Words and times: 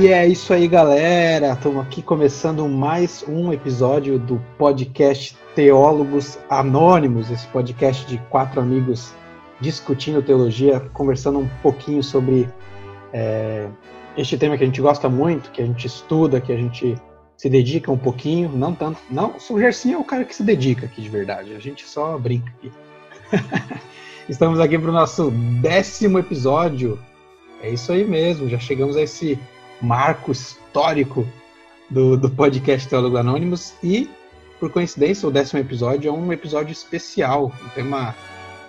E 0.00 0.08
é 0.08 0.26
isso 0.26 0.54
aí, 0.54 0.66
galera. 0.66 1.52
Estamos 1.52 1.82
aqui 1.82 2.00
começando 2.00 2.66
mais 2.66 3.22
um 3.28 3.52
episódio 3.52 4.18
do 4.18 4.42
podcast 4.56 5.36
Teólogos 5.54 6.38
Anônimos, 6.48 7.30
esse 7.30 7.46
podcast 7.48 8.06
de 8.06 8.16
quatro 8.30 8.62
amigos 8.62 9.12
discutindo 9.60 10.22
teologia, 10.22 10.80
conversando 10.94 11.40
um 11.40 11.48
pouquinho 11.62 12.02
sobre 12.02 12.48
é, 13.12 13.68
este 14.16 14.38
tema 14.38 14.56
que 14.56 14.62
a 14.62 14.66
gente 14.66 14.80
gosta 14.80 15.06
muito, 15.06 15.50
que 15.50 15.60
a 15.60 15.66
gente 15.66 15.86
estuda, 15.86 16.40
que 16.40 16.50
a 16.50 16.56
gente 16.56 16.96
se 17.36 17.50
dedica 17.50 17.92
um 17.92 17.98
pouquinho, 17.98 18.48
não 18.48 18.74
tanto. 18.74 19.00
Não, 19.10 19.34
o 19.50 19.60
Gersinho 19.60 19.96
é 19.96 19.98
o 19.98 20.04
cara 20.04 20.24
que 20.24 20.34
se 20.34 20.42
dedica 20.42 20.86
aqui 20.86 21.02
de 21.02 21.10
verdade, 21.10 21.54
a 21.54 21.58
gente 21.58 21.86
só 21.86 22.16
brinca 22.16 22.50
aqui. 22.56 22.72
Estamos 24.30 24.60
aqui 24.60 24.78
para 24.78 24.88
o 24.88 24.94
nosso 24.94 25.30
décimo 25.60 26.18
episódio. 26.18 26.98
É 27.62 27.68
isso 27.68 27.92
aí 27.92 28.02
mesmo, 28.02 28.48
já 28.48 28.58
chegamos 28.58 28.96
a 28.96 29.02
esse 29.02 29.38
marco 29.80 30.30
histórico 30.30 31.26
do, 31.88 32.16
do 32.16 32.30
podcast 32.30 32.88
Teólogo 32.88 33.16
Anônimos 33.16 33.74
e, 33.82 34.08
por 34.58 34.70
coincidência, 34.70 35.28
o 35.28 35.32
décimo 35.32 35.60
episódio 35.60 36.08
é 36.08 36.12
um 36.12 36.32
episódio 36.32 36.72
especial, 36.72 37.52
um 37.64 37.68
tema, 37.70 38.14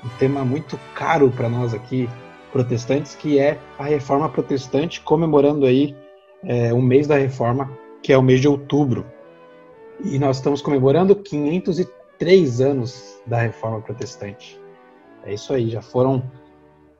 um 0.04 0.10
tema 0.18 0.46
muito 0.46 0.80
caro 0.96 1.30
para 1.30 1.50
nós 1.50 1.74
aqui, 1.74 2.10
protestantes, 2.52 3.16
que 3.16 3.40
é 3.40 3.60
a 3.78 3.84
Reforma 3.84 4.30
Protestante, 4.30 5.02
comemorando 5.02 5.66
aí 5.66 5.96
é, 6.44 6.74
o 6.74 6.82
mês 6.82 7.08
da 7.08 7.18
Reforma, 7.18 7.70
que 8.02 8.12
é 8.12 8.18
o 8.18 8.24
mês 8.24 8.42
de 8.42 8.48
outubro. 8.48 9.06
E 10.04 10.18
nós 10.18 10.38
estamos 10.38 10.62
comemorando 10.62 11.16
503 11.16 12.62
anos 12.62 13.22
da 13.26 13.40
Reforma 13.42 13.82
Protestante. 13.82 14.60
É 15.24 15.34
isso 15.34 15.54
aí, 15.54 15.70
já 15.70 15.82
foram 15.82 16.24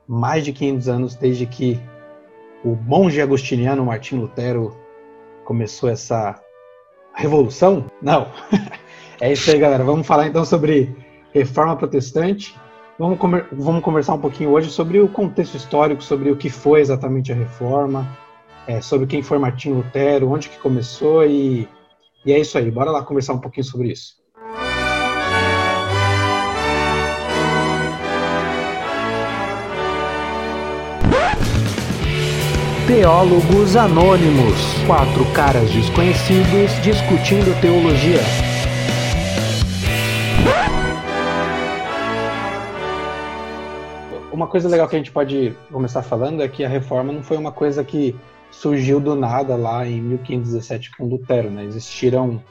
mais 0.06 0.44
de 0.44 0.52
500 0.52 0.88
anos 0.88 1.14
desde 1.16 1.46
que 1.46 1.80
o 2.64 2.76
monge 2.76 3.20
agostiniano 3.20 3.84
Martim 3.84 4.16
Lutero 4.16 4.76
começou 5.44 5.88
essa 5.88 6.40
revolução? 7.14 7.86
Não. 8.00 8.28
é 9.20 9.32
isso 9.32 9.50
aí, 9.50 9.58
galera. 9.58 9.84
Vamos 9.84 10.06
falar 10.06 10.26
então 10.28 10.44
sobre 10.44 10.94
reforma 11.32 11.76
protestante. 11.76 12.54
Vamos, 12.98 13.18
vamos 13.52 13.82
conversar 13.82 14.14
um 14.14 14.20
pouquinho 14.20 14.50
hoje 14.50 14.70
sobre 14.70 15.00
o 15.00 15.08
contexto 15.08 15.56
histórico, 15.56 16.02
sobre 16.02 16.30
o 16.30 16.36
que 16.36 16.48
foi 16.48 16.80
exatamente 16.80 17.32
a 17.32 17.34
reforma, 17.34 18.16
é, 18.66 18.80
sobre 18.80 19.06
quem 19.06 19.22
foi 19.22 19.38
Martim 19.38 19.70
Lutero, 19.70 20.30
onde 20.30 20.48
que 20.48 20.58
começou 20.58 21.24
e, 21.26 21.68
e 22.24 22.32
é 22.32 22.38
isso 22.38 22.56
aí. 22.56 22.70
Bora 22.70 22.90
lá 22.90 23.02
conversar 23.02 23.32
um 23.32 23.40
pouquinho 23.40 23.64
sobre 23.64 23.90
isso. 23.90 24.21
Teólogos 32.86 33.76
Anônimos. 33.76 34.58
Quatro 34.88 35.24
caras 35.32 35.70
desconhecidos 35.70 36.72
discutindo 36.82 37.58
teologia. 37.60 38.18
Uma 44.32 44.48
coisa 44.48 44.68
legal 44.68 44.88
que 44.88 44.96
a 44.96 44.98
gente 44.98 45.12
pode 45.12 45.56
começar 45.70 46.02
falando 46.02 46.42
é 46.42 46.48
que 46.48 46.64
a 46.64 46.68
reforma 46.68 47.12
não 47.12 47.22
foi 47.22 47.36
uma 47.36 47.52
coisa 47.52 47.84
que 47.84 48.16
surgiu 48.50 48.98
do 48.98 49.14
nada 49.14 49.54
lá 49.54 49.86
em 49.86 50.00
1517 50.00 50.96
com 50.96 51.06
Lutero, 51.06 51.52
né? 51.52 51.64
Existiram 51.64 52.42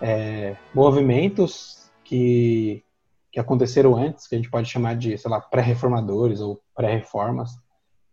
é, 0.00 0.54
movimentos 0.72 1.90
que, 2.04 2.84
que 3.32 3.40
aconteceram 3.40 3.96
antes, 3.96 4.28
que 4.28 4.36
a 4.36 4.38
gente 4.38 4.50
pode 4.50 4.70
chamar 4.70 4.94
de, 4.94 5.18
sei 5.18 5.28
lá, 5.28 5.40
pré-reformadores 5.40 6.40
ou 6.40 6.62
pré-reformas, 6.72 7.50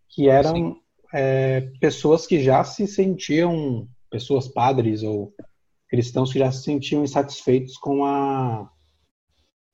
que 0.08 0.28
eram 0.28 0.52
Sim 0.52 0.83
é, 1.14 1.60
pessoas 1.78 2.26
que 2.26 2.42
já 2.42 2.64
se 2.64 2.88
sentiam, 2.88 3.86
pessoas 4.10 4.48
padres 4.48 5.04
ou 5.04 5.32
cristãos 5.88 6.32
que 6.32 6.40
já 6.40 6.50
se 6.50 6.64
sentiam 6.64 7.04
insatisfeitos 7.04 7.76
com 7.76 8.04
a 8.04 8.68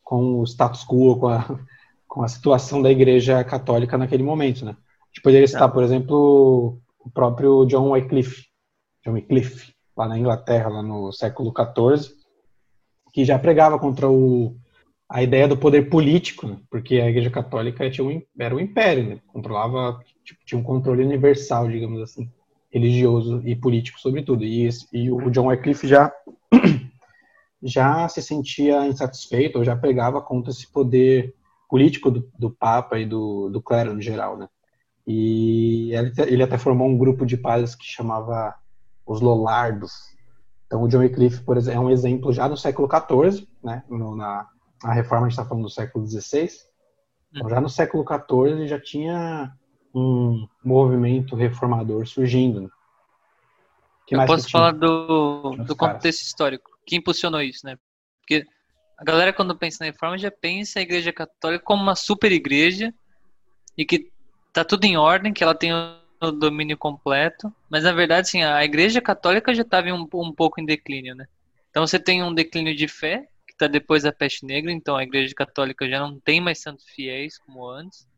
com 0.05 0.41
o 0.41 0.45
status 0.45 0.85
quo, 0.85 1.19
com 1.19 1.29
a, 1.29 1.61
com 2.07 2.23
a 2.23 2.29
situação 2.29 2.83
da 2.83 2.91
igreja 2.91 3.43
católica 3.43 3.97
naquele 3.97 4.23
momento, 4.23 4.65
né? 4.65 4.73
A 4.73 5.07
gente 5.07 5.23
poderia 5.23 5.47
citar, 5.47 5.69
tá. 5.69 5.69
por 5.69 5.83
exemplo, 5.83 6.79
o 6.99 7.11
próprio 7.11 7.65
John 7.65 7.91
Wycliffe, 7.91 8.47
John 9.05 9.13
Wycliffe, 9.13 9.73
lá 9.97 10.09
na 10.09 10.19
Inglaterra, 10.19 10.69
lá 10.69 10.83
no 10.83 11.13
século 11.13 11.55
XIV, 11.57 12.13
que 13.13 13.25
já 13.25 13.39
pregava 13.39 13.79
contra 13.79 14.11
o, 14.11 14.57
a 15.11 15.25
ideia 15.25 15.49
do 15.49 15.57
poder 15.57 15.91
político, 15.91 16.47
né? 16.47 16.57
porque 16.71 17.01
a 17.01 17.11
igreja 17.11 17.31
católica 17.31 17.91
tinha 17.91 18.07
um, 18.07 18.23
era 18.39 18.55
um 18.55 18.61
império, 18.61 19.09
né? 19.09 19.21
controlava 19.27 19.99
tipo, 20.25 20.41
tinha 20.47 20.59
um 20.59 20.63
controle 20.63 21.03
universal, 21.03 21.69
digamos 21.69 22.01
assim, 22.01 22.31
religioso 22.71 23.43
e 23.45 23.57
político 23.57 23.99
sobre 23.99 24.23
tudo. 24.23 24.45
E, 24.45 24.67
esse, 24.67 24.87
e 24.93 25.11
o 25.11 25.29
John 25.29 25.49
Wycliffe 25.49 25.89
já 25.89 26.13
já 27.61 28.09
se 28.09 28.23
sentia 28.23 28.87
insatisfeito 28.87 29.59
ou 29.59 29.65
já 29.65 29.75
pregava 29.75 30.23
contra 30.23 30.53
esse 30.53 30.71
poder 30.71 31.35
político 31.69 32.09
do, 32.09 32.31
do 32.39 32.49
Papa 32.49 32.97
e 32.97 33.05
do, 33.05 33.51
do 33.51 33.61
clero 33.61 33.93
no 33.93 34.01
geral, 34.01 34.39
né? 34.39 34.49
E 35.05 35.93
ele, 35.93 36.13
ele 36.29 36.43
até 36.45 36.57
formou 36.57 36.89
um 36.89 36.97
grupo 36.97 37.27
de 37.27 37.37
padres 37.37 37.75
que 37.75 37.85
chamava 37.85 38.55
os 39.05 39.21
Lollardos. 39.21 39.93
Então 40.67 40.85
o 40.85 40.89
John 40.89 40.99
Wycliffe, 40.99 41.43
por 41.43 41.57
exemplo, 41.57 41.81
é 41.81 41.85
um 41.85 41.91
exemplo 41.91 42.33
já 42.33 42.49
no 42.49 42.57
século 42.57 42.89
XIV, 42.89 43.49
né? 43.63 43.83
No, 43.89 44.15
na 44.15 44.47
a 44.83 44.93
reforma 44.93 45.27
a 45.27 45.29
gente 45.29 45.39
está 45.39 45.49
falando 45.49 45.65
do 45.65 45.71
século 45.71 46.07
XVI. 46.07 46.49
Então, 47.33 47.49
já 47.49 47.61
no 47.61 47.69
século 47.69 48.05
XIV 48.05 48.67
já 48.67 48.81
tinha 48.81 49.53
um 49.95 50.47
movimento 50.65 51.37
reformador 51.37 52.07
surgindo. 52.07 52.63
Né? 52.63 52.69
Que 54.07 54.17
Eu 54.17 54.27
posso 54.27 54.51
falar 54.51 54.73
do, 54.73 55.57
do 55.57 55.77
contexto 55.77 56.23
histórico, 56.23 56.71
que 56.87 56.97
impulsionou 56.97 57.41
isso, 57.41 57.65
né? 57.65 57.77
Porque 58.21 58.47
a 58.97 59.05
galera, 59.05 59.33
quando 59.33 59.57
pensa 59.57 59.79
na 59.81 59.91
reforma, 59.91 60.19
já 60.19 60.31
pensa 60.31 60.79
a 60.79 60.83
Igreja 60.83 61.13
Católica 61.13 61.65
como 61.65 61.83
uma 61.83 61.95
super 61.95 62.33
igreja 62.33 62.93
e 63.77 63.85
que 63.85 64.11
tá 64.53 64.65
tudo 64.65 64.85
em 64.85 64.97
ordem, 64.97 65.33
que 65.33 65.43
ela 65.43 65.55
tem 65.55 65.73
o 65.73 66.33
domínio 66.33 66.77
completo. 66.77 67.53
Mas, 67.69 67.85
na 67.85 67.93
verdade, 67.93 68.29
sim, 68.29 68.43
a 68.43 68.65
Igreja 68.65 69.01
Católica 69.01 69.55
já 69.55 69.63
estava 69.63 69.89
um, 69.89 70.09
um 70.15 70.33
pouco 70.33 70.61
em 70.61 70.65
declínio, 70.65 71.15
né? 71.15 71.27
Então, 71.71 71.87
você 71.87 71.99
tem 71.99 72.23
um 72.23 72.35
declínio 72.35 72.75
de 72.75 72.89
fé, 72.89 73.29
está 73.61 73.67
depois 73.67 74.03
da 74.03 74.13
peste 74.13 74.45
negra, 74.45 74.73
então 74.73 74.97
a 74.97 75.03
Igreja 75.03 75.35
Católica 75.35 75.89
já 75.89 76.01
não 76.01 76.19
tem 76.19 76.41
mais 76.41 76.61
tantos 76.61 76.85
fiéis 76.89 77.39
como 77.39 77.69
antes 77.69 78.09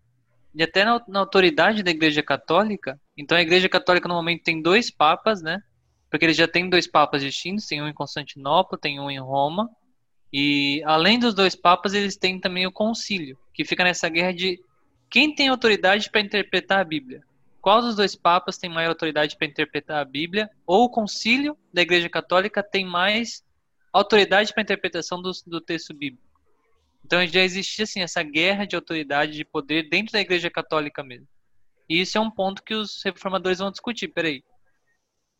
e 0.54 0.62
até 0.62 0.84
na, 0.84 1.02
na, 1.08 1.20
autoridade 1.20 1.82
da 1.82 1.90
Igreja 1.90 2.22
Católica. 2.22 3.00
Então 3.16 3.36
a 3.36 3.42
Igreja 3.42 3.68
Católica 3.68 4.08
no 4.08 4.14
momento 4.14 4.42
tem 4.42 4.60
dois 4.60 4.90
papas, 4.90 5.42
né? 5.42 5.62
Porque 6.10 6.26
eles 6.26 6.36
já 6.36 6.46
têm 6.46 6.68
dois 6.68 6.86
papas 6.86 7.22
distintos, 7.22 7.66
tem 7.66 7.82
um 7.82 7.88
em 7.88 7.94
Constantinopla, 7.94 8.78
tem 8.78 9.00
um 9.00 9.10
em 9.10 9.18
Roma. 9.18 9.70
E 10.30 10.82
além 10.84 11.18
dos 11.18 11.34
dois 11.34 11.54
papas, 11.54 11.94
eles 11.94 12.16
têm 12.16 12.38
também 12.38 12.66
o 12.66 12.72
concílio, 12.72 13.38
que 13.52 13.64
fica 13.64 13.84
nessa 13.84 14.08
guerra 14.08 14.32
de 14.32 14.60
quem 15.10 15.34
tem 15.34 15.48
autoridade 15.48 16.10
para 16.10 16.20
interpretar 16.20 16.80
a 16.80 16.84
Bíblia. 16.84 17.22
Qual 17.60 17.80
dos 17.80 17.96
dois 17.96 18.14
papas 18.14 18.58
tem 18.58 18.68
maior 18.68 18.90
autoridade 18.90 19.36
para 19.36 19.46
interpretar 19.46 20.00
a 20.00 20.04
Bíblia? 20.04 20.50
Ou 20.66 20.84
o 20.84 20.90
concílio 20.90 21.56
da 21.72 21.80
Igreja 21.80 22.08
Católica 22.08 22.62
tem 22.62 22.84
mais 22.84 23.42
autoridade 23.92 24.52
para 24.52 24.62
interpretação 24.62 25.20
do, 25.20 25.30
do 25.46 25.60
texto 25.60 25.92
bíblico? 25.92 26.26
Então 27.04 27.26
já 27.26 27.42
existia 27.42 27.84
assim 27.84 28.00
essa 28.00 28.22
guerra 28.22 28.64
de 28.64 28.76
autoridade, 28.76 29.32
de 29.32 29.44
poder 29.44 29.88
dentro 29.88 30.12
da 30.12 30.20
Igreja 30.20 30.50
Católica 30.50 31.02
mesmo. 31.02 31.28
E 31.88 32.00
isso 32.00 32.16
é 32.16 32.20
um 32.20 32.30
ponto 32.30 32.62
que 32.62 32.74
os 32.74 33.02
reformadores 33.02 33.58
vão 33.58 33.70
discutir. 33.70 34.08
Peraí, 34.08 34.42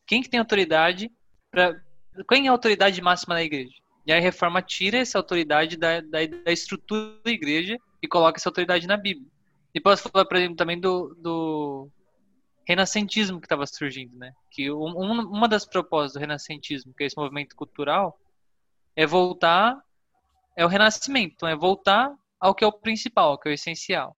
quem 0.05 0.21
que 0.21 0.29
tem 0.29 0.39
autoridade 0.39 1.11
para 1.49 1.81
quem 2.29 2.45
é 2.45 2.49
a 2.49 2.51
autoridade 2.51 3.01
máxima 3.01 3.35
da 3.35 3.43
igreja? 3.43 3.73
E 4.05 4.11
aí 4.11 4.19
a 4.19 4.21
reforma 4.21 4.61
tira 4.61 4.97
essa 4.97 5.17
autoridade 5.17 5.77
da, 5.77 6.01
da, 6.01 6.19
da, 6.25 6.51
estrutura 6.51 7.17
da 7.23 7.31
igreja 7.31 7.77
e 8.01 8.07
coloca 8.07 8.37
essa 8.37 8.49
autoridade 8.49 8.85
na 8.85 8.97
Bíblia. 8.97 9.27
E 9.73 9.79
posso 9.79 10.09
falar, 10.09 10.25
por 10.25 10.37
exemplo, 10.37 10.57
também 10.57 10.79
do, 10.79 11.15
do 11.17 11.89
renascentismo 12.67 13.39
que 13.39 13.45
estava 13.45 13.65
surgindo, 13.65 14.15
né? 14.17 14.33
Que 14.51 14.69
um, 14.71 14.91
uma 14.95 15.47
das 15.47 15.65
propostas 15.65 16.13
do 16.13 16.19
renascentismo, 16.19 16.93
que 16.93 17.03
é 17.03 17.07
esse 17.07 17.17
movimento 17.17 17.55
cultural, 17.55 18.19
é 18.95 19.05
voltar 19.05 19.77
é 20.55 20.63
o 20.63 20.67
renascimento, 20.67 21.33
então 21.35 21.49
é 21.49 21.55
voltar 21.55 22.13
ao 22.39 22.53
que 22.53 22.63
é 22.63 22.67
o 22.67 22.71
principal, 22.71 23.31
ao 23.31 23.39
que 23.39 23.49
é 23.49 23.51
o 23.51 23.53
essencial. 23.53 24.15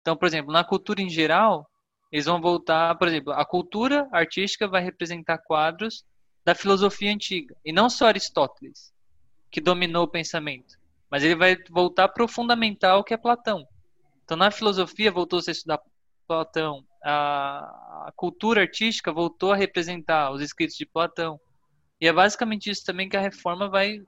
Então, 0.00 0.16
por 0.16 0.26
exemplo, 0.26 0.52
na 0.52 0.62
cultura 0.62 1.00
em 1.00 1.08
geral, 1.08 1.66
eles 2.12 2.26
vão 2.26 2.40
voltar, 2.40 2.94
por 2.96 3.08
exemplo, 3.08 3.32
a 3.32 3.44
cultura 3.44 4.06
artística 4.12 4.68
vai 4.68 4.82
representar 4.82 5.38
quadros 5.38 6.04
da 6.44 6.54
filosofia 6.54 7.10
antiga, 7.10 7.56
e 7.64 7.72
não 7.72 7.88
só 7.88 8.06
Aristóteles, 8.06 8.92
que 9.50 9.60
dominou 9.60 10.04
o 10.04 10.10
pensamento, 10.10 10.76
mas 11.10 11.22
ele 11.22 11.36
vai 11.36 11.56
voltar 11.70 12.08
para 12.08 12.24
o 12.24 12.28
fundamental 12.28 13.02
que 13.02 13.14
é 13.14 13.16
Platão. 13.16 13.66
Então, 14.24 14.36
na 14.36 14.50
filosofia, 14.50 15.10
voltou-se 15.10 15.50
a 15.50 15.52
estudar 15.52 15.80
Platão, 16.26 16.84
a, 17.04 18.08
a 18.08 18.12
cultura 18.16 18.62
artística 18.62 19.12
voltou 19.12 19.52
a 19.52 19.56
representar 19.56 20.30
os 20.32 20.40
escritos 20.40 20.76
de 20.76 20.86
Platão. 20.86 21.38
E 22.04 22.06
é 22.06 22.12
basicamente 22.12 22.68
isso 22.68 22.84
também 22.84 23.08
que 23.08 23.16
a 23.16 23.20
reforma 23.20 23.66
vai 23.66 23.98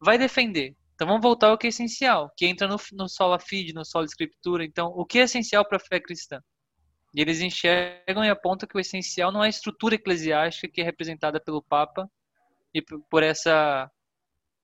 vai 0.00 0.16
defender. 0.16 0.76
Então 0.94 1.04
vamos 1.04 1.20
voltar 1.20 1.48
ao 1.48 1.58
que 1.58 1.66
é 1.66 1.70
essencial, 1.70 2.30
que 2.36 2.46
entra 2.46 2.68
no, 2.68 2.76
no 2.92 3.08
sola 3.08 3.40
fide, 3.40 3.74
no 3.74 3.84
sola 3.84 4.04
escritura. 4.04 4.64
Então, 4.64 4.86
o 4.94 5.04
que 5.04 5.18
é 5.18 5.22
essencial 5.22 5.66
para 5.66 5.78
a 5.78 5.80
fé 5.80 5.98
cristã? 5.98 6.40
E 7.12 7.20
eles 7.20 7.40
enxergam 7.40 8.24
e 8.24 8.30
apontam 8.30 8.68
que 8.68 8.76
o 8.76 8.78
essencial 8.78 9.32
não 9.32 9.42
é 9.42 9.48
a 9.48 9.50
estrutura 9.50 9.96
eclesiástica 9.96 10.72
que 10.72 10.80
é 10.80 10.84
representada 10.84 11.40
pelo 11.40 11.60
Papa 11.60 12.08
e 12.72 12.80
por 13.10 13.24
essa 13.24 13.90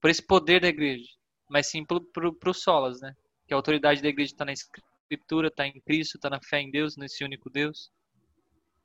por 0.00 0.08
esse 0.08 0.24
poder 0.24 0.60
da 0.60 0.68
igreja, 0.68 1.10
mas 1.50 1.66
sim 1.66 1.84
para 1.84 2.50
o 2.50 2.54
solas, 2.54 3.00
né? 3.00 3.12
Que 3.48 3.54
a 3.54 3.56
autoridade 3.56 4.00
da 4.00 4.08
igreja 4.08 4.32
está 4.32 4.44
na 4.44 4.52
escritura, 4.52 5.48
está 5.48 5.66
em 5.66 5.80
Cristo, 5.80 6.18
está 6.18 6.30
na 6.30 6.38
fé 6.40 6.60
em 6.60 6.70
Deus, 6.70 6.96
nesse 6.96 7.24
único 7.24 7.50
Deus. 7.50 7.90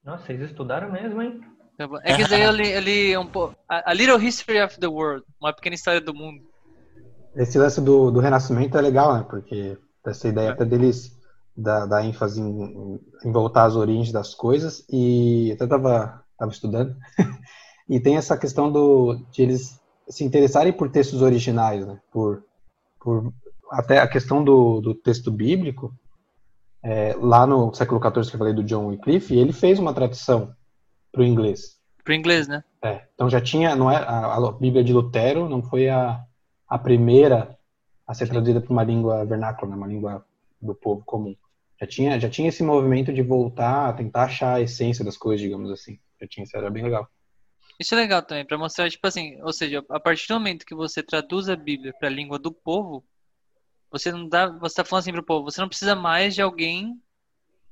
Nossa, 0.04 0.26
vocês 0.26 0.42
estudaram 0.42 0.92
mesmo, 0.92 1.22
hein? 1.22 1.59
É 2.04 2.16
que 2.16 2.28
daí 2.28 2.44
ali, 2.44 2.74
ali 2.74 3.18
um 3.18 3.26
pouco. 3.26 3.56
A 3.68 3.94
Little 3.94 4.22
History 4.22 4.62
of 4.62 4.80
the 4.80 4.88
World, 4.88 5.24
uma 5.40 5.54
pequena 5.54 5.76
história 5.76 6.02
do 6.02 6.14
mundo. 6.14 6.42
Esse 7.36 7.58
lance 7.58 7.80
do, 7.80 8.12
do 8.12 8.20
renascimento 8.20 8.78
é 8.78 8.82
legal, 8.82 9.14
né? 9.14 9.26
Porque 9.30 9.78
essa 10.06 10.28
ideia 10.28 10.50
é. 10.50 10.52
até 10.52 10.66
deles 10.66 11.18
da, 11.56 11.86
da 11.86 12.04
ênfase 12.04 12.42
em, 12.42 13.00
em, 13.24 13.32
voltar 13.32 13.66
às 13.66 13.76
origens 13.76 14.12
das 14.12 14.34
coisas 14.34 14.86
e 14.90 15.52
até 15.54 15.68
tava, 15.68 16.24
tava 16.38 16.52
estudando 16.52 16.96
e 17.88 18.00
tem 18.00 18.18
essa 18.18 18.38
questão 18.38 18.72
do 18.72 19.16
de 19.32 19.42
eles 19.42 19.80
se 20.08 20.24
interessarem 20.24 20.74
por 20.74 20.90
textos 20.90 21.22
originais, 21.22 21.86
né? 21.86 22.00
Por, 22.12 22.44
por 23.00 23.32
até 23.72 24.00
a 24.00 24.08
questão 24.08 24.44
do, 24.44 24.82
do 24.82 24.96
texto 24.96 25.32
bíblico 25.32 25.94
é, 26.84 27.16
lá 27.20 27.46
no 27.46 27.74
século 27.74 28.02
XIV 28.02 28.30
que 28.30 28.36
eu 28.36 28.40
falei 28.40 28.54
do 28.54 28.64
John 28.64 28.88
Wycliffe, 28.88 29.38
ele 29.38 29.54
fez 29.54 29.80
uma 29.80 29.94
tradução 29.94 30.54
para 31.12 31.22
o 31.22 31.26
inglês. 31.26 31.80
Para 32.04 32.12
o 32.12 32.16
inglês, 32.16 32.48
né? 32.48 32.64
É. 32.82 33.02
Então 33.14 33.30
já 33.30 33.42
tinha, 33.42 33.76
não 33.76 33.92
é 33.92 33.98
a, 33.98 34.36
a, 34.36 34.52
Bíblia 34.52 34.84
de 34.84 34.94
Lutero 34.94 35.50
não 35.50 35.62
foi 35.62 35.90
a, 35.90 36.24
a 36.68 36.78
primeira 36.78 37.58
a 38.08 38.14
ser 38.14 38.28
traduzida 38.28 38.62
para 38.62 38.72
uma 38.72 38.84
língua 38.84 39.24
vernácula, 39.26 39.70
né, 39.70 39.78
uma 39.78 39.88
língua 39.88 40.26
do 40.62 40.74
povo 40.74 41.04
comum. 41.06 41.36
Já 41.80 41.88
tinha, 41.88 42.20
já 42.20 42.30
tinha 42.30 42.50
esse 42.50 42.64
movimento 42.64 43.14
de 43.14 43.22
voltar, 43.22 43.96
tentar 43.96 44.24
achar 44.24 44.56
a 44.56 44.62
essência 44.62 45.06
das 45.06 45.16
coisas, 45.16 45.42
digamos 45.42 45.72
assim. 45.72 46.00
Já 46.20 46.28
tinha, 46.28 46.44
isso 46.44 46.58
era 46.58 46.70
bem 46.70 46.84
legal. 46.84 47.08
Isso 47.80 47.94
é 47.94 47.98
legal 47.98 48.22
também, 48.22 48.46
para 48.46 48.58
mostrar, 48.58 48.90
tipo 48.90 49.08
assim, 49.08 49.42
ou 49.42 49.54
seja, 49.54 49.86
a 49.90 50.00
partir 50.00 50.28
do 50.28 50.34
momento 50.34 50.66
que 50.66 50.76
você 50.76 51.02
traduz 51.02 51.48
a 51.48 51.56
Bíblia 51.56 51.94
para 51.98 52.10
a 52.10 52.12
língua 52.12 52.38
do 52.38 52.52
povo, 52.52 53.06
você 53.90 54.12
não 54.12 54.28
dá, 54.28 54.48
você 54.48 54.76
tá 54.76 54.84
falando 54.84 55.04
assim 55.04 55.14
pro 55.14 55.24
povo, 55.24 55.50
você 55.50 55.62
não 55.62 55.70
precisa 55.70 55.96
mais 55.96 56.36
de 56.36 56.42
alguém 56.42 57.02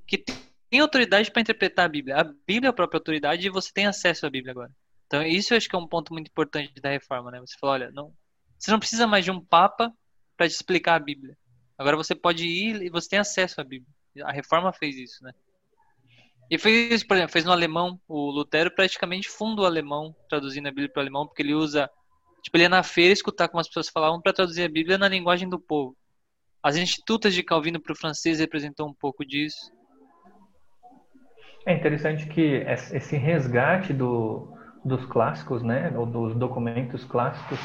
que 0.06 0.24
tem 0.70 0.80
autoridade 0.80 1.32
para 1.32 1.42
interpretar 1.42 1.86
a 1.86 1.90
Bíblia. 1.90 2.18
A 2.18 2.24
Bíblia 2.24 2.68
é 2.68 2.70
a 2.70 2.74
própria 2.74 2.98
autoridade 2.98 3.46
e 3.46 3.50
você 3.50 3.72
tem 3.74 3.86
acesso 3.86 4.26
à 4.26 4.30
Bíblia 4.30 4.52
agora. 4.52 4.72
Então, 5.06 5.24
isso 5.24 5.54
eu 5.54 5.58
acho 5.58 5.70
que 5.70 5.76
é 5.76 5.80
um 5.80 5.88
ponto 5.88 6.14
muito 6.14 6.28
importante 6.28 6.82
da 6.82 6.90
reforma, 6.90 7.32
né? 7.32 7.40
Você 7.40 7.56
fala, 7.60 7.74
olha, 7.74 7.92
não, 7.92 8.14
você 8.60 8.72
não 8.72 8.80
precisa 8.80 9.08
mais 9.08 9.24
de 9.24 9.32
um 9.32 9.44
papa 9.44 9.94
para 10.36 10.48
te 10.48 10.54
explicar 10.54 10.96
a 10.96 11.00
Bíblia. 11.00 11.38
Agora 11.78 11.96
você 11.96 12.14
pode 12.14 12.46
ir 12.46 12.82
e 12.82 12.90
você 12.90 13.10
tem 13.10 13.20
acesso 13.20 13.62
à 13.62 13.64
Bíblia. 13.64 13.90
A 14.24 14.32
reforma 14.32 14.74
fez 14.74 14.98
isso, 14.98 15.24
né? 15.24 15.32
E 16.50 16.58
fez 16.58 16.92
isso, 16.92 17.08
por 17.08 17.16
exemplo, 17.16 17.34
fez 17.34 17.46
no 17.46 17.52
alemão. 17.52 18.00
O 18.08 18.32
Lutero 18.32 18.72
praticamente 18.72 19.30
funda 19.30 19.62
o 19.62 19.66
alemão, 19.66 20.16
traduzindo 20.30 20.68
a 20.68 20.72
Bíblia 20.72 20.90
para 20.90 21.00
o 21.00 21.04
alemão, 21.04 21.28
porque 21.28 21.42
ele 21.42 21.54
usa. 21.54 21.90
Tipo, 22.42 22.58
ele 22.58 22.64
ia 22.64 22.70
na 22.70 22.84
feira 22.84 23.14
escutar 23.14 23.48
como 23.48 23.60
as 23.60 23.68
pessoas 23.68 23.90
falavam 23.90 24.22
para 24.22 24.34
traduzir 24.34 24.64
a 24.64 24.70
Bíblia 24.70 24.98
na 24.98 25.08
linguagem 25.08 25.50
do 25.50 25.60
povo. 25.60 25.96
As 26.64 26.78
Institutas 26.78 27.34
de 27.34 27.44
Calvino 27.44 27.80
para 27.80 27.94
o 27.94 27.96
francês 27.96 28.40
representou 28.40 28.88
um 28.88 28.94
pouco 28.94 29.26
disso. 29.26 29.72
É 31.68 31.74
interessante 31.74 32.28
que 32.28 32.66
esse 32.94 33.18
resgate 33.18 33.92
do, 33.92 34.54
dos 34.86 35.04
clássicos, 35.06 35.62
né, 35.62 35.92
ou 35.98 36.06
dos 36.06 36.34
documentos 36.34 37.04
clássicos, 37.04 37.60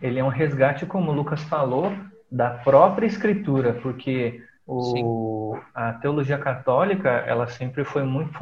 ele 0.00 0.20
é 0.20 0.24
um 0.24 0.28
resgate, 0.28 0.86
como 0.86 1.10
o 1.10 1.14
Lucas 1.14 1.42
falou, 1.42 1.92
da 2.30 2.50
própria 2.50 3.04
escritura, 3.04 3.72
porque 3.82 4.40
o, 4.64 5.58
a 5.74 5.92
teologia 5.94 6.38
católica, 6.38 7.08
ela 7.08 7.48
sempre 7.48 7.82
foi 7.82 8.04
muito 8.04 8.32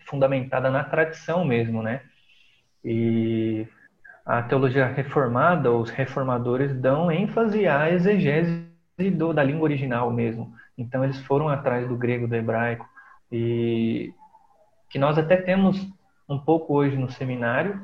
fundamentada 0.00 0.68
na 0.68 0.82
tradição 0.82 1.44
mesmo, 1.44 1.80
né? 1.80 2.00
E 2.84 3.68
a 4.26 4.42
teologia 4.42 4.86
reformada, 4.86 5.70
os 5.70 5.90
reformadores 5.90 6.74
dão 6.74 7.08
ênfase 7.08 7.68
à 7.68 7.88
exegese 7.88 8.66
do, 9.14 9.32
da 9.32 9.44
língua 9.44 9.62
original 9.62 10.10
mesmo. 10.10 10.52
Então 10.76 11.04
eles 11.04 11.20
foram 11.20 11.48
atrás 11.48 11.86
do 11.86 11.96
grego, 11.96 12.26
do 12.26 12.34
hebraico 12.34 12.88
e 13.30 14.12
que 14.90 14.98
nós 14.98 15.16
até 15.16 15.36
temos 15.36 15.88
um 16.28 16.38
pouco 16.38 16.74
hoje 16.74 16.96
no 16.96 17.10
seminário 17.10 17.80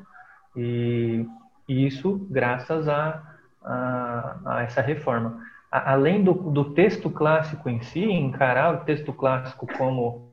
e, 0.56 1.26
isso 1.68 2.26
graças 2.30 2.88
a, 2.88 3.22
a, 3.64 4.36
a 4.44 4.62
essa 4.62 4.80
reforma. 4.80 5.40
A, 5.70 5.92
além 5.92 6.22
do, 6.22 6.32
do 6.32 6.72
texto 6.74 7.08
clássico 7.10 7.68
em 7.68 7.80
si, 7.80 8.04
encarar 8.04 8.74
o 8.74 8.84
texto 8.84 9.12
clássico 9.12 9.66
como 9.76 10.32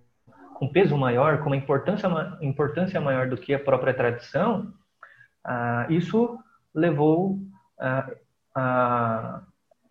com 0.54 0.68
peso 0.68 0.98
maior, 0.98 1.40
com 1.40 1.48
uma 1.48 1.56
importância, 1.56 2.08
importância 2.42 3.02
maior 3.02 3.28
do 3.28 3.38
que 3.38 3.54
a 3.54 3.60
própria 3.60 3.94
tradição, 3.94 4.72
ah, 5.44 5.86
isso 5.90 6.38
levou 6.74 7.40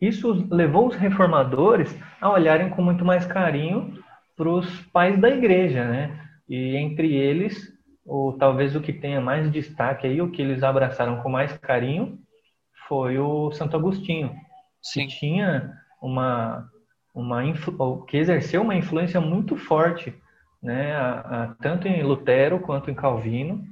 isso 0.01 0.47
levou 0.51 0.89
os 0.89 0.97
reformadores 0.97 1.97
a 2.21 2.31
olharem 2.31 2.71
com 2.71 2.83
muito 2.83 3.05
mais 3.05 3.27
carinho 3.27 4.03
para 4.37 4.49
os 4.49 4.81
pais 4.87 5.19
da 5.19 5.29
igreja, 5.29 5.85
né? 5.85 6.22
E 6.53 6.77
entre 6.77 7.15
eles, 7.15 7.73
o, 8.05 8.35
talvez 8.35 8.77
o 8.77 8.81
que 8.83 8.93
tenha 8.93 9.23
mais 9.23 9.51
destaque 9.51 10.07
aí, 10.07 10.21
o 10.21 10.31
que 10.31 10.43
eles 10.43 10.63
abraçaram 10.63 11.23
com 11.23 11.31
mais 11.31 11.57
carinho, 11.57 12.19
foi 12.87 13.19
o 13.19 13.51
Santo 13.53 13.75
Agostinho, 13.75 14.37
Sim. 14.83 15.07
que 15.07 15.19
tinha 15.19 15.73
uma, 16.03 16.71
uma 17.15 17.41
que 18.07 18.19
exerceu 18.19 18.61
uma 18.61 18.75
influência 18.75 19.19
muito 19.19 19.57
forte, 19.57 20.13
né? 20.63 20.95
A, 20.95 21.21
a, 21.21 21.55
tanto 21.55 21.89
em 21.89 22.03
Lutero 22.03 22.61
quanto 22.61 22.91
em 22.91 22.95
Calvino, 22.95 23.65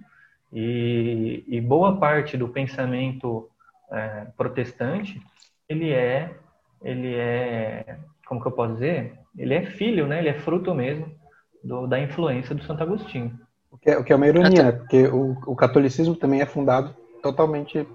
e, 0.50 1.44
e 1.46 1.60
boa 1.60 1.98
parte 1.98 2.34
do 2.34 2.48
pensamento 2.48 3.46
é, 3.92 4.26
protestante 4.38 5.20
ele 5.68 5.92
é, 5.92 6.34
ele 6.82 7.14
é, 7.14 7.98
como 8.26 8.40
que 8.40 8.48
eu 8.48 8.52
posso 8.52 8.72
dizer? 8.72 9.18
Ele 9.36 9.52
é 9.52 9.66
filho, 9.66 10.06
né? 10.06 10.18
Ele 10.18 10.30
é 10.30 10.40
fruto 10.40 10.74
mesmo 10.74 11.19
do, 11.62 11.86
da 11.86 11.98
influência 12.00 12.54
do 12.54 12.64
Santo 12.64 12.82
Agostinho. 12.82 13.38
O 13.70 13.78
que 13.78 13.90
é, 13.90 13.98
o 13.98 14.04
que 14.04 14.12
é 14.12 14.16
uma 14.16 14.26
ironia, 14.26 14.64
né? 14.64 14.72
Porque 14.72 15.06
o, 15.06 15.36
o 15.46 15.54
catolicismo 15.54 16.16
também 16.16 16.40
é 16.40 16.46
fundado 16.46 16.94
totalmente, 17.22 17.86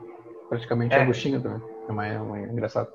praticamente, 0.50 0.94
é. 0.94 1.01
Agostinho 1.01 1.41
também. 1.41 1.62
É, 1.88 1.91
uma, 1.91 2.07
é, 2.07 2.19
uma, 2.19 2.39
é 2.39 2.44
engraçado. 2.44 2.89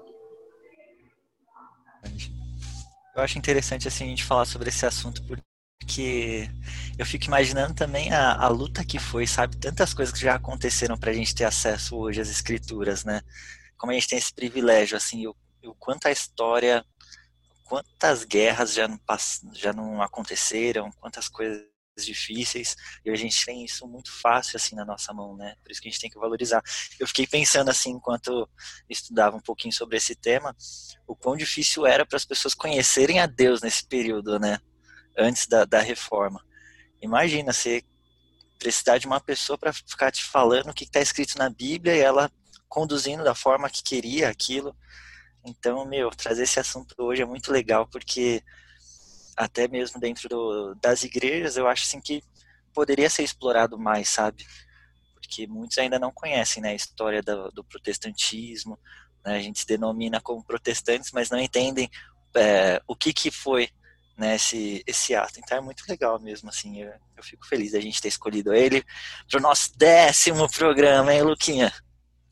Eu 3.15 3.23
acho 3.23 3.39
interessante 3.39 3.87
assim 3.87 4.05
a 4.05 4.09
gente 4.09 4.25
falar 4.25 4.47
sobre 4.47 4.69
esse 4.69 4.87
assunto 4.87 5.23
porque 5.25 6.49
eu 6.99 7.05
fico 7.05 7.27
imaginando 7.27 7.75
também 7.75 8.13
a, 8.13 8.35
a 8.35 8.49
luta 8.49 8.85
que 8.85 8.99
foi, 8.99 9.27
sabe? 9.27 9.57
Tantas 9.57 9.93
coisas 9.93 10.15
que 10.15 10.21
já 10.21 10.37
aconteceram 10.37 10.97
para 10.97 11.11
a 11.11 11.15
gente 11.15 11.35
ter 11.35 11.45
acesso 11.45 11.97
hoje 11.97 12.21
às 12.21 12.31
escrituras, 12.31 13.05
né? 13.05 13.21
como 13.81 13.93
a 13.93 13.95
gente 13.95 14.09
tem 14.09 14.19
esse 14.19 14.33
privilégio, 14.33 14.95
assim, 14.95 15.27
o, 15.27 15.35
o 15.65 15.75
quanto 15.75 16.07
a 16.07 16.13
história, 16.13 16.85
quantas 17.71 18.25
guerras 18.25 18.75
já 18.75 18.89
não, 18.89 18.99
já 19.55 19.73
não 19.73 20.03
aconteceram, 20.03 20.91
quantas 20.99 21.29
coisas 21.29 21.65
difíceis, 21.97 22.75
e 23.05 23.11
a 23.11 23.15
gente 23.15 23.47
tem 23.47 23.65
isso 23.65 23.87
muito 23.87 24.11
fácil, 24.11 24.57
assim, 24.57 24.75
na 24.75 24.85
nossa 24.85 25.13
mão, 25.13 25.37
né? 25.37 25.55
Por 25.63 25.71
isso 25.71 25.81
que 25.81 25.87
a 25.87 25.91
gente 25.93 26.01
tem 26.01 26.11
que 26.11 26.19
valorizar. 26.19 26.61
Eu 26.99 27.07
fiquei 27.07 27.29
pensando, 27.29 27.69
assim, 27.69 27.91
enquanto 27.91 28.49
estudava 28.89 29.37
um 29.37 29.41
pouquinho 29.41 29.73
sobre 29.73 29.97
esse 29.99 30.17
tema, 30.17 30.57
o 31.07 31.15
quão 31.15 31.37
difícil 31.37 31.87
era 31.87 32.05
para 32.05 32.17
as 32.17 32.25
pessoas 32.25 32.55
conhecerem 32.55 33.21
a 33.21 33.27
Deus 33.27 33.63
nesse 33.63 33.87
período, 33.87 34.41
né? 34.41 34.59
Antes 35.17 35.47
da, 35.47 35.65
da 35.65 35.81
reforma. 35.81 36.45
Imagina 37.01 37.53
você 37.53 37.85
precisar 38.59 38.99
de 38.99 39.07
uma 39.07 39.21
pessoa 39.21 39.57
para 39.57 39.73
ficar 39.73 40.11
te 40.11 40.25
falando 40.25 40.71
o 40.71 40.75
que 40.75 40.85
está 40.85 41.01
escrito 41.01 41.39
na 41.39 41.49
Bíblia 41.49 41.95
e 41.95 42.01
ela 42.01 42.33
conduzindo 42.69 43.23
da 43.23 43.35
forma 43.35 43.71
que 43.71 43.81
queria 43.81 44.29
aquilo. 44.29 44.75
Então, 45.45 45.85
meu, 45.87 46.11
trazer 46.11 46.43
esse 46.43 46.61
assunto 46.61 46.95
hoje 46.99 47.23
é 47.23 47.27
muito 47.27 47.51
legal, 47.51 47.87
porque 47.87 48.43
até 49.37 49.67
mesmo 49.67 49.99
dentro 50.01 50.29
do, 50.29 50.75
das 50.75 51.03
igrejas, 51.03 51.57
eu 51.57 51.67
acho 51.67 51.85
assim 51.85 52.01
que 52.01 52.23
poderia 52.75 53.09
ser 53.09 53.23
explorado 53.23 53.79
mais, 53.79 54.09
sabe? 54.09 54.47
Porque 55.15 55.47
muitos 55.47 55.79
ainda 55.79 55.99
não 55.99 56.13
conhecem 56.13 56.63
né, 56.63 56.71
a 56.71 56.75
história 56.75 57.23
do, 57.23 57.51
do 57.51 57.65
protestantismo, 57.65 58.79
né? 59.25 59.37
a 59.37 59.41
gente 59.41 59.61
se 59.61 59.67
denomina 59.67 60.21
como 60.21 60.45
protestantes, 60.45 61.11
mas 61.13 61.31
não 61.31 61.39
entendem 61.39 61.91
é, 62.35 62.81
o 62.87 62.95
que, 62.95 63.13
que 63.13 63.31
foi 63.31 63.69
né, 64.17 64.37
esse, 64.37 64.83
esse 64.87 65.15
ato. 65.15 65.41
Então 65.41 65.57
é 65.57 65.61
muito 65.61 65.85
legal 65.89 66.21
mesmo, 66.21 66.51
assim, 66.51 66.83
eu, 66.83 66.93
eu 67.17 67.23
fico 67.23 67.47
feliz 67.47 67.73
da 67.73 67.81
gente 67.81 68.01
ter 68.01 68.09
escolhido 68.09 68.53
ele 68.53 68.85
para 69.29 69.39
o 69.39 69.43
nosso 69.43 69.77
décimo 69.79 70.51
programa, 70.51 71.15
hein, 71.15 71.23
Luquinha? 71.23 71.73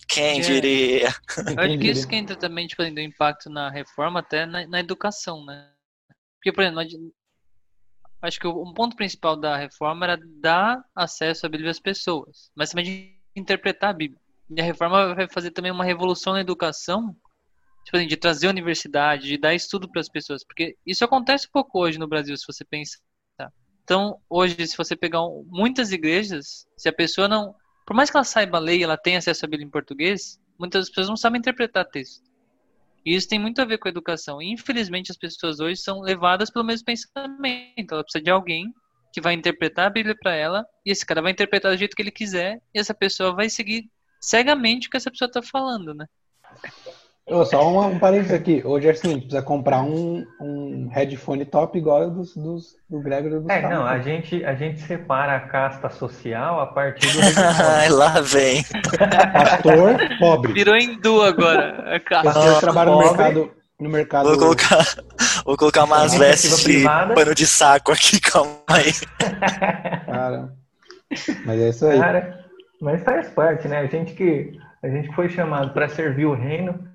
Quem 0.08 0.40
diria? 0.40 1.08
Eu 1.36 1.60
acho 1.62 1.78
que 1.78 1.88
isso 1.88 2.08
que 2.08 2.16
entra 2.16 2.36
também, 2.36 2.66
tipo, 2.66 2.82
do 2.82 3.00
impacto 3.00 3.50
na 3.50 3.70
reforma, 3.70 4.20
até 4.20 4.46
na, 4.46 4.66
na 4.66 4.80
educação, 4.80 5.44
né? 5.44 5.70
Porque, 6.36 6.52
por 6.52 6.62
exemplo, 6.62 7.12
acho 8.22 8.40
que 8.40 8.46
um 8.46 8.72
ponto 8.72 8.96
principal 8.96 9.36
da 9.36 9.56
reforma 9.56 10.06
era 10.06 10.18
dar 10.40 10.82
acesso 10.94 11.46
à 11.46 11.48
Bíblia 11.48 11.70
às 11.70 11.80
pessoas, 11.80 12.50
mas 12.54 12.70
também 12.70 12.84
de 12.84 13.18
interpretar 13.36 13.90
a 13.90 13.92
Bíblia. 13.92 14.20
E 14.50 14.60
a 14.60 14.64
reforma 14.64 15.14
vai 15.14 15.28
fazer 15.28 15.50
também 15.50 15.70
uma 15.70 15.84
revolução 15.84 16.32
na 16.32 16.40
educação, 16.40 17.14
tipo 17.84 17.96
assim, 17.96 18.06
de 18.06 18.16
trazer 18.16 18.46
a 18.46 18.50
universidade, 18.50 19.28
de 19.28 19.38
dar 19.38 19.54
estudo 19.54 19.90
para 19.90 20.00
as 20.00 20.08
pessoas, 20.08 20.44
porque 20.44 20.76
isso 20.86 21.04
acontece 21.04 21.46
um 21.46 21.52
pouco 21.52 21.78
hoje 21.80 21.98
no 21.98 22.08
Brasil, 22.08 22.36
se 22.36 22.46
você 22.46 22.64
pensar. 22.64 22.98
Então, 23.84 24.20
hoje, 24.28 24.66
se 24.66 24.76
você 24.76 24.94
pegar 24.94 25.20
muitas 25.46 25.92
igrejas, 25.92 26.66
se 26.76 26.88
a 26.90 26.92
pessoa 26.92 27.26
não. 27.26 27.54
Por 27.88 27.96
mais 27.96 28.10
que 28.10 28.18
ela 28.18 28.24
saiba 28.24 28.58
a 28.58 28.60
lei, 28.60 28.84
ela 28.84 28.98
tenha 28.98 29.16
acesso 29.16 29.46
à 29.46 29.48
Bíblia 29.48 29.66
em 29.66 29.70
português, 29.70 30.38
muitas 30.58 30.90
pessoas 30.90 31.08
não 31.08 31.16
sabem 31.16 31.38
interpretar 31.38 31.86
texto. 31.86 32.22
E 33.02 33.14
isso 33.16 33.26
tem 33.26 33.38
muito 33.38 33.62
a 33.62 33.64
ver 33.64 33.78
com 33.78 33.88
a 33.88 33.90
educação. 33.90 34.42
E, 34.42 34.52
infelizmente, 34.52 35.10
as 35.10 35.16
pessoas 35.16 35.58
hoje 35.58 35.80
são 35.80 36.02
levadas 36.02 36.50
pelo 36.50 36.66
mesmo 36.66 36.84
pensamento. 36.84 37.94
Ela 37.94 38.02
precisa 38.04 38.22
de 38.22 38.30
alguém 38.30 38.74
que 39.10 39.22
vai 39.22 39.32
interpretar 39.32 39.86
a 39.86 39.90
Bíblia 39.90 40.14
para 40.20 40.34
ela, 40.34 40.66
e 40.84 40.90
esse 40.90 41.06
cara 41.06 41.22
vai 41.22 41.32
interpretar 41.32 41.72
do 41.72 41.78
jeito 41.78 41.96
que 41.96 42.02
ele 42.02 42.10
quiser, 42.10 42.60
e 42.74 42.78
essa 42.78 42.92
pessoa 42.92 43.34
vai 43.34 43.48
seguir 43.48 43.90
cegamente 44.20 44.88
o 44.88 44.90
que 44.90 44.98
essa 44.98 45.10
pessoa 45.10 45.26
está 45.26 45.40
falando, 45.40 45.94
né? 45.94 46.04
Oh, 47.30 47.44
só 47.44 47.68
um, 47.68 47.88
um 47.88 47.98
parênteses 47.98 48.32
aqui. 48.32 48.62
Hoje 48.64 48.88
é 48.88 48.90
assim, 48.90 49.08
a 49.08 49.10
gente 49.10 49.22
precisa 49.24 49.42
comprar 49.42 49.82
um, 49.82 50.24
um 50.40 50.88
headphone 50.90 51.44
top 51.44 51.76
igual 51.76 52.10
dos, 52.10 52.34
dos, 52.34 52.76
do 52.88 53.00
Gregory 53.00 53.40
do 53.40 53.50
É, 53.50 53.68
não, 53.68 53.84
a 53.84 53.98
gente, 53.98 54.42
a 54.44 54.54
gente 54.54 54.80
separa 54.80 55.36
a 55.36 55.40
casta 55.40 55.90
social 55.90 56.58
a 56.58 56.66
partir 56.66 57.06
do 57.12 57.18
Ai, 57.80 57.90
lá 57.90 58.20
vem. 58.22 58.64
Pastor 59.32 60.18
pobre. 60.18 60.52
Virou 60.54 60.76
hindu 60.76 61.22
agora. 61.22 61.96
A 61.96 62.00
casta. 62.00 62.32
Pastor 62.32 62.60
trabalha 62.60 62.90
no 62.92 62.98
mercado, 62.98 63.50
no 63.78 63.90
mercado. 63.90 64.28
Vou 64.30 64.38
colocar, 64.38 64.84
vou 65.44 65.56
colocar 65.56 65.84
umas 65.84 66.14
vestes 66.14 66.64
de 66.64 66.84
pano 67.14 67.34
de 67.34 67.46
saco 67.46 67.92
aqui, 67.92 68.18
calma 68.24 68.56
aí. 68.68 68.92
Cara, 70.06 70.48
mas 71.44 71.60
é 71.60 71.68
isso 71.68 71.86
aí. 71.86 71.98
Cara, 71.98 72.44
mas 72.80 73.02
faz 73.02 73.28
parte, 73.28 73.68
né? 73.68 73.80
A 73.80 73.86
gente 73.86 74.14
que 74.14 74.58
a 74.82 74.88
gente 74.88 75.14
foi 75.14 75.28
chamado 75.28 75.74
para 75.74 75.88
servir 75.90 76.24
o 76.24 76.34
reino 76.34 76.88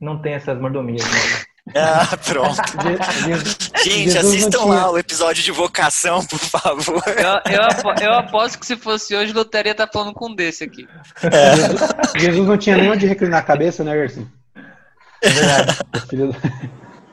não 0.00 0.20
tem 0.20 0.34
essas 0.34 0.58
mordomias. 0.60 1.04
Né? 1.04 1.10
Ah, 1.74 2.16
pronto. 2.16 2.54
Gente, 3.84 4.10
Jesus 4.10 4.24
assistam 4.24 4.66
lá 4.66 4.88
o 4.88 4.96
episódio 4.96 5.42
de 5.42 5.50
vocação, 5.50 6.24
por 6.24 6.38
favor. 6.38 7.02
Eu, 7.08 7.52
eu, 7.52 7.94
eu 8.04 8.12
aposto 8.12 8.60
que 8.60 8.66
se 8.66 8.76
fosse 8.76 9.16
hoje, 9.16 9.32
Luteria 9.32 9.74
tá 9.74 9.84
falando 9.92 10.14
com 10.14 10.30
um 10.30 10.34
desse 10.34 10.62
aqui. 10.62 10.86
É. 11.24 11.56
Jesus, 11.56 11.80
Jesus, 12.16 12.48
não 12.48 12.56
tinha 12.56 12.76
nem 12.76 12.88
onde 12.88 13.04
reclinar 13.06 13.40
a 13.40 13.44
cabeça, 13.44 13.82
né, 13.82 13.92
Gerson? 13.94 14.28
É 15.22 15.28
verdade. 15.28 15.78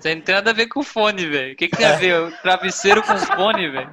Isso 0.04 0.16
não 0.16 0.22
tem 0.22 0.36
nada 0.36 0.52
a 0.52 0.54
ver 0.54 0.68
com 0.68 0.84
fone, 0.84 1.26
velho. 1.28 1.54
O 1.54 1.56
que, 1.56 1.68
que 1.68 1.78
tem 1.78 1.86
a 1.86 1.96
ver? 1.96 2.20
O 2.20 2.32
travesseiro 2.44 3.02
com 3.02 3.18
fone, 3.18 3.70
velho? 3.70 3.90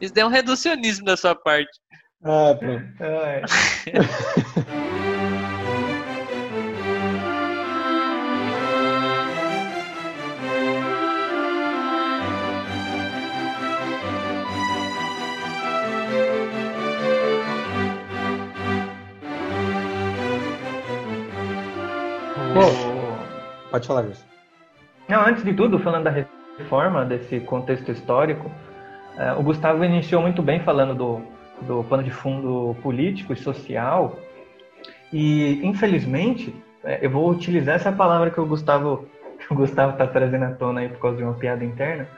Isso 0.00 0.14
daí 0.14 0.22
é 0.22 0.26
um 0.26 0.30
reducionismo 0.30 1.04
da 1.04 1.16
sua 1.16 1.34
parte. 1.34 1.78
Ah, 2.24 2.54
pronto. 2.58 2.84
Ah, 3.00 3.42
é. 5.04 5.07
Pode 23.70 23.86
falar, 23.86 24.04
isso. 24.06 24.26
Não, 25.08 25.24
antes 25.24 25.44
de 25.44 25.54
tudo, 25.54 25.78
falando 25.78 26.04
da 26.04 26.26
reforma, 26.58 27.04
desse 27.04 27.38
contexto 27.40 27.92
histórico, 27.92 28.50
é, 29.16 29.32
o 29.32 29.42
Gustavo 29.42 29.84
iniciou 29.84 30.20
muito 30.20 30.42
bem 30.42 30.60
falando 30.60 30.94
do, 30.94 31.22
do 31.62 31.84
pano 31.84 32.02
de 32.02 32.10
fundo 32.10 32.74
político 32.82 33.32
e 33.32 33.36
social. 33.36 34.18
E, 35.12 35.64
infelizmente, 35.64 36.54
é, 36.82 36.98
eu 37.00 37.10
vou 37.10 37.30
utilizar 37.30 37.76
essa 37.76 37.92
palavra 37.92 38.30
que 38.30 38.40
o 38.40 38.46
Gustavo 38.46 39.06
que 39.38 39.52
o 39.52 39.56
Gustavo 39.56 39.92
está 39.92 40.06
trazendo 40.06 40.44
à 40.46 40.50
tona 40.50 40.80
aí 40.80 40.88
por 40.88 40.98
causa 40.98 41.16
de 41.16 41.22
uma 41.22 41.34
piada 41.34 41.64
interna. 41.64 42.08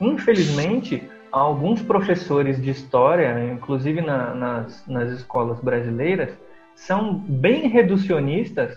Infelizmente, 0.00 1.08
alguns 1.30 1.80
professores 1.82 2.60
de 2.60 2.70
história, 2.70 3.32
inclusive 3.52 4.00
na, 4.00 4.34
nas, 4.34 4.86
nas 4.88 5.10
escolas 5.10 5.60
brasileiras, 5.60 6.36
são 6.74 7.14
bem 7.14 7.68
reducionistas 7.68 8.76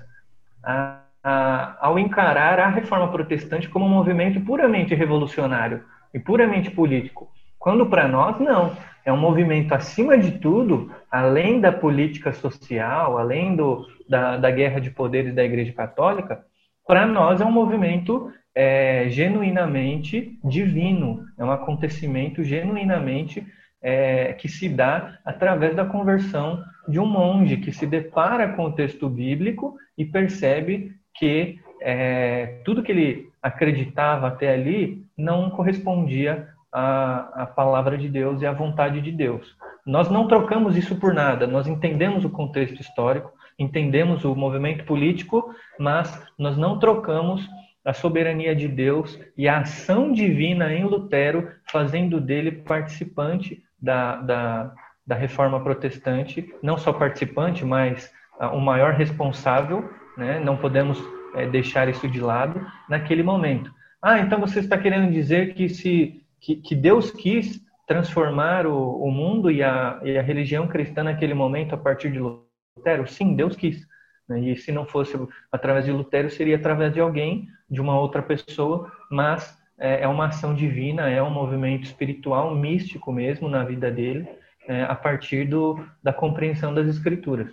a 0.63 1.01
ao 1.23 1.99
encarar 1.99 2.59
a 2.59 2.69
reforma 2.69 3.11
protestante 3.11 3.69
como 3.69 3.85
um 3.85 3.89
movimento 3.89 4.41
puramente 4.41 4.95
revolucionário 4.95 5.83
e 6.13 6.19
puramente 6.19 6.71
político, 6.71 7.29
quando 7.59 7.85
para 7.85 8.07
nós 8.07 8.39
não. 8.39 8.75
É 9.03 9.11
um 9.11 9.17
movimento, 9.17 9.73
acima 9.73 10.17
de 10.17 10.31
tudo, 10.33 10.91
além 11.09 11.59
da 11.59 11.71
política 11.71 12.31
social, 12.33 13.17
além 13.17 13.55
do, 13.55 13.87
da, 14.07 14.37
da 14.37 14.51
guerra 14.51 14.79
de 14.79 14.91
poderes 14.91 15.33
da 15.33 15.43
Igreja 15.43 15.73
Católica, 15.73 16.43
para 16.85 17.05
nós 17.05 17.41
é 17.41 17.45
um 17.45 17.51
movimento 17.51 18.31
é, 18.53 19.05
genuinamente 19.09 20.37
divino, 20.43 21.25
é 21.37 21.43
um 21.43 21.51
acontecimento 21.51 22.43
genuinamente 22.43 23.45
é, 23.81 24.33
que 24.33 24.47
se 24.47 24.69
dá 24.69 25.17
através 25.25 25.75
da 25.75 25.85
conversão 25.85 26.63
de 26.87 26.99
um 26.99 27.05
monge 27.05 27.57
que 27.57 27.71
se 27.71 27.85
depara 27.85 28.49
com 28.49 28.65
o 28.65 28.71
texto 28.71 29.09
bíblico 29.09 29.75
e 29.97 30.05
percebe 30.05 30.93
que 31.15 31.59
é, 31.81 32.61
tudo 32.63 32.83
que 32.83 32.91
ele 32.91 33.29
acreditava 33.41 34.27
até 34.27 34.53
ali 34.53 35.03
não 35.17 35.49
correspondia 35.49 36.47
à, 36.71 37.43
à 37.43 37.45
palavra 37.45 37.97
de 37.97 38.07
Deus 38.07 38.41
e 38.41 38.45
à 38.45 38.51
vontade 38.51 39.01
de 39.01 39.11
Deus. 39.11 39.55
Nós 39.85 40.09
não 40.09 40.27
trocamos 40.27 40.77
isso 40.77 40.95
por 40.95 41.13
nada, 41.13 41.47
nós 41.47 41.67
entendemos 41.67 42.23
o 42.23 42.29
contexto 42.29 42.79
histórico, 42.79 43.31
entendemos 43.57 44.23
o 44.23 44.35
movimento 44.35 44.85
político, 44.85 45.53
mas 45.79 46.21
nós 46.37 46.55
não 46.55 46.77
trocamos 46.77 47.49
a 47.83 47.93
soberania 47.93 48.55
de 48.55 48.67
Deus 48.67 49.19
e 49.35 49.47
a 49.47 49.59
ação 49.59 50.11
divina 50.11 50.71
em 50.71 50.83
Lutero, 50.83 51.49
fazendo 51.65 52.21
dele 52.21 52.51
participante 52.51 53.63
da, 53.81 54.17
da, 54.17 54.73
da 55.05 55.15
reforma 55.15 55.61
protestante, 55.63 56.53
não 56.61 56.77
só 56.77 56.93
participante, 56.93 57.65
mas 57.65 58.11
uh, 58.39 58.47
o 58.47 58.61
maior 58.61 58.93
responsável 58.93 59.89
né? 60.17 60.39
não 60.39 60.57
podemos 60.57 61.01
é, 61.35 61.47
deixar 61.47 61.87
isso 61.89 62.07
de 62.07 62.19
lado 62.19 62.65
naquele 62.89 63.23
momento. 63.23 63.71
Ah, 64.01 64.19
então 64.19 64.39
você 64.39 64.59
está 64.59 64.77
querendo 64.77 65.11
dizer 65.11 65.53
que 65.53 65.69
se 65.69 66.21
que, 66.41 66.55
que 66.55 66.75
Deus 66.75 67.11
quis 67.11 67.61
transformar 67.87 68.65
o, 68.65 69.03
o 69.03 69.11
mundo 69.11 69.51
e 69.51 69.61
a, 69.61 69.99
e 70.03 70.17
a 70.17 70.21
religião 70.21 70.67
cristã 70.67 71.03
naquele 71.03 71.33
momento 71.33 71.75
a 71.75 71.77
partir 71.77 72.11
de 72.11 72.19
Lutero? 72.19 73.07
Sim, 73.07 73.35
Deus 73.35 73.55
quis. 73.55 73.85
Né? 74.27 74.39
E 74.39 74.57
se 74.57 74.71
não 74.71 74.85
fosse 74.85 75.15
através 75.51 75.85
de 75.85 75.91
Lutero, 75.91 76.29
seria 76.29 76.55
através 76.55 76.93
de 76.93 76.99
alguém, 76.99 77.47
de 77.69 77.79
uma 77.79 77.97
outra 77.99 78.23
pessoa, 78.23 78.91
mas 79.09 79.60
é, 79.81 80.03
é 80.03 80.07
uma 80.07 80.27
ação 80.27 80.53
divina, 80.53 81.09
é 81.09 81.21
um 81.23 81.31
movimento 81.31 81.85
espiritual, 81.85 82.55
místico 82.55 83.11
mesmo 83.11 83.49
na 83.49 83.63
vida 83.63 83.89
dele, 83.89 84.27
é, 84.67 84.83
a 84.83 84.93
partir 84.93 85.45
do, 85.47 85.83
da 86.03 86.13
compreensão 86.13 86.71
das 86.71 86.87
Escrituras. 86.87 87.51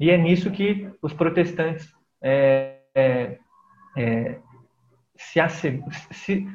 E 0.00 0.10
é 0.10 0.16
nisso 0.16 0.50
que 0.50 0.90
os 1.02 1.12
protestantes 1.12 1.94
é, 2.22 2.78
é, 2.94 3.38
é, 3.96 4.38
se, 5.14 5.40
se, 6.10 6.48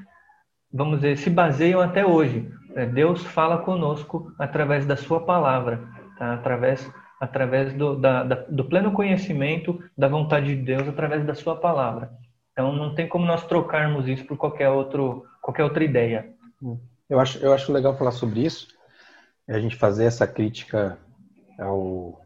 vamos 0.74 0.98
dizer, 1.02 1.18
se 1.18 1.30
baseiam 1.30 1.80
até 1.80 2.04
hoje. 2.04 2.52
É, 2.76 2.86
Deus 2.86 3.24
fala 3.24 3.60
conosco 3.60 4.34
através 4.40 4.86
da 4.86 4.96
sua 4.96 5.24
palavra, 5.24 5.88
tá? 6.18 6.34
através, 6.34 6.92
através 7.20 7.72
do, 7.74 7.96
da, 7.96 8.24
da, 8.24 8.36
do 8.50 8.66
pleno 8.66 8.92
conhecimento 8.92 9.80
da 9.96 10.08
vontade 10.08 10.56
de 10.56 10.62
Deus, 10.64 10.88
através 10.88 11.24
da 11.24 11.36
sua 11.36 11.56
palavra. 11.56 12.12
Então 12.58 12.74
não 12.74 12.96
tem 12.96 13.08
como 13.08 13.24
nós 13.24 13.46
trocarmos 13.46 14.08
isso 14.08 14.26
por 14.26 14.36
qualquer, 14.36 14.68
outro, 14.68 15.24
qualquer 15.44 15.64
outra 15.64 15.84
ideia. 15.84 16.34
Eu 17.08 17.20
acho, 17.20 17.38
eu 17.38 17.54
acho 17.54 17.72
legal 17.72 17.96
falar 17.96 18.10
sobre 18.10 18.44
isso, 18.44 18.70
a 19.48 19.60
gente 19.60 19.76
fazer 19.76 20.06
essa 20.06 20.26
crítica 20.26 20.98
ao, 21.60 22.20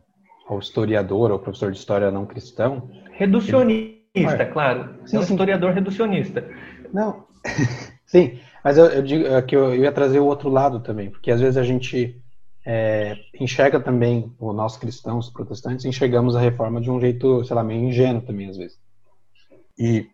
ao 0.47 0.57
historiador, 0.59 1.31
ao 1.31 1.39
professor 1.39 1.69
de 1.69 1.77
história 1.77 2.09
não 2.09 2.25
cristão. 2.25 2.89
Reducionista, 3.11 3.99
ele... 4.15 4.45
claro. 4.45 4.95
Sim, 5.05 5.17
é 5.17 5.19
um 5.19 5.23
sim. 5.23 5.33
historiador 5.33 5.73
reducionista. 5.73 6.49
Não, 6.93 7.25
sim, 8.07 8.39
mas 8.63 8.77
eu, 8.77 8.85
eu 8.85 9.01
digo 9.01 9.27
é 9.27 9.41
que 9.41 9.53
eu, 9.53 9.75
eu, 9.75 9.83
ia 9.83 9.91
trazer 9.91 10.19
o 10.19 10.25
outro 10.27 10.49
lado 10.49 10.79
também, 10.79 11.11
porque 11.11 11.29
às 11.29 11.41
vezes 11.41 11.57
a 11.57 11.63
gente 11.63 12.23
é, 12.65 13.17
enxerga 13.37 13.81
também, 13.81 14.33
o 14.39 14.53
nós 14.53 14.77
cristãos, 14.77 15.29
protestantes, 15.29 15.83
enxergamos 15.83 16.37
a 16.37 16.39
reforma 16.39 16.79
de 16.79 16.89
um 16.89 17.01
jeito, 17.01 17.43
sei 17.43 17.53
lá, 17.53 17.65
meio 17.65 17.83
ingênuo 17.83 18.21
também 18.21 18.47
às 18.47 18.55
vezes. 18.55 18.79
E 19.77 20.07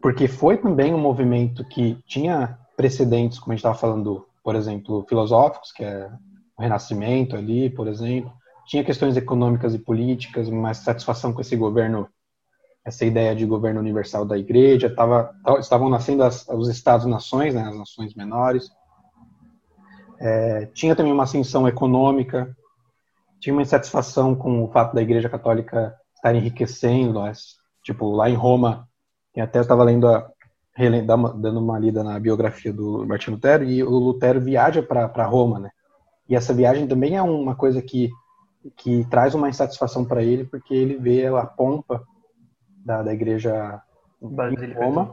porque 0.00 0.26
foi 0.26 0.56
também 0.56 0.94
um 0.94 0.98
movimento 0.98 1.64
que 1.64 1.98
tinha 2.06 2.58
precedentes, 2.76 3.38
como 3.38 3.52
a 3.52 3.54
gente 3.54 3.60
estava 3.60 3.78
falando, 3.78 4.26
por 4.42 4.54
exemplo, 4.54 5.04
filosóficos, 5.08 5.72
que 5.72 5.84
é 5.84 6.10
o 6.56 6.62
Renascimento 6.62 7.36
ali, 7.36 7.68
por 7.68 7.86
exemplo, 7.86 8.32
tinha 8.66 8.84
questões 8.84 9.16
econômicas 9.16 9.74
e 9.74 9.78
políticas, 9.78 10.48
mas 10.48 10.78
satisfação 10.78 11.32
com 11.32 11.40
esse 11.40 11.56
governo, 11.56 12.08
essa 12.84 13.04
ideia 13.04 13.34
de 13.34 13.44
governo 13.44 13.80
universal 13.80 14.24
da 14.24 14.38
igreja, 14.38 14.94
tava, 14.94 15.34
estavam 15.58 15.88
nascendo 15.88 16.22
as, 16.22 16.46
os 16.48 16.68
estados-nações, 16.68 17.54
né, 17.54 17.62
as 17.62 17.76
nações 17.76 18.14
menores. 18.14 18.70
É, 20.18 20.66
tinha 20.66 20.94
também 20.94 21.12
uma 21.12 21.24
ascensão 21.24 21.66
econômica, 21.66 22.56
tinha 23.38 23.52
uma 23.52 23.62
insatisfação 23.62 24.34
com 24.34 24.62
o 24.62 24.68
fato 24.68 24.94
da 24.94 25.02
igreja 25.02 25.28
católica 25.28 25.96
estar 26.14 26.34
enriquecendo, 26.34 27.20
tipo, 27.82 28.10
lá 28.12 28.28
em 28.28 28.34
Roma, 28.34 28.86
e 29.34 29.40
até 29.40 29.58
eu 29.58 29.62
estava 29.62 29.84
lendo 29.84 30.08
a, 30.08 30.30
dando 31.34 31.60
uma 31.60 31.78
lida 31.78 32.02
na 32.02 32.18
biografia 32.18 32.72
do 32.72 33.06
Martin 33.06 33.32
Lutero, 33.32 33.64
e 33.64 33.82
o 33.82 33.90
Lutero 33.90 34.40
viaja 34.40 34.82
para 34.82 35.26
Roma, 35.26 35.58
né? 35.58 35.70
E 36.28 36.36
essa 36.36 36.54
viagem 36.54 36.86
também 36.86 37.16
é 37.16 37.22
uma 37.22 37.54
coisa 37.54 37.82
que, 37.82 38.10
que 38.76 39.04
traz 39.10 39.34
uma 39.34 39.48
insatisfação 39.48 40.04
para 40.04 40.22
ele, 40.22 40.44
porque 40.44 40.74
ele 40.74 40.96
vê 40.96 41.26
a 41.26 41.44
pompa 41.44 42.04
da, 42.84 43.02
da 43.02 43.12
igreja 43.12 43.82
em 44.22 44.72
Roma. 44.72 45.12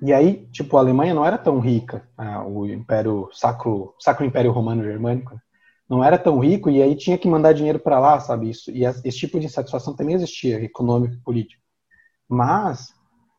E 0.00 0.12
aí, 0.12 0.46
tipo, 0.52 0.76
a 0.76 0.80
Alemanha 0.80 1.12
não 1.12 1.24
era 1.24 1.36
tão 1.36 1.58
rica, 1.58 2.02
ah, 2.16 2.44
o 2.44 2.66
Império 2.66 3.28
Sacro, 3.32 3.94
Sacro 3.98 4.24
Império 4.24 4.52
Romano 4.52 4.82
Germânico, 4.82 5.34
né? 5.34 5.40
não 5.88 6.04
era 6.04 6.18
tão 6.18 6.38
rico 6.38 6.70
e 6.70 6.82
aí 6.82 6.94
tinha 6.94 7.18
que 7.18 7.26
mandar 7.26 7.52
dinheiro 7.52 7.78
para 7.78 7.98
lá, 7.98 8.20
sabe 8.20 8.50
isso? 8.50 8.70
E 8.70 8.84
esse 8.84 9.18
tipo 9.18 9.40
de 9.40 9.46
insatisfação 9.46 9.96
também 9.96 10.14
existia, 10.14 10.62
econômico 10.62 11.14
e 11.14 11.20
político. 11.20 11.62
Mas 12.28 12.94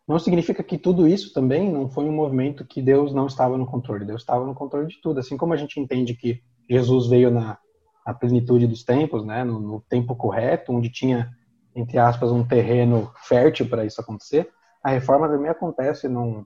não 0.09 0.17
significa 0.17 0.63
que 0.63 0.75
tudo 0.75 1.07
isso 1.07 1.31
também 1.31 1.71
não 1.71 1.87
foi 1.87 2.05
um 2.05 2.11
movimento 2.11 2.65
que 2.65 2.81
Deus 2.81 3.13
não 3.13 3.27
estava 3.27 3.55
no 3.59 3.67
controle. 3.67 4.03
Deus 4.03 4.21
estava 4.21 4.43
no 4.43 4.55
controle 4.55 4.87
de 4.87 4.99
tudo. 4.99 5.19
Assim 5.19 5.37
como 5.37 5.53
a 5.53 5.55
gente 5.55 5.79
entende 5.79 6.15
que 6.15 6.41
Jesus 6.67 7.05
veio 7.05 7.29
na, 7.29 7.59
na 8.03 8.13
plenitude 8.15 8.65
dos 8.65 8.83
tempos, 8.83 9.23
né, 9.23 9.43
no, 9.43 9.59
no 9.59 9.81
tempo 9.87 10.15
correto, 10.15 10.73
onde 10.73 10.89
tinha 10.89 11.29
entre 11.75 11.99
aspas 11.99 12.31
um 12.31 12.43
terreno 12.43 13.11
fértil 13.17 13.69
para 13.69 13.85
isso 13.85 14.01
acontecer, 14.01 14.49
a 14.83 14.89
reforma 14.89 15.29
também 15.29 15.51
acontece 15.51 16.07
num, 16.07 16.43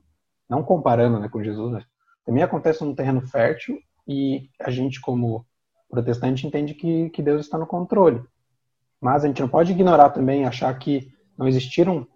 não 0.48 0.62
comparando 0.62 1.18
né, 1.18 1.30
com 1.30 1.42
Jesus, 1.42 1.82
também 2.26 2.42
acontece 2.42 2.84
num 2.84 2.94
terreno 2.94 3.22
fértil 3.22 3.78
e 4.06 4.50
a 4.60 4.70
gente 4.70 5.00
como 5.00 5.46
protestante 5.88 6.46
entende 6.46 6.74
que, 6.74 7.08
que 7.08 7.22
Deus 7.22 7.40
está 7.40 7.56
no 7.56 7.66
controle. 7.66 8.22
Mas 9.00 9.24
a 9.24 9.26
gente 9.26 9.40
não 9.40 9.48
pode 9.48 9.72
ignorar 9.72 10.10
também, 10.10 10.44
achar 10.44 10.78
que 10.78 11.08
não 11.36 11.48
existiram 11.48 12.06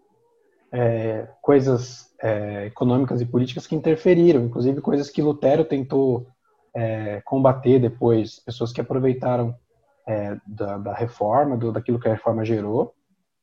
é, 0.72 1.28
coisas 1.40 2.14
é, 2.22 2.66
econômicas 2.66 3.20
e 3.20 3.26
políticas 3.26 3.66
que 3.66 3.74
interferiram, 3.74 4.44
inclusive 4.44 4.80
coisas 4.80 5.10
que 5.10 5.22
Lutero 5.22 5.64
tentou 5.64 6.26
é, 6.74 7.20
combater 7.22 7.78
depois, 7.78 8.38
pessoas 8.40 8.72
que 8.72 8.80
aproveitaram 8.80 9.54
é, 10.06 10.36
da, 10.46 10.78
da, 10.78 10.94
reforma, 10.94 11.56
do, 11.56 11.72
daquilo 11.72 11.98
que 11.98 12.08
a 12.08 12.12
reforma 12.12 12.44
gerou, 12.44 12.94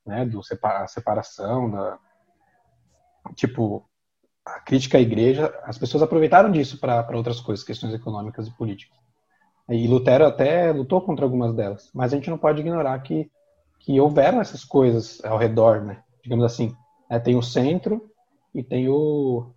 né, 0.06 0.26
do 0.26 0.44
separa, 0.44 0.88
separação, 0.88 1.70
da, 1.70 1.98
tipo, 3.36 3.88
a 4.46 4.60
crítica 4.60 4.98
à 4.98 5.02
igreja, 5.02 5.54
as 5.64 5.78
pessoas 5.78 6.04
aproveitaram 6.04 6.52
disso 6.52 6.80
para 6.80 7.08
outras 7.16 7.40
coisas, 7.40 7.66
questões 7.66 7.94
econômicas 7.94 8.48
e 8.48 8.52
políticas. 8.52 8.98
E 9.70 9.88
Lutero 9.88 10.26
até 10.26 10.72
lutou 10.72 11.02
contra 11.02 11.26
algumas 11.26 11.54
delas, 11.56 11.90
mas 11.94 12.14
a 12.14 12.16
gente 12.16 12.30
não 12.30 12.38
pode 12.38 12.62
ignorar 12.62 13.00
que, 13.00 13.32
que 13.80 14.00
houveram 14.00 14.40
essas 14.40 14.64
coisas 14.64 15.24
ao 15.26 15.40
redor, 15.40 15.82
né? 15.82 16.04
Digamos 16.24 16.46
assim, 16.46 16.76
é, 17.10 17.20
tem 17.20 17.36
o 17.36 17.42
centro 17.42 18.10
e 18.54 18.64
tem 18.64 18.88
o 18.90 19.52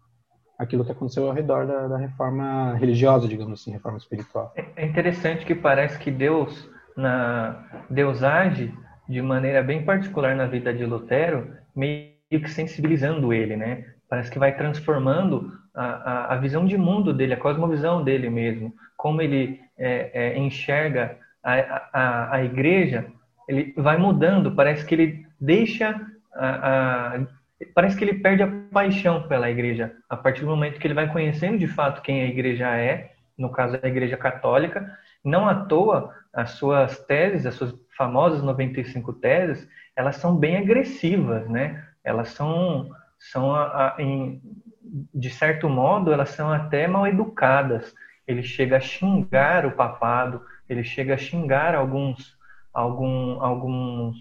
aquilo 0.59 0.85
que 0.85 0.90
aconteceu 0.90 1.26
ao 1.26 1.33
redor 1.33 1.67
da, 1.67 1.87
da 1.87 1.97
reforma 1.97 2.75
religiosa, 2.75 3.28
digamos 3.28 3.61
assim, 3.61 3.71
reforma 3.71 3.97
espiritual. 3.97 4.52
É, 4.57 4.64
é 4.75 4.87
interessante 4.87 5.47
que 5.47 5.55
parece 5.55 5.99
que 5.99 6.11
Deus 6.11 6.69
na 6.97 7.64
Deus 7.88 8.25
age 8.25 8.75
de 9.09 9.23
maneira 9.23 9.62
bem 9.62 9.85
particular 9.85 10.35
na 10.35 10.47
vida 10.47 10.75
de 10.75 10.85
Lutero, 10.85 11.57
meio 11.75 12.12
que 12.28 12.50
sensibilizando 12.50 13.33
ele, 13.33 13.57
né? 13.57 13.85
Parece 14.11 14.31
que 14.31 14.38
vai 14.38 14.55
transformando 14.57 15.52
a, 15.75 15.85
a, 15.85 16.35
a 16.35 16.37
visão 16.37 16.67
de 16.67 16.76
mundo 16.76 17.14
dele, 17.14 17.35
a 17.35 17.38
cosmovisão 17.38 18.02
dele 18.02 18.28
mesmo, 18.28 18.75
como 18.97 19.23
ele 19.23 19.61
é, 19.78 20.11
é, 20.12 20.38
enxerga 20.38 21.17
a, 21.43 21.52
a, 21.93 22.35
a 22.37 22.45
igreja, 22.45 23.07
ele 23.49 23.73
vai 23.76 23.97
mudando, 23.97 24.55
parece 24.55 24.85
que 24.85 24.95
ele 24.95 25.26
deixa 25.40 25.99
a, 26.35 26.49
a, 26.49 27.21
parece 27.74 27.96
que 27.96 28.04
ele 28.04 28.20
perde 28.20 28.42
a 28.42 28.52
paixão 28.72 29.26
pela 29.28 29.50
igreja 29.50 29.94
a 30.08 30.16
partir 30.16 30.42
do 30.42 30.46
momento 30.48 30.78
que 30.78 30.86
ele 30.86 30.94
vai 30.94 31.10
conhecendo 31.10 31.58
de 31.58 31.66
fato 31.66 32.02
quem 32.02 32.23
a 32.23 32.26
igreja 32.26 32.76
é, 32.76 33.12
no 33.36 33.50
caso 33.50 33.78
a 33.82 33.88
igreja 33.88 34.16
católica, 34.16 34.97
não 35.25 35.49
à 35.49 35.54
toa 35.54 36.14
as 36.32 36.50
suas 36.50 36.99
teses, 37.06 37.47
as 37.47 37.54
suas 37.54 37.75
famosas 37.97 38.42
95 38.42 39.12
teses, 39.14 39.68
elas 39.97 40.16
são 40.16 40.36
bem 40.36 40.56
agressivas, 40.56 41.49
né? 41.49 41.84
Elas 42.04 42.30
são 42.30 42.90
são 43.18 43.52
a, 43.52 43.97
a, 43.97 44.02
em, 44.02 44.40
de 45.12 45.30
certo 45.30 45.68
modo 45.68 46.12
elas 46.12 46.30
são 46.30 46.52
até 46.52 46.86
mal 46.86 47.06
educadas 47.06 47.92
ele 48.28 48.42
chega 48.42 48.76
a 48.76 48.80
xingar 48.80 49.64
o 49.64 49.73
papado, 49.73 50.42
ele 50.68 50.84
chega 50.84 51.14
a 51.14 51.16
xingar 51.16 51.75
alguns, 51.75 52.36
algum, 52.75 53.42
alguns, 53.42 54.16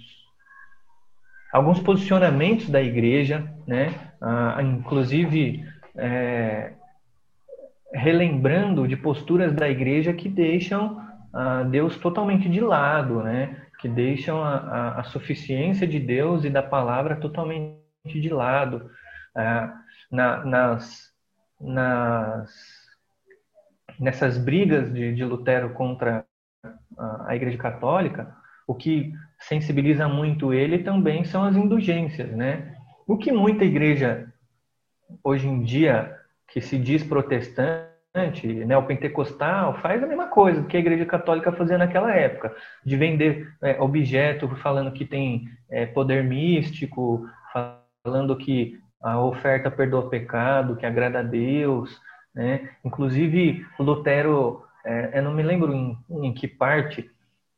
alguns 1.51 1.79
posicionamentos 1.79 2.69
da 2.69 2.81
igreja, 2.81 3.51
né? 3.65 3.93
Ah, 4.21 4.57
inclusive 4.61 5.65
é, 5.95 6.73
relembrando 7.93 8.87
de 8.87 8.95
posturas 8.97 9.53
da 9.53 9.69
igreja 9.69 10.13
que 10.13 10.27
deixam 10.29 11.01
ah, 11.33 11.63
Deus 11.63 11.97
totalmente 11.97 12.49
de 12.49 12.59
lado, 12.59 13.21
né? 13.23 13.63
que 13.79 13.87
deixam 13.87 14.43
a, 14.43 14.55
a, 14.55 14.99
a, 15.01 15.03
suficiência 15.03 15.85
de 15.85 15.99
Deus 15.99 16.43
e 16.43 16.49
da 16.49 16.63
palavra 16.63 17.15
totalmente 17.15 17.79
de 18.05 18.29
lado. 18.29 18.89
Ah, 19.35 19.73
na, 20.11 20.43
nas, 20.45 21.13
nas 21.59 22.87
nessas 23.99 24.37
brigas 24.37 24.93
de, 24.93 25.13
de 25.13 25.25
Lutero 25.25 25.73
contra 25.73 26.25
a, 26.97 27.29
a 27.29 27.35
Igreja 27.35 27.57
Católica, 27.57 28.35
o 28.67 28.75
que 28.75 29.13
sensibiliza 29.39 30.07
muito 30.07 30.53
ele 30.53 30.79
também 30.79 31.23
são 31.23 31.43
as 31.43 31.55
indulgências, 31.55 32.29
né? 32.31 32.75
O 33.07 33.17
que 33.17 33.31
muita 33.31 33.63
igreja 33.63 34.27
hoje 35.23 35.47
em 35.47 35.63
dia 35.63 36.13
que 36.49 36.61
se 36.61 36.77
diz 36.77 37.03
protestante, 37.03 37.87
neopentecostal, 38.65 39.79
faz 39.79 40.01
a 40.03 40.07
mesma 40.07 40.27
coisa 40.27 40.63
que 40.63 40.75
a 40.75 40.79
Igreja 40.79 41.05
Católica 41.05 41.51
fazia 41.51 41.77
naquela 41.77 42.13
época, 42.15 42.55
de 42.83 42.95
vender 42.95 43.53
é, 43.61 43.79
objeto 43.79 44.47
falando 44.57 44.91
que 44.91 45.05
tem 45.05 45.47
é, 45.69 45.85
poder 45.85 46.23
místico, 46.23 47.27
falando 48.03 48.35
que 48.35 48.79
a 49.01 49.19
oferta 49.19 49.69
perdoa 49.69 50.05
o 50.05 50.09
pecado, 50.09 50.75
que 50.75 50.85
agrada 50.85 51.19
a 51.19 51.23
Deus, 51.23 52.01
né? 52.33 52.69
Inclusive, 52.83 53.65
Lutero, 53.79 54.63
é, 54.85 55.19
eu 55.19 55.23
não 55.23 55.33
me 55.33 55.43
lembro 55.43 55.73
em, 55.73 55.97
em 56.09 56.33
que 56.33 56.47
parte, 56.47 57.09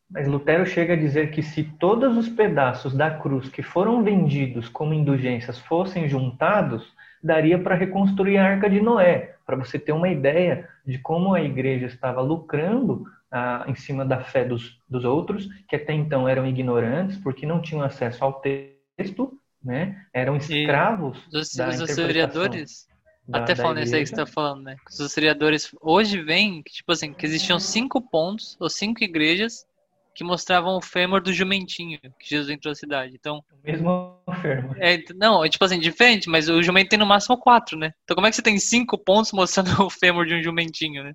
mas 0.09 0.27
Lutero 0.27 0.65
chega 0.65 0.93
a 0.93 0.97
dizer 0.97 1.31
que 1.31 1.43
se 1.43 1.63
todos 1.63 2.17
os 2.17 2.27
pedaços 2.27 2.93
da 2.93 3.11
cruz 3.11 3.47
que 3.49 3.61
foram 3.61 4.03
vendidos 4.03 4.67
como 4.67 4.93
indulgências 4.93 5.59
fossem 5.59 6.09
juntados, 6.09 6.91
daria 7.23 7.59
para 7.59 7.75
reconstruir 7.75 8.37
a 8.37 8.45
Arca 8.45 8.69
de 8.69 8.81
Noé, 8.81 9.35
para 9.45 9.55
você 9.55 9.77
ter 9.77 9.91
uma 9.91 10.09
ideia 10.09 10.67
de 10.85 10.97
como 10.97 11.33
a 11.33 11.41
igreja 11.41 11.85
estava 11.85 12.21
lucrando 12.21 13.05
ah, 13.31 13.65
em 13.67 13.75
cima 13.75 14.03
da 14.03 14.21
fé 14.21 14.43
dos, 14.43 14.79
dos 14.89 15.05
outros, 15.05 15.47
que 15.67 15.75
até 15.75 15.93
então 15.93 16.27
eram 16.27 16.47
ignorantes, 16.47 17.17
porque 17.17 17.45
não 17.45 17.61
tinham 17.61 17.83
acesso 17.83 18.23
ao 18.23 18.41
texto, 18.41 19.37
né? 19.63 20.03
eram 20.13 20.37
escravos 20.37 21.27
e 21.27 21.57
da 21.57 21.69
os 21.69 21.81
historiadores 21.81 22.89
da, 23.29 23.43
Até 23.43 23.55
falando 23.55 23.79
isso 23.79 23.95
aí 23.95 24.01
que 24.01 24.09
você 24.09 24.15
tá 24.15 24.25
falando, 24.25 24.63
né? 24.63 24.75
Os 24.89 24.99
historiadores 24.99 25.75
hoje 25.81 26.19
veem 26.19 26.63
que, 26.63 26.71
tipo 26.71 26.91
assim, 26.91 27.13
que 27.13 27.23
existiam 27.23 27.59
cinco 27.59 28.01
pontos, 28.01 28.57
ou 28.59 28.67
cinco 28.71 29.03
igrejas, 29.03 29.67
que 30.15 30.23
mostravam 30.23 30.77
o 30.77 30.81
fêmur 30.81 31.21
do 31.21 31.31
jumentinho 31.31 31.99
que 32.19 32.29
Jesus 32.29 32.49
entrou 32.49 32.71
na 32.71 32.75
cidade. 32.75 33.15
Então. 33.15 33.43
O 33.51 33.67
mesmo 33.67 34.19
fêmur. 34.41 34.75
É, 34.79 35.01
não, 35.15 35.43
é 35.43 35.49
tipo 35.49 35.63
assim, 35.63 35.79
diferente, 35.79 36.29
mas 36.29 36.49
o 36.49 36.61
jumento 36.61 36.89
tem 36.89 36.99
no 36.99 37.05
máximo 37.05 37.37
quatro, 37.37 37.77
né? 37.77 37.91
Então 38.03 38.15
como 38.15 38.27
é 38.27 38.29
que 38.29 38.35
você 38.35 38.41
tem 38.41 38.59
cinco 38.59 38.97
pontos 38.97 39.31
mostrando 39.31 39.69
o 39.83 39.89
fêmur 39.89 40.25
de 40.25 40.35
um 40.35 40.43
jumentinho, 40.43 41.03
né? 41.03 41.13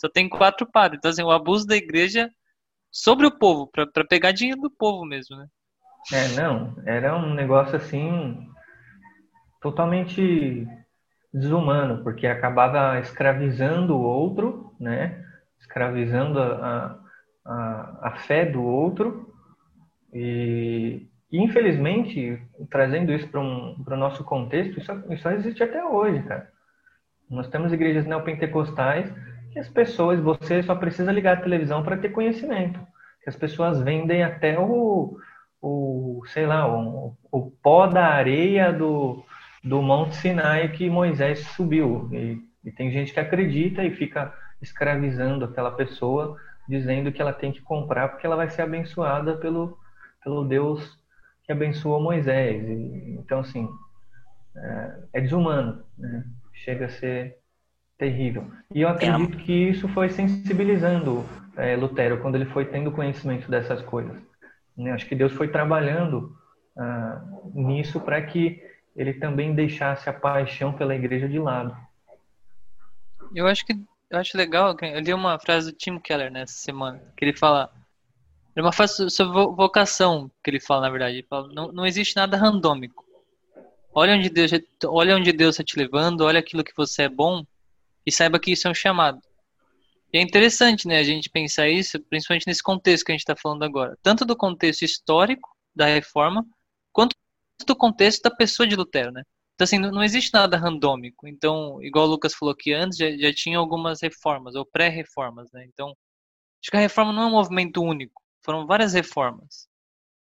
Só 0.00 0.08
tem 0.08 0.28
quatro 0.28 0.66
padres. 0.70 0.98
Então, 0.98 1.10
assim, 1.10 1.22
o 1.22 1.30
abuso 1.30 1.66
da 1.66 1.76
igreja 1.76 2.30
sobre 2.90 3.26
o 3.26 3.38
povo, 3.38 3.68
para 3.68 4.04
pegar 4.04 4.32
dinheiro 4.32 4.60
do 4.60 4.70
povo 4.70 5.04
mesmo, 5.04 5.36
né? 5.36 5.46
É, 6.12 6.28
não, 6.28 6.76
era 6.84 7.16
um 7.16 7.32
negócio 7.32 7.76
assim 7.76 8.46
totalmente 9.60 10.66
desumano, 11.32 12.04
porque 12.04 12.26
acabava 12.26 13.00
escravizando 13.00 13.96
o 13.96 14.02
outro, 14.02 14.76
né? 14.78 15.24
escravizando 15.64 16.38
a, 16.38 16.46
a, 16.46 16.98
a 17.44 18.14
fé 18.26 18.44
do 18.44 18.62
outro. 18.62 19.32
E, 20.12 21.06
e, 21.30 21.42
infelizmente, 21.42 22.40
trazendo 22.70 23.12
isso 23.12 23.28
para 23.28 23.40
um, 23.40 23.74
o 23.86 23.96
nosso 23.96 24.24
contexto, 24.24 24.78
isso, 24.78 24.92
isso 25.10 25.28
existe 25.28 25.62
até 25.62 25.84
hoje, 25.84 26.22
cara. 26.22 26.48
Nós 27.28 27.48
temos 27.48 27.72
igrejas 27.72 28.06
neopentecostais 28.06 29.12
que 29.52 29.58
as 29.58 29.68
pessoas, 29.68 30.20
você 30.20 30.62
só 30.62 30.74
precisa 30.74 31.12
ligar 31.12 31.38
a 31.38 31.40
televisão 31.40 31.82
para 31.82 31.96
ter 31.96 32.10
conhecimento. 32.10 32.78
Que 33.22 33.30
as 33.30 33.36
pessoas 33.36 33.80
vendem 33.80 34.22
até 34.22 34.58
o, 34.58 35.16
o 35.60 36.22
sei 36.26 36.46
lá, 36.46 36.68
o, 36.68 37.16
o 37.30 37.50
pó 37.50 37.86
da 37.86 38.06
areia 38.06 38.72
do, 38.72 39.24
do 39.62 39.80
Monte 39.80 40.16
Sinai 40.16 40.68
que 40.68 40.90
Moisés 40.90 41.40
subiu. 41.56 42.08
E, 42.12 42.38
e 42.64 42.70
tem 42.72 42.90
gente 42.90 43.12
que 43.12 43.20
acredita 43.20 43.82
e 43.82 43.94
fica 43.94 44.34
escravizando 44.60 45.44
aquela 45.44 45.70
pessoa, 45.70 46.36
dizendo 46.68 47.12
que 47.12 47.20
ela 47.20 47.32
tem 47.32 47.52
que 47.52 47.60
comprar 47.60 48.08
porque 48.08 48.26
ela 48.26 48.36
vai 48.36 48.50
ser 48.50 48.62
abençoada 48.62 49.36
pelo, 49.36 49.78
pelo 50.22 50.44
Deus 50.44 50.98
que 51.44 51.52
abençoou 51.52 52.00
Moisés. 52.00 52.66
E, 52.68 53.16
então, 53.18 53.40
assim, 53.40 53.68
é, 54.56 54.98
é 55.14 55.20
desumano. 55.20 55.84
Né? 55.98 56.24
chega 56.54 56.86
a 56.86 56.88
ser 56.88 57.36
terrível. 57.98 58.50
E 58.72 58.80
eu 58.80 58.88
acredito 58.88 59.36
que 59.38 59.52
isso 59.52 59.88
foi 59.88 60.08
sensibilizando 60.08 61.24
é, 61.56 61.76
Lutero 61.76 62.20
quando 62.20 62.36
ele 62.36 62.46
foi 62.46 62.64
tendo 62.64 62.92
conhecimento 62.92 63.50
dessas 63.50 63.82
coisas. 63.82 64.16
Né? 64.76 64.92
Acho 64.92 65.06
que 65.06 65.14
Deus 65.14 65.32
foi 65.32 65.48
trabalhando 65.48 66.36
ah, 66.76 67.22
nisso 67.54 68.00
para 68.00 68.20
que 68.22 68.62
ele 68.96 69.14
também 69.14 69.54
deixasse 69.54 70.08
a 70.08 70.12
paixão 70.12 70.72
pela 70.72 70.94
igreja 70.94 71.28
de 71.28 71.38
lado. 71.38 71.76
Eu 73.34 73.46
acho 73.46 73.66
que 73.66 73.74
eu 74.10 74.18
acho 74.18 74.36
legal, 74.36 74.76
eu 74.80 75.00
li 75.00 75.12
uma 75.12 75.38
frase 75.38 75.70
do 75.70 75.76
Tim 75.76 75.98
Keller 75.98 76.30
nessa 76.30 76.54
semana, 76.54 77.00
que 77.16 77.24
ele 77.24 77.36
fala 77.36 77.72
é 78.56 78.62
uma 78.62 78.72
frase 78.72 79.10
sobre 79.10 79.32
vocação 79.56 80.30
que 80.42 80.48
ele 80.48 80.60
fala, 80.60 80.82
na 80.82 80.90
verdade. 80.90 81.16
Ele 81.16 81.26
fala, 81.28 81.48
não, 81.52 81.72
não 81.72 81.84
existe 81.84 82.14
nada 82.14 82.36
randômico. 82.36 83.04
Olha 83.92 84.14
onde 84.14 84.30
Deus, 84.30 84.50
olha 84.84 85.16
onde 85.16 85.32
Deus 85.32 85.54
está 85.54 85.64
te 85.64 85.78
levando, 85.78 86.22
olha 86.22 86.38
aquilo 86.38 86.64
que 86.64 86.76
você 86.76 87.04
é 87.04 87.08
bom 87.08 87.44
e 88.06 88.12
saiba 88.12 88.38
que 88.38 88.52
isso 88.52 88.68
é 88.68 88.70
um 88.70 88.74
chamado. 88.74 89.20
E 90.12 90.18
é 90.18 90.20
interessante, 90.20 90.86
né, 90.86 90.98
a 90.98 91.02
gente 91.02 91.28
pensar 91.28 91.68
isso, 91.68 92.00
principalmente 92.00 92.46
nesse 92.46 92.62
contexto 92.62 93.04
que 93.04 93.12
a 93.12 93.14
gente 93.14 93.22
está 93.22 93.34
falando 93.34 93.64
agora, 93.64 93.98
tanto 94.02 94.24
do 94.24 94.36
contexto 94.36 94.82
histórico 94.82 95.48
da 95.74 95.86
reforma, 95.86 96.46
quanto 96.92 97.16
do 97.66 97.74
contexto 97.74 98.22
da 98.22 98.30
pessoa 98.30 98.66
de 98.66 98.76
Lutero, 98.76 99.10
né? 99.10 99.22
Então, 99.54 99.64
assim, 99.64 99.78
não, 99.78 100.02
existe 100.02 100.32
nada 100.34 100.56
randômico. 100.56 101.28
Então, 101.28 101.82
igual 101.82 102.06
o 102.06 102.10
Lucas 102.10 102.34
falou 102.34 102.54
que 102.56 102.72
antes, 102.72 102.98
já, 102.98 103.10
já 103.16 103.32
tinha 103.32 103.58
algumas 103.58 104.00
reformas, 104.02 104.54
ou 104.56 104.66
pré-reformas, 104.66 105.50
né? 105.52 105.64
Então, 105.66 105.88
acho 106.62 106.70
que 106.70 106.76
a 106.76 106.80
reforma 106.80 107.12
não 107.12 107.22
é 107.24 107.26
um 107.26 107.30
movimento 107.30 107.82
único. 107.82 108.22
Foram 108.44 108.66
várias 108.66 108.94
reformas. 108.94 109.68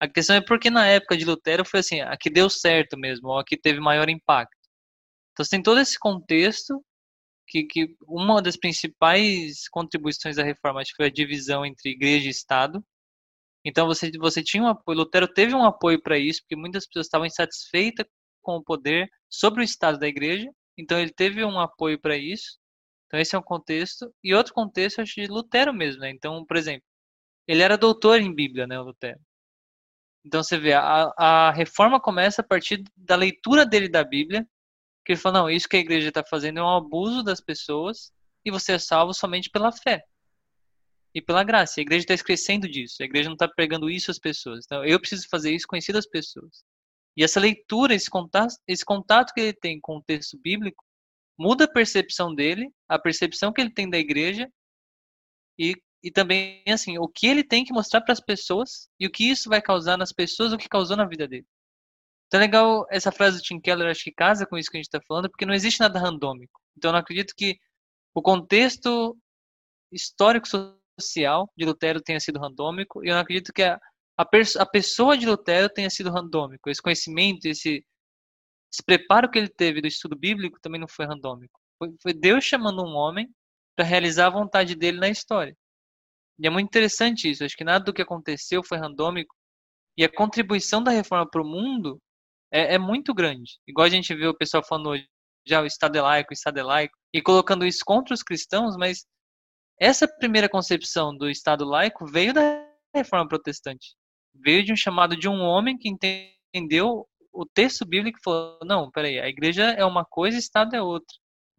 A 0.02 0.08
questão 0.08 0.36
é 0.36 0.42
porque 0.42 0.70
na 0.70 0.88
época 0.88 1.18
de 1.18 1.26
Lutero 1.26 1.66
foi 1.66 1.82
assim, 1.82 2.02
a 2.02 2.18
que 2.18 2.30
deu 2.30 2.50
certo 2.50 2.98
mesmo, 2.98 3.30
ou 3.30 3.40
a 3.40 3.46
que 3.46 3.58
teve 3.58 3.80
maior 3.80 4.10
impacto. 4.10 4.58
Então, 5.34 5.46
tem 5.50 5.64
todo 5.64 5.80
esse 5.80 5.98
contexto 6.00 6.84
que, 7.48 7.64
que 7.66 7.96
uma 8.08 8.42
das 8.42 8.58
principais 8.58 9.68
contribuições 9.70 10.38
da 10.38 10.44
reforma 10.44 10.82
foi 10.96 11.08
a 11.08 11.12
divisão 11.12 11.66
entre 11.66 11.92
igreja 11.92 12.28
e 12.28 12.32
Estado. 12.32 12.84
Então 13.66 13.88
você, 13.88 14.12
você 14.20 14.44
tinha 14.44 14.64
um 14.64 14.68
apoio, 14.68 15.00
Lutero 15.00 15.28
teve 15.28 15.54
um 15.56 15.66
apoio 15.66 16.02
para 16.02 16.18
isso, 16.18 16.42
porque 16.42 16.56
muitas 16.56 16.88
pessoas 16.88 17.08
estavam 17.08 17.28
insatisfeitas 17.28 18.08
com 18.42 18.56
o 18.56 18.64
poder 18.64 19.10
sobre 19.30 19.62
o 19.62 19.64
Estado 19.64 20.00
da 20.00 20.08
igreja, 20.08 20.50
então 20.78 21.00
ele 21.00 21.12
teve 21.14 21.44
um 21.44 21.60
apoio 21.60 22.00
para 22.00 22.18
isso. 22.18 22.60
Então 23.08 23.20
esse 23.20 23.36
é 23.36 23.40
um 23.40 23.44
contexto. 23.44 24.14
E 24.24 24.34
outro 24.34 24.54
contexto, 24.54 25.02
acho, 25.02 25.22
de 25.22 25.28
Lutero 25.28 25.74
mesmo, 25.74 26.02
né? 26.02 26.10
Então, 26.12 26.46
por 26.46 26.58
exemplo, 26.58 26.84
ele 27.48 27.62
era 27.62 27.78
doutor 27.78 28.20
em 28.20 28.34
Bíblia, 28.34 28.68
né, 28.68 28.80
Lutero. 28.80 29.20
Então 30.26 30.44
você 30.44 30.58
vê, 30.58 30.74
a, 30.74 31.12
a 31.18 31.52
reforma 31.52 32.00
começa 32.00 32.42
a 32.42 32.46
partir 32.46 32.84
da 32.96 33.16
leitura 33.16 33.66
dele 33.66 33.90
da 33.90 34.04
Bíblia 34.04 34.48
que 35.04 35.14
ele 35.14 35.20
falou, 35.20 35.42
não, 35.44 35.50
isso 35.50 35.68
que 35.68 35.78
a 35.78 35.80
igreja 35.80 36.10
está 36.10 36.24
fazendo 36.24 36.60
é 36.60 36.64
um 36.64 36.78
abuso 36.78 37.24
das 37.24 37.42
pessoas 37.42 38.12
e 38.46 38.52
você 38.52 38.74
é 38.74 38.80
salvo 38.80 39.14
somente 39.14 39.50
pela 39.50 39.72
fé 39.72 40.04
e 41.14 41.22
pela 41.22 41.44
graça. 41.44 41.80
A 41.80 41.82
igreja 41.82 42.04
está 42.04 42.14
esquecendo 42.14 42.70
disso. 42.70 42.98
A 43.02 43.06
igreja 43.06 43.30
não 43.30 43.34
está 43.34 43.48
pregando 43.48 43.90
isso 43.90 44.12
às 44.12 44.20
pessoas. 44.20 44.64
Então, 44.66 44.86
eu 44.86 45.00
preciso 45.00 45.28
fazer 45.30 45.54
isso 45.54 45.68
conhecido 45.68 45.98
às 45.98 46.08
pessoas. 46.08 46.64
E 47.16 47.24
essa 47.24 47.40
leitura, 47.40 47.94
esse 47.94 48.10
contato, 48.10 48.56
esse 48.68 48.86
contato 48.86 49.34
que 49.34 49.42
ele 49.42 49.54
tem 49.54 49.80
com 49.80 49.98
o 49.98 50.04
texto 50.04 50.38
bíblico, 50.40 50.84
muda 51.38 51.66
a 51.66 51.72
percepção 51.72 52.34
dele, 52.34 52.72
a 52.88 53.00
percepção 53.00 53.52
que 53.52 53.60
ele 53.60 53.74
tem 53.74 53.90
da 53.90 53.98
igreja 53.98 54.50
e, 55.58 55.76
e 56.04 56.12
também, 56.12 56.64
assim, 56.68 56.98
o 56.98 57.08
que 57.08 57.28
ele 57.28 57.44
tem 57.44 57.66
que 57.66 57.74
mostrar 57.74 58.02
para 58.02 58.14
as 58.14 58.20
pessoas 58.20 58.90
e 59.00 59.06
o 59.08 59.12
que 59.12 59.30
isso 59.30 59.50
vai 59.50 59.62
causar 59.62 59.98
nas 59.98 60.12
pessoas, 60.12 60.54
o 60.54 60.58
que 60.58 60.70
causou 60.70 60.96
na 60.96 61.06
vida 61.06 61.28
dele. 61.28 61.46
Então 62.28 62.40
é 62.40 62.44
legal 62.44 62.86
essa 62.90 63.12
frase 63.12 63.38
do 63.38 63.44
Tim 63.44 63.60
Keller, 63.60 63.90
acho 63.90 64.06
que 64.06 64.12
casa 64.12 64.46
com 64.46 64.58
isso 64.58 64.72
que 64.72 64.78
a 64.78 64.80
gente 64.80 64.86
está 64.86 65.02
falando, 65.06 65.30
porque 65.30 65.46
não 65.46 65.54
existe 65.54 65.82
nada 65.82 66.00
randômico. 66.00 66.62
Então 66.78 66.90
eu 66.90 66.94
não 66.94 67.00
acredito 67.00 67.34
que 67.36 67.58
o 68.14 68.22
contexto 68.22 69.18
histórico 69.92 70.48
social 71.00 71.52
de 71.58 71.66
Lutero 71.66 72.02
tenha 72.02 72.20
sido 72.20 72.40
randômico, 72.40 73.04
e 73.04 73.10
eu 73.10 73.16
não 73.16 73.22
acredito 73.22 73.52
que 73.52 73.64
a, 73.64 73.78
a, 74.18 74.24
a 74.60 74.66
pessoa 74.66 75.18
de 75.18 75.26
Lutero 75.26 75.70
tenha 75.70 75.90
sido 75.90 76.12
randômico. 76.12 76.70
Esse 76.70 76.82
conhecimento, 76.82 77.46
esse, 77.46 77.86
esse 78.72 78.84
preparo 78.86 79.30
que 79.30 79.38
ele 79.38 79.50
teve 79.50 79.82
do 79.82 79.88
estudo 79.88 80.16
bíblico 80.16 80.60
também 80.62 80.80
não 80.80 80.88
foi 80.88 81.06
randômico. 81.06 81.60
Foi, 81.78 81.90
foi 82.02 82.14
Deus 82.14 82.44
chamando 82.44 82.84
um 82.84 82.96
homem 82.96 83.30
para 83.76 83.86
realizar 83.86 84.28
a 84.28 84.32
vontade 84.32 84.76
dele 84.76 85.00
na 85.00 85.10
história. 85.10 85.56
E 86.40 86.48
é 86.48 86.50
muito 86.50 86.68
interessante 86.68 87.30
isso. 87.30 87.44
Acho 87.44 87.56
que 87.56 87.64
nada 87.64 87.84
do 87.84 87.94
que 87.94 88.02
aconteceu 88.02 88.64
foi 88.64 88.78
randômico. 88.78 89.36
E 89.98 90.04
a 90.04 90.14
contribuição 90.14 90.84
da 90.84 90.92
reforma 90.92 91.30
para 91.30 91.42
o 91.42 91.46
mundo 91.46 92.00
é, 92.52 92.76
é, 92.76 92.78
muito 92.78 93.14
grande. 93.14 93.60
Igual 93.68 93.86
a 93.86 93.90
gente 93.90 94.14
vê 94.14 94.28
o 94.28 94.38
pessoal 94.38 94.64
falando 94.64 94.90
hoje, 94.90 95.08
já 95.48 95.62
o 95.62 95.66
Estado 95.66 95.98
é 95.98 96.02
laico, 96.02 96.32
o 96.32 96.34
Estado 96.34 96.60
é 96.60 96.64
laico, 96.64 96.96
e 97.14 97.22
colocando 97.22 97.66
isso 97.66 97.84
contra 97.86 98.14
os 98.14 98.24
cristãos, 98.24 98.76
mas 98.78 99.06
essa 99.80 100.08
primeira 100.08 100.48
concepção 100.48 101.16
do 101.16 101.30
Estado 101.30 101.66
laico 101.66 102.06
veio 102.06 102.34
da 102.34 102.68
reforma 102.96 103.28
protestante. 103.28 103.96
Veio 104.34 104.64
de 104.64 104.74
um 104.74 104.76
chamado 104.76 105.16
de 105.16 105.28
um 105.28 105.42
homem 105.42 105.78
que 105.78 105.90
entendeu 105.90 107.08
o 107.32 107.46
texto 107.46 107.86
bíblico 107.86 108.20
e 108.20 108.24
falou: 108.24 108.60
não, 108.64 108.92
peraí, 108.92 109.20
a 109.20 109.28
igreja 109.28 109.64
é 109.72 109.86
uma 109.86 110.06
coisa 110.06 110.38
e 110.38 110.40
o 110.40 110.42
Estado 110.42 110.76
é 110.76 110.82
outra. 110.82 111.16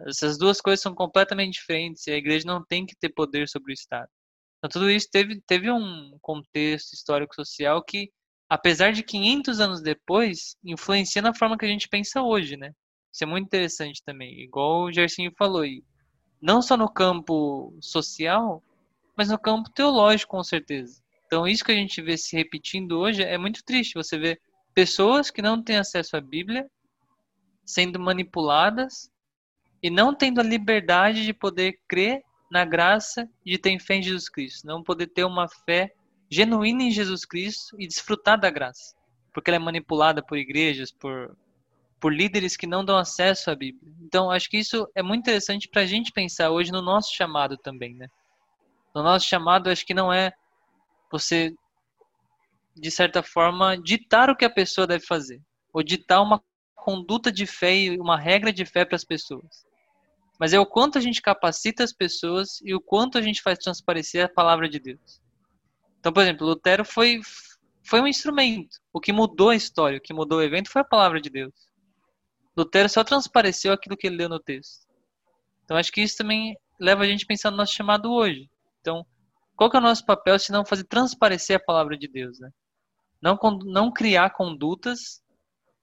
Essas 0.07 0.37
duas 0.39 0.61
coisas 0.61 0.83
são 0.83 0.95
completamente 0.95 1.55
diferentes 1.55 2.07
e 2.07 2.11
a 2.11 2.17
igreja 2.17 2.47
não 2.47 2.65
tem 2.65 2.85
que 2.85 2.97
ter 2.97 3.11
poder 3.11 3.49
sobre 3.49 3.73
o 3.73 3.75
Estado. 3.75 4.09
Então, 4.59 4.71
tudo 4.71 4.91
isso 4.91 5.09
teve, 5.11 5.41
teve 5.47 5.71
um 5.71 6.17
contexto 6.21 6.93
histórico-social 6.93 7.83
que 7.85 8.11
apesar 8.53 8.93
de 8.93 9.03
500 9.03 9.61
anos 9.61 9.81
depois, 9.81 10.59
influencia 10.63 11.23
na 11.23 11.35
forma 11.35 11.57
que 11.57 11.65
a 11.65 11.69
gente 11.69 11.89
pensa 11.89 12.21
hoje, 12.21 12.55
né? 12.55 12.75
Isso 13.11 13.25
é 13.25 13.27
muito 13.27 13.47
interessante 13.47 14.03
também, 14.05 14.41
igual 14.41 14.83
o 14.83 14.93
Gersinho 14.93 15.33
falou, 15.39 15.65
e 15.65 15.83
não 16.39 16.61
só 16.61 16.77
no 16.77 16.87
campo 16.87 17.75
social, 17.81 18.63
mas 19.17 19.31
no 19.31 19.39
campo 19.39 19.71
teológico, 19.71 20.37
com 20.37 20.45
certeza. 20.45 21.02
Então, 21.33 21.49
isso 21.49 21.65
que 21.65 21.73
a 21.73 21.75
gente 21.75 22.03
vê 22.03 22.15
se 22.19 22.37
repetindo 22.37 22.99
hoje 22.99 23.23
é 23.23 23.39
muito 23.39 23.65
triste. 23.65 23.95
Você 23.95 24.19
vê 24.19 24.39
pessoas 24.75 25.31
que 25.31 25.41
não 25.41 25.63
têm 25.63 25.79
acesso 25.79 26.15
à 26.15 26.21
Bíblia 26.21 26.71
sendo 27.65 27.99
manipuladas 27.99 29.11
e 29.83 29.89
não 29.89 30.15
tendo 30.15 30.43
a 30.43 30.45
liberdade 30.45 31.25
de 31.25 31.33
poder 31.33 31.81
crer 31.89 32.21
na 32.51 32.67
graça 32.67 33.27
de 33.47 33.57
ter 33.57 33.79
fé 33.81 33.95
em 33.95 34.03
Jesus 34.03 34.29
Cristo, 34.29 34.67
não 34.67 34.83
poder 34.83 35.07
ter 35.07 35.25
uma 35.25 35.49
fé 35.49 35.95
genuína 36.31 36.83
em 36.83 36.91
Jesus 36.91 37.25
Cristo 37.25 37.81
e 37.81 37.87
desfrutar 37.87 38.39
da 38.39 38.51
graça. 38.51 38.95
Porque 39.33 39.49
ela 39.49 39.57
é 39.57 39.59
manipulada 39.59 40.23
por 40.23 40.37
igrejas, 40.37 40.93
por, 40.93 41.35
por 41.99 42.13
líderes 42.13 42.59
que 42.59 42.67
não 42.67 42.85
dão 42.85 42.99
acesso 42.99 43.51
à 43.51 43.55
Bíblia. 43.55 43.91
Então, 44.03 44.31
acho 44.31 44.51
que 44.51 44.59
isso 44.59 44.87
é 44.95 45.03
muito 45.03 45.21
interessante 45.21 45.67
para 45.67 45.81
a 45.81 45.87
gente 45.87 46.13
pensar 46.13 46.51
hoje 46.51 46.71
no 46.71 46.83
nosso 46.83 47.11
chamado 47.15 47.57
também, 47.57 47.95
né? 47.95 48.09
No 48.95 49.03
nosso 49.03 49.27
chamado, 49.27 49.71
acho 49.71 49.87
que 49.87 49.95
não 49.95 50.13
é 50.13 50.31
você, 51.13 51.55
de 52.75 52.91
certa 52.91 53.23
forma, 53.23 53.77
ditar 53.77 54.31
o 54.31 54.37
que 54.37 54.45
a 54.45 54.51
pessoa 54.51 54.87
deve 54.87 55.05
fazer, 55.05 55.41
ou 55.73 55.83
ditar 55.83 56.23
uma 56.23 56.43
conduta 56.75 57.31
de 57.31 57.47
fé 57.47 57.77
e 57.77 58.01
uma 58.01 58.19
regra 58.19 58.53
de 58.53 58.65
fé 58.65 58.85
para 58.85 58.97
as 58.97 59.05
pessoas. 59.05 59.65
Mas 60.41 60.53
é 60.53 60.59
o 60.59 60.67
quanto 60.67 60.99
a 60.99 61.01
gente 61.01 61.23
capacita 61.23 61.85
as 61.85 61.93
pessoas 61.93 62.61
e 62.63 62.75
o 62.75 62.81
quanto 62.81 63.17
a 63.17 63.23
gente 63.23 63.41
faz 63.43 63.59
transparecer 63.59 64.25
a 64.25 64.29
palavra 64.29 64.69
de 64.69 64.81
Deus. 64.81 65.23
Então, 66.01 66.13
por 66.13 66.23
exemplo, 66.23 66.47
Lutero 66.47 66.85
foi, 66.85 67.21
foi 67.85 68.01
um 68.01 68.09
instrumento. 68.09 68.79
O 68.93 69.01
que 69.01 69.13
mudou 69.13 69.51
a 69.51 69.55
história, 69.55 69.99
o 69.99 70.01
que 70.01 70.13
mudou 70.13 70.39
o 70.39 70.43
evento 70.43 70.69
foi 70.69 70.83
a 70.83 70.85
palavra 70.85 71.21
de 71.21 71.31
Deus. 71.31 71.55
Lutero 72.57 72.89
só 72.89 73.05
transpareceu 73.05 73.73
aquilo 73.73 73.97
que 73.97 74.09
ele 74.09 74.17
leu 74.17 74.29
no 74.29 74.41
texto. 74.41 74.85
Então, 75.65 75.77
acho 75.77 75.93
que 75.93 76.03
isso 76.03 76.17
também 76.17 76.57
leva 76.81 77.05
a 77.05 77.07
gente 77.07 77.23
a 77.23 77.27
pensar 77.29 77.51
no 77.53 77.57
nosso 77.57 77.75
chamado 77.75 78.13
hoje. 78.13 78.51
Então, 78.81 79.07
qual 79.57 79.71
que 79.71 79.77
é 79.77 79.81
o 79.81 79.83
nosso 79.83 80.05
papel 80.05 80.39
se 80.39 80.53
não 80.53 80.65
fazer 80.65 80.85
transparecer 80.85 81.57
a 81.57 81.65
palavra 81.65 81.97
de 81.97 82.09
Deus, 82.09 82.39
né? 82.41 82.51
Não, 83.21 83.39
não 83.65 83.93
criar 83.93 84.31
condutas 84.31 85.23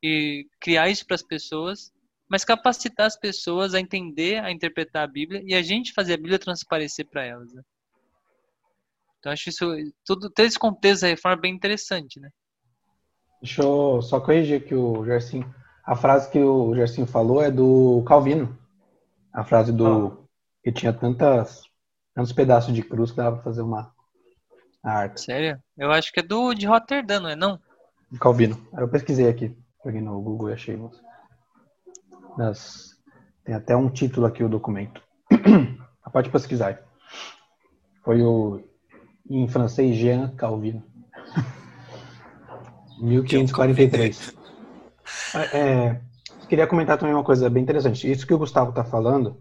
e 0.03 0.47
criar 0.60 0.89
isso 0.89 1.05
para 1.05 1.15
as 1.15 1.23
pessoas, 1.23 1.91
mas 2.29 2.43
capacitar 2.43 3.05
as 3.05 3.17
pessoas 3.17 3.73
a 3.73 3.79
entender, 3.79 4.43
a 4.43 4.51
interpretar 4.51 5.03
a 5.03 5.12
Bíblia 5.12 5.41
e 5.45 5.53
a 5.53 5.62
gente 5.62 5.93
fazer 5.93 6.13
a 6.13 6.17
Bíblia 6.17 6.38
transparecer 6.38 7.08
para 7.08 7.23
elas. 7.23 7.53
Né? 7.53 7.62
Então 9.19 9.32
acho 9.32 9.49
isso 9.49 9.65
tudo 10.05 10.29
ter 10.29 10.43
esse 10.43 10.60
contexto 10.60 11.01
da 11.01 11.08
reforma 11.08 11.41
bem 11.41 11.53
interessante, 11.53 12.19
né? 12.19 12.29
Deixa 13.41 13.62
eu 13.62 14.01
só 14.01 14.19
corrigir 14.19 14.65
que 14.65 14.75
o 14.75 15.05
Gerson, 15.05 15.43
a 15.86 15.95
frase 15.95 16.29
que 16.29 16.39
o 16.39 16.75
Gerson 16.75 17.05
falou 17.05 17.41
é 17.41 17.49
do 17.49 18.03
Calvino. 18.05 18.58
A 19.32 19.45
frase 19.45 19.71
do 19.71 19.88
ah. 19.88 20.17
que 20.63 20.71
tinha 20.71 20.91
tantas 20.91 21.68
tantos 22.19 22.34
pedaços 22.34 22.73
de 22.73 22.84
cruz 22.84 23.12
que 23.12 23.17
dava 23.17 23.38
para 23.38 23.45
fazer 23.45 23.62
uma 23.62 23.93
arte. 24.84 25.21
Sério? 25.21 25.58
Eu 25.77 25.89
acho 25.89 26.12
que 26.12 26.19
é 26.19 26.23
do 26.23 26.53
de 26.53 26.65
Rotterdam, 26.65 27.21
não 27.21 27.29
é 27.29 27.36
não? 27.36 27.58
Calvino. 28.19 28.60
Eu 28.77 28.89
pesquisei 28.89 29.29
aqui, 29.29 29.55
peguei 29.82 30.01
no 30.01 30.21
Google 30.21 30.49
e 30.49 30.53
achei. 30.53 30.77
Mas 32.38 32.89
tem 33.45 33.55
até 33.55 33.73
um 33.73 33.89
título 33.89 34.25
aqui 34.25 34.43
o 34.43 34.49
documento. 34.49 35.01
Pode 36.12 36.29
pesquisar. 36.29 36.82
Foi 38.03 38.21
o 38.21 38.67
em 39.29 39.47
francês 39.47 39.95
Jean 39.95 40.36
Calvin. 40.36 40.84
1543. 42.99 44.38
É, 45.53 45.99
queria 46.47 46.67
comentar 46.67 46.97
também 46.97 47.15
uma 47.15 47.23
coisa 47.23 47.49
bem 47.49 47.63
interessante. 47.63 48.10
Isso 48.10 48.27
que 48.27 48.34
o 48.34 48.38
Gustavo 48.38 48.69
está 48.69 48.84
falando, 48.84 49.39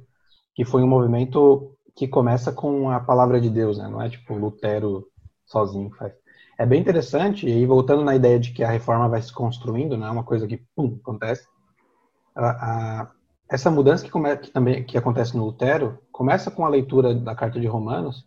que 0.55 0.65
foi 0.65 0.83
um 0.83 0.87
movimento 0.87 1.78
que 1.99 2.07
começa 2.07 2.53
com 2.53 2.89
a 2.91 3.01
palavra 3.01 3.41
de 3.41 3.51
Deus, 3.51 3.77
né? 3.77 3.89
Não 3.89 4.01
é 4.01 4.09
tipo 4.09 4.33
Lutero 4.37 5.09
sozinho 5.45 5.91
faz. 5.99 6.13
É 6.57 6.65
bem 6.65 6.81
interessante, 6.81 7.49
e 7.49 7.67
voltando 7.67 8.05
na 8.05 8.15
ideia 8.15 8.39
de 8.39 8.53
que 8.53 8.63
a 8.63 8.71
reforma 8.71 9.09
vai 9.09 9.21
se 9.21 9.33
construindo, 9.33 9.97
não 9.97 10.07
é 10.07 10.11
uma 10.13 10.23
coisa 10.23 10.47
que, 10.47 10.63
pum, 10.77 10.97
acontece. 11.03 11.49
A, 12.37 12.51
a, 12.51 13.11
essa 13.51 13.69
mudança 13.69 14.05
que, 14.05 14.11
come, 14.13 14.37
que, 14.37 14.49
também 14.53 14.85
que 14.85 14.97
acontece 14.97 15.37
no 15.37 15.47
Lutero 15.47 15.99
começa 16.13 16.53
com 16.53 16.65
a 16.65 16.69
leitura 16.69 17.13
da 17.13 17.35
carta 17.35 17.59
de 17.59 17.67
Romanos, 17.67 18.25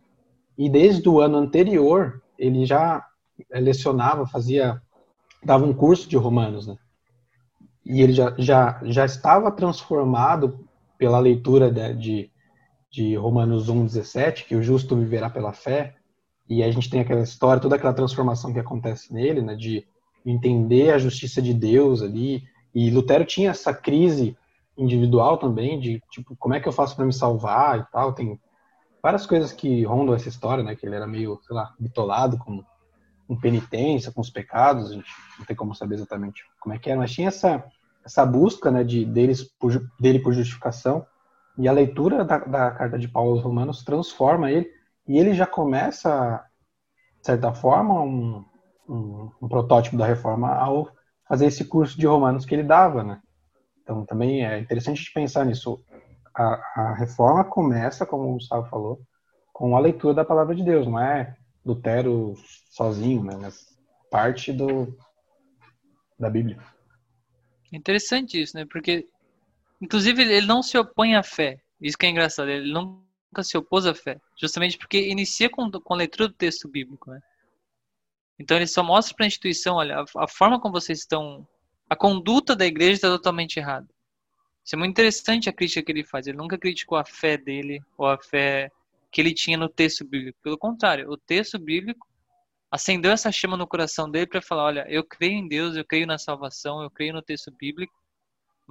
e 0.57 0.69
desde 0.69 1.07
o 1.07 1.21
ano 1.21 1.37
anterior 1.37 2.21
ele 2.37 2.65
já 2.65 3.05
lecionava, 3.51 4.27
fazia, 4.27 4.81
dava 5.45 5.63
um 5.63 5.73
curso 5.73 6.09
de 6.09 6.17
Romanos, 6.17 6.67
né? 6.67 6.75
E 7.85 8.01
ele 8.01 8.11
já, 8.11 8.35
já, 8.37 8.81
já 8.83 9.05
estava 9.05 9.49
transformado 9.49 10.67
pela 10.97 11.19
leitura 11.19 11.71
de, 11.71 11.93
de, 11.93 12.30
de 12.91 13.15
Romanos 13.15 13.69
1,17, 13.69 14.45
que 14.45 14.55
o 14.55 14.61
justo 14.61 14.95
viverá 14.97 15.29
pela 15.29 15.53
fé, 15.53 15.95
e 16.47 16.61
a 16.61 16.69
gente 16.69 16.89
tem 16.89 16.99
aquela 16.99 17.21
história, 17.21 17.61
toda 17.61 17.77
aquela 17.77 17.93
transformação 17.93 18.51
que 18.51 18.59
acontece 18.59 19.13
nele, 19.13 19.41
né, 19.41 19.55
de 19.55 19.87
entender 20.25 20.91
a 20.91 20.97
justiça 20.97 21.41
de 21.41 21.53
Deus 21.53 22.01
ali. 22.01 22.43
E 22.75 22.89
Lutero 22.91 23.23
tinha 23.23 23.51
essa 23.51 23.73
crise 23.73 24.37
individual 24.77 25.37
também, 25.37 25.79
de 25.79 26.01
tipo, 26.11 26.35
como 26.35 26.53
é 26.53 26.59
que 26.59 26.67
eu 26.67 26.73
faço 26.73 26.95
para 26.95 27.05
me 27.05 27.13
salvar 27.13 27.79
e 27.79 27.91
tal. 27.91 28.11
Tem 28.13 28.37
várias 29.01 29.25
coisas 29.25 29.53
que 29.53 29.83
rondam 29.85 30.13
essa 30.13 30.27
história, 30.27 30.61
né, 30.61 30.75
que 30.75 30.85
ele 30.85 30.95
era 30.95 31.07
meio, 31.07 31.39
sei 31.47 31.55
lá, 31.55 31.73
bitolado 31.79 32.37
com, 32.37 32.61
com 33.27 33.39
penitência, 33.39 34.11
com 34.11 34.19
os 34.19 34.29
pecados, 34.29 34.91
a 34.91 34.95
gente 34.95 35.09
não 35.39 35.45
tem 35.45 35.55
como 35.55 35.73
saber 35.73 35.95
exatamente 35.95 36.43
como 36.59 36.75
é 36.75 36.77
que 36.77 36.89
era, 36.89 36.99
mas 36.99 37.13
tinha 37.13 37.29
essa, 37.29 37.63
essa 38.05 38.25
busca, 38.25 38.69
né, 38.69 38.83
de, 38.83 39.05
deles 39.05 39.41
por, 39.41 39.89
dele 39.97 40.19
por 40.19 40.33
justificação. 40.33 41.05
E 41.57 41.67
a 41.67 41.71
leitura 41.71 42.23
da, 42.23 42.37
da 42.39 42.71
carta 42.71 42.97
de 42.97 43.07
Paulo 43.07 43.31
aos 43.31 43.43
Romanos 43.43 43.83
transforma 43.83 44.51
ele 44.51 44.71
e 45.07 45.17
ele 45.17 45.33
já 45.33 45.45
começa, 45.45 46.43
de 47.19 47.25
certa 47.25 47.53
forma, 47.53 48.01
um, 48.01 48.45
um, 48.87 49.31
um, 49.41 49.47
protótipo 49.47 49.97
da 49.97 50.05
reforma 50.05 50.53
ao 50.53 50.89
fazer 51.27 51.47
esse 51.47 51.65
curso 51.65 51.97
de 51.97 52.07
romanos 52.07 52.45
que 52.45 52.55
ele 52.55 52.63
dava, 52.63 53.03
né? 53.03 53.21
Então 53.81 54.05
também 54.05 54.45
é 54.45 54.59
interessante 54.59 55.11
pensar 55.13 55.45
nisso. 55.45 55.83
A, 56.33 56.81
a 56.81 56.93
reforma 56.95 57.43
começa, 57.43 58.05
como 58.05 58.29
o 58.29 58.33
Gustavo 58.33 58.69
falou, 58.69 59.01
com 59.51 59.75
a 59.75 59.79
leitura 59.79 60.13
da 60.13 60.25
palavra 60.25 60.55
de 60.55 60.63
Deus, 60.63 60.87
não 60.87 60.99
é 60.99 61.35
Lutero 61.65 62.33
sozinho, 62.69 63.23
né? 63.23 63.37
Mas 63.39 63.71
parte 64.09 64.51
do, 64.51 64.97
da 66.19 66.29
Bíblia. 66.29 66.57
Interessante 67.71 68.41
isso, 68.41 68.57
né? 68.57 68.65
Porque, 68.69 69.07
inclusive, 69.81 70.21
ele 70.21 70.45
não 70.45 70.61
se 70.61 70.77
opõe 70.77 71.15
à 71.15 71.23
fé. 71.23 71.59
Isso 71.81 71.97
que 71.97 72.05
é 72.05 72.09
engraçado. 72.09 72.49
Ele 72.49 72.71
nunca 72.71 73.43
se 73.43 73.57
opôs 73.57 73.85
à 73.85 73.95
fé, 73.95 74.19
justamente 74.39 74.77
porque 74.77 75.09
inicia 75.09 75.49
com, 75.49 75.69
com 75.71 75.93
a 75.93 75.97
leitura 75.97 76.27
do 76.27 76.35
texto 76.35 76.67
bíblico, 76.67 77.09
né? 77.09 77.19
Então 78.39 78.57
ele 78.57 78.67
só 78.67 78.83
mostra 78.83 79.15
para 79.15 79.25
a 79.25 79.27
instituição, 79.27 79.75
olha, 79.75 79.99
a, 79.99 80.23
a, 80.23 80.27
forma 80.27 80.59
como 80.59 80.73
vocês 80.73 80.99
estão, 80.99 81.47
a 81.89 81.95
conduta 81.95 82.55
da 82.55 82.65
igreja 82.65 82.93
está 82.93 83.07
totalmente 83.07 83.57
errada. 83.57 83.87
Isso 84.63 84.75
é 84.75 84.77
muito 84.77 84.91
interessante 84.91 85.49
a 85.49 85.53
crítica 85.53 85.83
que 85.83 85.91
ele 85.91 86.03
faz. 86.03 86.27
Ele 86.27 86.37
nunca 86.37 86.57
criticou 86.57 86.97
a 86.97 87.05
fé 87.05 87.37
dele 87.37 87.81
ou 87.97 88.07
a 88.07 88.17
fé 88.17 88.71
que 89.11 89.21
ele 89.21 89.33
tinha 89.33 89.57
no 89.57 89.69
texto 89.69 90.05
bíblico. 90.05 90.39
Pelo 90.41 90.57
contrário, 90.57 91.09
o 91.09 91.17
texto 91.17 91.59
bíblico 91.59 92.07
acendeu 92.71 93.11
essa 93.11 93.31
chama 93.31 93.57
no 93.57 93.67
coração 93.67 94.09
dele 94.09 94.27
para 94.27 94.41
falar, 94.41 94.63
olha, 94.63 94.85
eu 94.87 95.03
creio 95.03 95.33
em 95.33 95.47
Deus, 95.47 95.75
eu 95.75 95.85
creio 95.85 96.07
na 96.07 96.17
salvação, 96.17 96.81
eu 96.81 96.89
creio 96.89 97.13
no 97.13 97.21
texto 97.21 97.51
bíblico, 97.51 97.93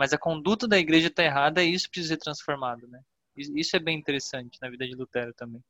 mas 0.00 0.14
a 0.14 0.18
conduta 0.18 0.66
da 0.66 0.78
igreja 0.78 1.08
está 1.08 1.22
errada 1.22 1.62
e 1.62 1.74
isso 1.74 1.90
precisa 1.90 2.14
ser 2.14 2.20
transformado, 2.20 2.88
né? 2.88 3.02
Isso 3.36 3.76
é 3.76 3.78
bem 3.78 3.98
interessante 3.98 4.56
na 4.62 4.70
vida 4.70 4.86
de 4.86 4.94
Lutero 4.94 5.34
também. 5.34 5.62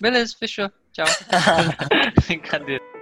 Beleza, 0.00 0.34
fechou. 0.36 0.68
Tchau. 0.92 1.06
Brincadeira. 2.26 2.93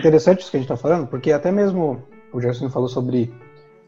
Interessante 0.00 0.40
isso 0.40 0.50
que 0.50 0.56
a 0.56 0.60
gente 0.60 0.70
está 0.70 0.76
falando, 0.76 1.06
porque 1.06 1.30
até 1.32 1.52
mesmo 1.52 2.02
o 2.32 2.40
Gerson 2.40 2.68
falou 2.70 2.88
sobre 2.88 3.32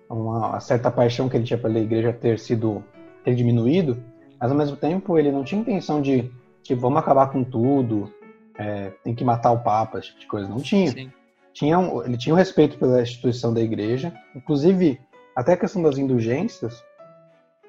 uma 0.09 0.61
certa 0.61 0.91
paixão 0.91 1.29
que 1.29 1.37
ele 1.37 1.45
tinha 1.45 1.59
pela 1.59 1.79
igreja 1.79 2.13
ter 2.13 2.39
sido 2.39 2.85
ter 3.25 3.35
diminuído, 3.35 4.03
mas 4.41 4.51
ao 4.51 4.57
mesmo 4.57 4.77
tempo 4.77 5.19
ele 5.19 5.33
não 5.33 5.45
tinha 5.45 5.61
intenção 5.61 6.03
de 6.03 6.31
tipo 6.63 6.81
vamos 6.81 6.99
acabar 6.99 7.31
com 7.31 7.43
tudo, 7.43 8.13
é, 8.59 8.93
tem 9.03 9.15
que 9.15 9.25
matar 9.25 9.53
o 9.53 9.63
papa, 9.63 9.99
esse 9.99 10.09
tipo 10.09 10.21
de 10.21 10.27
coisa. 10.27 10.49
Não 10.49 10.59
tinha. 10.59 10.91
Sim. 10.91 11.11
tinha 11.53 11.79
um, 11.79 12.05
ele 12.05 12.17
tinha 12.17 12.35
um 12.35 12.39
respeito 12.39 12.79
pela 12.79 13.03
instituição 13.03 13.53
da 13.55 13.61
igreja, 13.61 14.13
inclusive 14.35 15.01
até 15.35 15.55
a 15.55 15.57
questão 15.57 15.83
das 15.83 15.99
indulgências. 15.99 16.83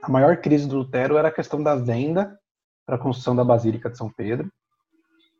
A 0.01 0.12
maior 0.12 0.38
crise 0.38 0.67
do 0.67 0.77
Lutero 0.77 1.17
era 1.17 1.29
a 1.29 1.34
questão 1.34 1.63
da 1.63 1.75
venda 1.75 2.38
para 2.86 2.97
a 2.97 2.99
construção 2.99 3.36
da 3.36 3.43
Basílica 3.43 3.89
de 3.89 3.97
São 3.97 4.10
Pedro 4.10 4.51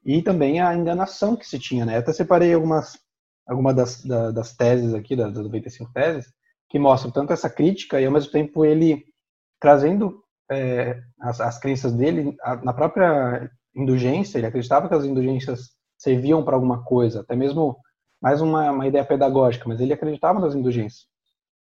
e 0.06 0.22
também 0.22 0.60
a 0.60 0.76
enganação 0.76 1.36
que 1.36 1.48
se 1.48 1.60
tinha, 1.60 1.86
né? 1.86 1.96
Eu 1.96 2.00
até 2.00 2.14
separei 2.14 2.54
algumas 2.54 2.98
algumas 3.46 3.76
das, 3.76 4.04
das 4.34 4.56
teses 4.56 4.94
aqui, 4.94 5.16
das 5.16 5.34
95 5.34 5.92
teses, 5.92 6.32
que 6.70 6.80
mostram 6.80 7.12
tanto 7.12 7.34
essa 7.34 7.50
crítica 7.50 8.00
e 8.00 8.06
ao 8.06 8.12
mesmo 8.12 8.32
tempo 8.32 8.66
ele 8.66 9.04
trazendo 9.60 10.24
é, 10.50 11.02
as, 11.20 11.42
as 11.42 11.60
crenças 11.60 11.94
dele 11.94 12.36
a, 12.42 12.56
na 12.58 12.74
própria 12.74 13.50
indulgência, 13.76 14.38
ele 14.38 14.48
acreditava 14.48 14.88
que 14.88 14.94
as 14.94 15.06
indulgências 15.06 15.72
serviam 15.98 16.44
para 16.44 16.56
alguma 16.56 16.84
coisa, 16.84 17.22
até 17.22 17.36
mesmo 17.36 17.78
mais 18.22 18.42
uma, 18.42 18.72
uma 18.72 18.88
ideia 18.88 19.04
pedagógica, 19.04 19.68
mas 19.68 19.80
ele 19.80 19.94
acreditava 19.94 20.40
nas 20.40 20.56
indulgências. 20.56 21.06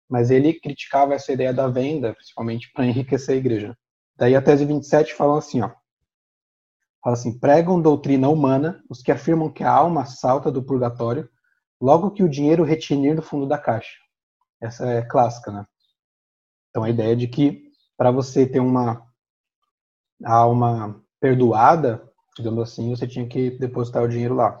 Mas 0.09 0.29
ele 0.29 0.53
criticava 0.53 1.13
essa 1.13 1.31
ideia 1.31 1.53
da 1.53 1.67
venda, 1.67 2.13
principalmente 2.13 2.71
para 2.73 2.85
enriquecer 2.85 3.35
a 3.35 3.37
igreja. 3.37 3.77
Daí 4.15 4.35
a 4.35 4.41
tese 4.41 4.65
27 4.65 5.15
fala 5.15 5.39
assim, 5.39 5.61
ó, 5.61 5.71
fala 7.03 7.15
assim, 7.15 7.37
pregam 7.37 7.81
doutrina 7.81 8.29
humana 8.29 8.81
os 8.89 9.01
que 9.01 9.11
afirmam 9.11 9.51
que 9.51 9.63
a 9.63 9.71
alma 9.71 10.05
salta 10.05 10.51
do 10.51 10.63
purgatório 10.63 11.29
logo 11.81 12.11
que 12.11 12.23
o 12.23 12.29
dinheiro 12.29 12.63
retinir 12.63 13.15
do 13.15 13.21
fundo 13.21 13.45
da 13.45 13.57
caixa. 13.57 13.97
Essa 14.61 14.85
é 14.89 15.01
clássica, 15.01 15.51
né? 15.51 15.65
Então 16.69 16.83
a 16.83 16.89
ideia 16.89 17.15
de 17.15 17.27
que 17.27 17.63
para 17.97 18.09
você 18.09 18.47
ter 18.47 18.61
uma 18.61 19.05
alma 20.23 21.03
perdoada, 21.19 22.01
digamos 22.37 22.63
assim, 22.63 22.89
você 22.89 23.05
tinha 23.05 23.27
que 23.27 23.51
depositar 23.59 24.01
o 24.01 24.07
dinheiro 24.07 24.33
lá. 24.33 24.57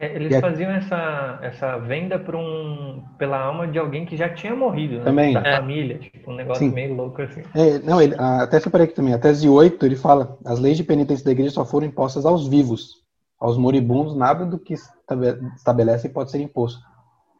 É, 0.00 0.14
eles 0.14 0.32
e 0.32 0.40
faziam 0.40 0.70
essa, 0.70 1.40
essa 1.42 1.76
venda 1.78 2.20
por 2.20 2.36
um, 2.36 3.02
pela 3.18 3.36
alma 3.36 3.66
de 3.66 3.80
alguém 3.80 4.06
que 4.06 4.16
já 4.16 4.28
tinha 4.28 4.54
morrido, 4.54 4.98
né? 4.98 5.04
Também. 5.04 5.34
Da 5.34 5.40
é. 5.40 5.56
família, 5.56 5.98
tipo, 5.98 6.30
um 6.30 6.36
negócio 6.36 6.64
Sim. 6.68 6.72
meio 6.72 6.94
louco 6.94 7.20
assim. 7.20 7.42
É, 7.52 7.80
não, 7.80 8.00
ele, 8.00 8.14
até 8.16 8.60
separei 8.60 8.86
aqui 8.86 8.94
também, 8.94 9.12
a 9.12 9.18
tese 9.18 9.48
8, 9.48 9.84
ele 9.84 9.96
fala, 9.96 10.38
as 10.44 10.60
leis 10.60 10.76
de 10.76 10.84
penitência 10.84 11.24
da 11.24 11.32
igreja 11.32 11.50
só 11.50 11.64
foram 11.64 11.86
impostas 11.86 12.24
aos 12.24 12.46
vivos, 12.46 13.02
aos 13.40 13.58
moribundos, 13.58 14.16
nada 14.16 14.46
do 14.46 14.56
que 14.56 14.74
estabelece 15.56 16.08
pode 16.08 16.30
ser 16.30 16.40
imposto. 16.40 16.80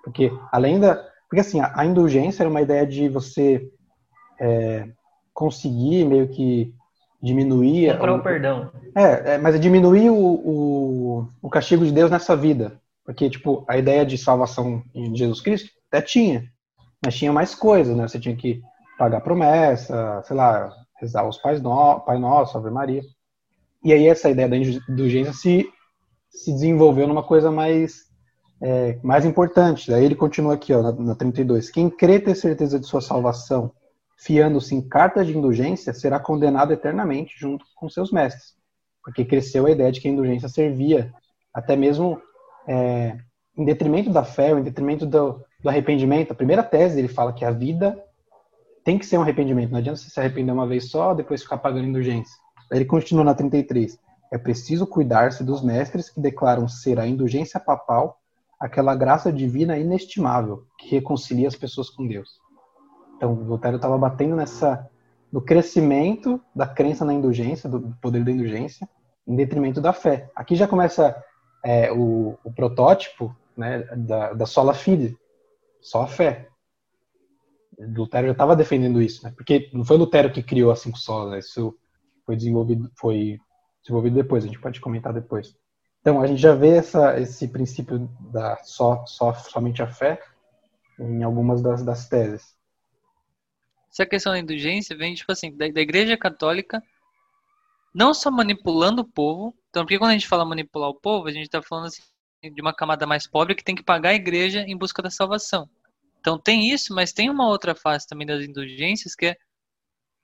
Porque 0.02 0.32
além 0.50 0.80
da, 0.80 0.96
porque 1.28 1.40
assim, 1.40 1.60
a, 1.60 1.84
indulgência 1.84 2.42
era 2.42 2.50
uma 2.50 2.62
ideia 2.62 2.84
de 2.84 3.08
você 3.08 3.70
é, 4.40 4.88
conseguir 5.32 6.04
meio 6.06 6.26
que 6.28 6.74
diminuir. 7.22 7.92
Comprar 7.92 8.14
o 8.14 8.22
perdão. 8.22 8.70
É, 8.94 9.34
é, 9.34 9.38
mas 9.38 9.54
é 9.54 9.58
diminuir 9.58 10.10
o, 10.10 10.16
o, 10.16 11.28
o, 11.42 11.50
castigo 11.50 11.84
de 11.84 11.92
Deus 11.92 12.10
nessa 12.10 12.36
vida. 12.36 12.80
Porque, 13.04 13.28
tipo, 13.30 13.64
a 13.68 13.78
ideia 13.78 14.04
de 14.04 14.18
salvação 14.18 14.82
em 14.94 15.14
Jesus 15.16 15.40
Cristo 15.40 15.70
até 15.88 16.02
tinha. 16.02 16.44
Mas 17.04 17.16
tinha 17.16 17.32
mais 17.32 17.54
coisas, 17.54 17.96
né? 17.96 18.06
Você 18.06 18.18
tinha 18.18 18.36
que 18.36 18.60
pagar 18.98 19.20
promessa, 19.20 20.22
sei 20.24 20.36
lá, 20.36 20.72
rezar 21.00 21.26
os 21.26 21.38
pais 21.38 21.62
no, 21.62 22.00
Pai 22.00 22.18
Nosso, 22.18 22.58
Ave 22.58 22.70
Maria. 22.70 23.02
E 23.84 23.92
aí 23.92 24.06
essa 24.08 24.28
ideia 24.28 24.48
da 24.48 24.56
indulgência 24.56 25.32
se, 25.32 25.66
se 26.28 26.52
desenvolveu 26.52 27.06
numa 27.06 27.22
coisa 27.22 27.50
mais 27.50 28.08
é, 28.60 28.98
mais 29.02 29.24
importante, 29.24 29.90
daí 29.90 30.04
ele 30.04 30.16
continua 30.16 30.54
aqui, 30.54 30.74
ó, 30.74 30.82
na, 30.82 30.92
na 30.92 31.14
32. 31.14 31.70
Quem 31.70 31.88
crê 31.88 32.18
ter 32.18 32.34
certeza 32.34 32.78
de 32.78 32.86
sua 32.86 33.00
salvação, 33.00 33.70
fiando-se 34.18 34.74
em 34.74 34.80
cartas 34.80 35.26
de 35.26 35.36
indulgência, 35.36 35.94
será 35.94 36.18
condenado 36.18 36.72
eternamente 36.72 37.36
junto 37.38 37.64
com 37.76 37.88
seus 37.88 38.10
mestres. 38.10 38.54
Porque 39.02 39.24
cresceu 39.24 39.66
a 39.66 39.70
ideia 39.70 39.92
de 39.92 40.00
que 40.00 40.08
a 40.08 40.10
indulgência 40.10 40.48
servia 40.48 41.12
até 41.54 41.76
mesmo 41.76 42.20
é, 42.66 43.16
em 43.56 43.64
detrimento 43.64 44.10
da 44.10 44.24
fé, 44.24 44.50
em 44.50 44.62
detrimento 44.62 45.06
do, 45.06 45.40
do 45.60 45.68
arrependimento. 45.68 46.32
A 46.32 46.34
primeira 46.34 46.62
tese 46.62 46.98
ele 46.98 47.08
fala 47.08 47.32
que 47.32 47.44
a 47.44 47.50
vida 47.50 48.02
tem 48.84 48.98
que 48.98 49.06
ser 49.06 49.18
um 49.18 49.22
arrependimento. 49.22 49.70
Não 49.70 49.78
adianta 49.78 49.98
você 49.98 50.10
se 50.10 50.18
arrepender 50.18 50.52
uma 50.52 50.66
vez 50.66 50.90
só, 50.90 51.14
depois 51.14 51.42
ficar 51.42 51.58
pagando 51.58 51.88
indulgência. 51.88 52.36
Ele 52.72 52.84
continua 52.84 53.24
na 53.24 53.34
33. 53.34 53.98
É 54.32 54.36
preciso 54.36 54.86
cuidar-se 54.86 55.42
dos 55.42 55.62
mestres 55.62 56.10
que 56.10 56.20
declaram 56.20 56.68
ser 56.68 56.98
a 56.98 57.06
indulgência 57.06 57.58
papal 57.58 58.18
aquela 58.58 58.94
graça 58.94 59.32
divina 59.32 59.78
inestimável 59.78 60.64
que 60.76 60.88
reconcilia 60.88 61.46
as 61.46 61.54
pessoas 61.54 61.88
com 61.88 62.06
Deus. 62.06 62.40
Então, 63.18 63.34
Lutero 63.34 63.76
estava 63.76 63.98
batendo 63.98 64.36
nessa 64.36 64.88
no 65.30 65.42
crescimento 65.42 66.40
da 66.54 66.66
crença 66.66 67.04
na 67.04 67.12
indulgência, 67.12 67.68
do 67.68 67.94
poder 68.00 68.24
da 68.24 68.30
indulgência, 68.30 68.88
em 69.26 69.36
detrimento 69.36 69.80
da 69.80 69.92
fé. 69.92 70.30
Aqui 70.34 70.54
já 70.54 70.66
começa 70.66 71.14
é, 71.62 71.92
o, 71.92 72.38
o, 72.42 72.52
protótipo 72.52 73.36
né, 73.56 73.80
da, 73.96 74.32
da 74.32 74.46
sola 74.46 74.72
fide, 74.72 75.18
só 75.80 76.02
a 76.02 76.06
fé. 76.06 76.48
Lutero 77.78 78.28
já 78.28 78.32
estava 78.32 78.56
defendendo 78.56 79.02
isso, 79.02 79.22
né? 79.24 79.32
porque 79.36 79.68
não 79.74 79.84
foi 79.84 79.98
Lutero 79.98 80.32
que 80.32 80.42
criou 80.42 80.70
as 80.70 80.78
cinco 80.78 80.98
solas, 80.98 81.32
né? 81.32 81.38
isso 81.40 81.76
foi 82.24 82.36
desenvolvido, 82.36 82.90
foi 82.96 83.38
desenvolvido 83.82 84.14
depois, 84.14 84.44
a 84.44 84.46
gente 84.46 84.60
pode 84.60 84.80
comentar 84.80 85.12
depois. 85.12 85.54
Então 86.00 86.20
a 86.20 86.26
gente 86.26 86.40
já 86.40 86.54
vê 86.54 86.70
essa, 86.76 87.20
esse 87.20 87.48
princípio 87.48 88.08
da 88.32 88.56
só, 88.64 89.04
só 89.04 89.34
somente 89.34 89.82
a 89.82 89.86
fé 89.86 90.20
em 90.98 91.22
algumas 91.22 91.60
das, 91.60 91.84
das 91.84 92.08
teses. 92.08 92.57
Essa 93.98 94.06
questão 94.06 94.32
da 94.32 94.38
indulgência 94.38 94.96
vem 94.96 95.12
tipo 95.12 95.32
assim 95.32 95.56
da, 95.56 95.66
da 95.66 95.80
Igreja 95.80 96.16
Católica 96.16 96.80
não 97.92 98.14
só 98.14 98.30
manipulando 98.30 99.02
o 99.02 99.04
povo, 99.04 99.52
então 99.70 99.82
porque 99.84 99.98
quando 99.98 100.10
a 100.10 100.12
gente 100.12 100.28
fala 100.28 100.44
manipular 100.44 100.88
o 100.88 100.94
povo, 100.94 101.26
a 101.26 101.32
gente 101.32 101.46
está 101.46 101.60
falando 101.60 101.86
assim, 101.86 102.02
de 102.54 102.62
uma 102.62 102.72
camada 102.72 103.08
mais 103.08 103.26
pobre 103.26 103.56
que 103.56 103.64
tem 103.64 103.74
que 103.74 103.82
pagar 103.82 104.10
a 104.10 104.14
igreja 104.14 104.60
em 104.60 104.76
busca 104.76 105.02
da 105.02 105.10
salvação. 105.10 105.68
Então 106.20 106.38
tem 106.38 106.70
isso, 106.70 106.94
mas 106.94 107.12
tem 107.12 107.28
uma 107.28 107.48
outra 107.48 107.74
face 107.74 108.06
também 108.06 108.24
das 108.24 108.44
indulgências 108.44 109.16
que 109.16 109.26
é, 109.26 109.36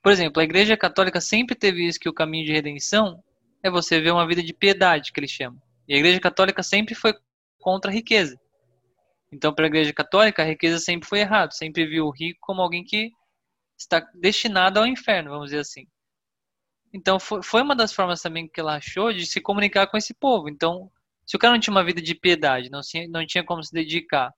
por 0.01 0.13
exemplo, 0.13 0.39
a 0.39 0.45
Igreja 0.45 0.77
Católica 0.77 1.19
sempre 1.19 1.53
teve 1.53 1.85
isso 1.85 1.99
que 1.99 2.07
o 2.07 2.13
caminho 2.13 2.45
de 2.45 2.53
redenção 2.53 3.21
é 3.61 3.69
você 3.69 3.99
ver 3.99 4.11
uma 4.11 4.25
vida 4.25 4.41
de 4.41 4.53
piedade, 4.53 5.11
que 5.11 5.19
eles 5.19 5.31
chamam. 5.31 5.61
E 5.85 5.95
a 5.95 5.97
Igreja 5.97 6.21
Católica 6.21 6.63
sempre 6.63 6.95
foi 6.95 7.13
contra 7.59 7.91
a 7.91 7.93
riqueza. 7.93 8.39
Então, 9.33 9.53
para 9.53 9.65
a 9.65 9.67
Igreja 9.67 9.91
Católica, 9.91 10.43
a 10.43 10.45
riqueza 10.45 10.79
sempre 10.79 11.09
foi 11.09 11.19
errado, 11.19 11.51
sempre 11.51 11.85
viu 11.85 12.05
o 12.05 12.11
rico 12.11 12.39
como 12.39 12.61
alguém 12.61 12.85
que 12.85 13.11
está 13.77 13.99
destinado 14.15 14.79
ao 14.79 14.87
inferno, 14.87 15.31
vamos 15.31 15.47
dizer 15.47 15.59
assim. 15.59 15.87
Então, 16.93 17.19
foi 17.19 17.61
uma 17.61 17.75
das 17.75 17.91
formas 17.91 18.21
também 18.21 18.47
que 18.47 18.59
ela 18.59 18.75
achou 18.77 19.11
de 19.11 19.25
se 19.25 19.41
comunicar 19.41 19.87
com 19.87 19.97
esse 19.97 20.13
povo. 20.13 20.47
Então, 20.47 20.89
se 21.25 21.35
o 21.35 21.39
cara 21.39 21.53
não 21.53 21.59
tinha 21.59 21.73
uma 21.73 21.83
vida 21.83 22.01
de 22.01 22.15
piedade, 22.15 22.69
não 22.69 22.79
não 23.09 23.25
tinha 23.25 23.43
como 23.43 23.61
se 23.63 23.73
dedicar 23.73 24.31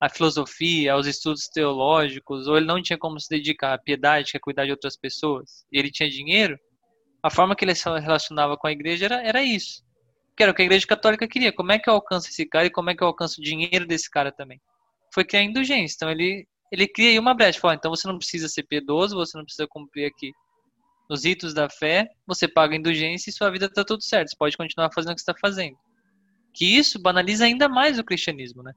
à 0.00 0.08
filosofia, 0.08 0.92
aos 0.92 1.06
estudos 1.06 1.48
teológicos, 1.48 2.46
ou 2.46 2.56
ele 2.56 2.66
não 2.66 2.82
tinha 2.82 2.98
como 2.98 3.18
se 3.18 3.28
dedicar 3.28 3.74
à 3.74 3.78
piedade, 3.78 4.30
que 4.30 4.36
é 4.36 4.40
cuidar 4.40 4.64
de 4.64 4.70
outras 4.70 4.96
pessoas, 4.96 5.64
e 5.72 5.78
ele 5.78 5.90
tinha 5.90 6.08
dinheiro, 6.08 6.58
a 7.24 7.30
forma 7.30 7.56
que 7.56 7.64
ele 7.64 7.74
se 7.74 7.88
relacionava 7.88 8.54
com 8.56 8.66
a 8.66 8.72
igreja 8.72 9.06
era, 9.06 9.22
era 9.26 9.42
isso. 9.42 9.82
Que 10.36 10.42
era 10.42 10.52
o 10.52 10.54
que 10.54 10.60
a 10.60 10.64
igreja 10.66 10.86
católica 10.86 11.26
queria. 11.26 11.52
Como 11.52 11.72
é 11.72 11.78
que 11.78 11.88
eu 11.88 11.94
alcanço 11.94 12.28
esse 12.28 12.44
cara 12.44 12.66
e 12.66 12.70
como 12.70 12.90
é 12.90 12.94
que 12.94 13.02
eu 13.02 13.06
alcanço 13.06 13.40
o 13.40 13.42
dinheiro 13.42 13.86
desse 13.86 14.10
cara 14.10 14.30
também? 14.30 14.60
Foi 15.12 15.24
criar 15.24 15.42
indulgência. 15.42 15.96
Então 15.96 16.10
ele, 16.10 16.46
ele 16.72 16.88
cria 16.88 17.10
aí 17.10 17.18
uma 17.18 17.34
brecha. 17.34 17.60
Fala, 17.60 17.74
então 17.74 17.90
você 17.90 18.06
não 18.06 18.18
precisa 18.18 18.48
ser 18.48 18.64
piedoso, 18.64 19.16
você 19.16 19.36
não 19.36 19.44
precisa 19.44 19.66
cumprir 19.68 20.06
aqui 20.06 20.32
os 21.08 21.24
ritos 21.24 21.52
da 21.52 21.68
fé, 21.68 22.08
você 22.26 22.48
paga 22.48 22.74
indulgência 22.74 23.30
e 23.30 23.32
sua 23.32 23.50
vida 23.50 23.66
está 23.66 23.84
tudo 23.84 24.02
certo. 24.02 24.30
Você 24.30 24.36
pode 24.36 24.56
continuar 24.56 24.90
fazendo 24.92 25.12
o 25.12 25.14
que 25.14 25.20
está 25.20 25.34
fazendo 25.34 25.76
que 26.54 26.64
isso 26.64 27.02
banaliza 27.02 27.44
ainda 27.44 27.68
mais 27.68 27.98
o 27.98 28.04
cristianismo, 28.04 28.62
né? 28.62 28.72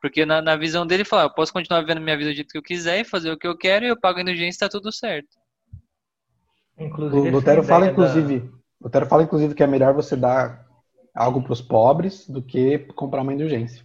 Porque 0.00 0.24
na, 0.24 0.40
na 0.40 0.54
visão 0.54 0.86
dele, 0.86 1.04
fala, 1.04 1.24
eu 1.24 1.34
posso 1.34 1.52
continuar 1.52 1.80
vivendo 1.80 2.00
minha 2.00 2.16
vida 2.16 2.30
do 2.30 2.36
jeito 2.36 2.52
que 2.52 2.58
eu 2.58 2.62
quiser 2.62 3.00
e 3.00 3.04
fazer 3.04 3.32
o 3.32 3.38
que 3.38 3.48
eu 3.48 3.56
quero 3.56 3.86
e 3.86 3.88
eu 3.88 3.98
pago 3.98 4.18
a 4.18 4.22
indulgência 4.22 4.46
e 4.46 4.50
está 4.50 4.68
tudo 4.68 4.92
certo. 4.92 5.28
Inclusive, 6.78 7.28
o 7.28 7.32
Lutero 7.32 7.64
fala, 7.64 7.88
inclusive, 7.88 8.40
da... 8.40 8.52
Lutero 8.80 9.06
fala, 9.06 9.22
inclusive, 9.24 9.54
que 9.54 9.62
é 9.62 9.66
melhor 9.66 9.94
você 9.94 10.14
dar 10.14 10.64
algo 11.12 11.42
para 11.42 11.52
os 11.52 11.62
pobres 11.62 12.28
do 12.28 12.40
que 12.40 12.78
comprar 12.94 13.22
uma 13.22 13.32
indulgência. 13.32 13.84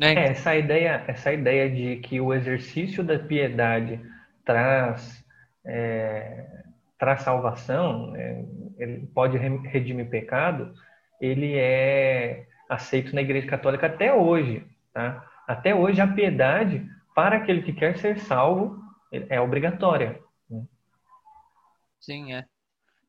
É, 0.00 0.12
então. 0.12 0.22
essa 0.22 0.56
ideia, 0.56 1.04
essa 1.06 1.32
ideia 1.32 1.70
de 1.70 1.96
que 1.96 2.20
o 2.20 2.34
exercício 2.34 3.02
da 3.02 3.18
piedade 3.18 4.00
traz 4.44 5.24
é, 5.64 6.64
traz 6.98 7.22
salvação, 7.22 8.14
é, 8.16 8.44
ele 8.78 9.06
pode 9.08 9.36
redimir 9.36 10.08
pecado, 10.08 10.74
ele 11.20 11.54
é 11.56 12.46
aceito 12.68 13.14
na 13.14 13.22
Igreja 13.22 13.46
Católica 13.46 13.86
até 13.86 14.12
hoje. 14.12 14.66
Tá? 14.92 15.24
Até 15.46 15.74
hoje, 15.74 16.00
a 16.00 16.06
piedade, 16.06 16.88
para 17.14 17.36
aquele 17.36 17.62
que 17.62 17.72
quer 17.72 17.96
ser 17.98 18.18
salvo, 18.18 18.78
é 19.12 19.40
obrigatória. 19.40 20.20
Né? 20.48 20.64
Sim, 22.00 22.34
é. 22.34 22.44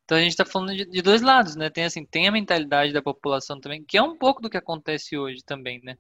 Então 0.06 0.18
a 0.18 0.22
gente 0.22 0.32
está 0.32 0.46
falando 0.46 0.74
de, 0.74 0.86
de, 0.86 1.02
dois 1.02 1.22
lados, 1.22 1.58
né? 1.58 1.70
Tem 1.70 1.84
assim, 1.84 2.06
tem 2.06 2.28
a 2.30 2.32
mentalidade 2.32 2.94
da 2.94 3.02
população 3.02 3.60
também, 3.60 3.84
que 3.84 3.98
é 3.98 4.02
um 4.02 4.18
pouco 4.18 4.42
do 4.42 4.50
que 4.50 4.56
acontece 4.56 5.18
hoje 5.18 5.44
também, 5.44 5.82
né? 5.84 5.98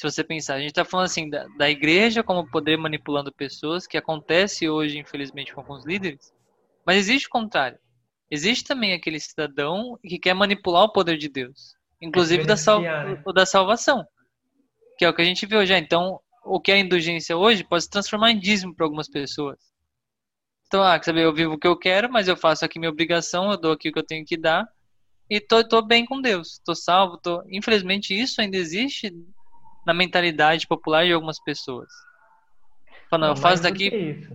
Se 0.00 0.10
você 0.10 0.24
pensar, 0.24 0.54
a 0.54 0.58
gente 0.58 0.70
está 0.70 0.82
falando 0.82 1.04
assim 1.04 1.28
da, 1.28 1.46
da 1.58 1.68
igreja 1.68 2.22
como 2.22 2.50
poder 2.50 2.78
manipulando 2.78 3.30
pessoas, 3.30 3.86
que 3.86 3.98
acontece 3.98 4.66
hoje, 4.66 4.96
infelizmente, 4.96 5.52
com 5.52 5.60
alguns 5.60 5.84
líderes, 5.84 6.32
mas 6.86 6.96
existe 6.96 7.26
o 7.26 7.30
contrário. 7.30 7.78
Existe 8.30 8.64
também 8.64 8.94
aquele 8.94 9.20
cidadão 9.20 9.98
que 10.02 10.18
quer 10.18 10.32
manipular 10.32 10.84
o 10.84 10.92
poder 10.92 11.18
de 11.18 11.28
Deus, 11.28 11.74
inclusive 12.00 12.46
da, 12.46 12.56
sal, 12.56 12.80
né? 12.80 13.22
da 13.34 13.44
salvação, 13.44 14.02
que 14.96 15.04
é 15.04 15.08
o 15.10 15.12
que 15.14 15.20
a 15.20 15.24
gente 15.24 15.44
viu 15.44 15.66
já. 15.66 15.76
Então, 15.76 16.18
o 16.46 16.58
que 16.58 16.72
é 16.72 16.78
indulgência 16.78 17.36
hoje 17.36 17.62
pode 17.62 17.84
se 17.84 17.90
transformar 17.90 18.30
em 18.30 18.40
dízimo 18.40 18.74
para 18.74 18.86
algumas 18.86 19.06
pessoas. 19.06 19.58
Então, 20.66 20.82
ah, 20.82 20.98
quer 20.98 21.04
saber, 21.04 21.24
eu 21.24 21.34
vivo 21.34 21.56
o 21.56 21.58
que 21.58 21.68
eu 21.68 21.76
quero, 21.76 22.10
mas 22.10 22.26
eu 22.26 22.38
faço 22.38 22.64
aqui 22.64 22.78
minha 22.78 22.90
obrigação, 22.90 23.50
eu 23.50 23.60
dou 23.60 23.72
aqui 23.72 23.90
o 23.90 23.92
que 23.92 23.98
eu 23.98 24.06
tenho 24.06 24.24
que 24.24 24.38
dar, 24.38 24.66
e 25.28 25.38
tô, 25.38 25.62
tô 25.62 25.82
bem 25.82 26.06
com 26.06 26.22
Deus, 26.22 26.58
tô 26.64 26.74
salvo, 26.74 27.18
tô... 27.18 27.44
Infelizmente, 27.50 28.18
isso 28.18 28.40
ainda 28.40 28.56
existe 28.56 29.14
na 29.86 29.94
mentalidade 29.94 30.66
popular 30.66 31.04
de 31.04 31.12
algumas 31.12 31.42
pessoas. 31.42 31.88
Falando, 33.08 33.30
eu 33.30 33.36
faço 33.36 33.62
daqui... 33.62 34.26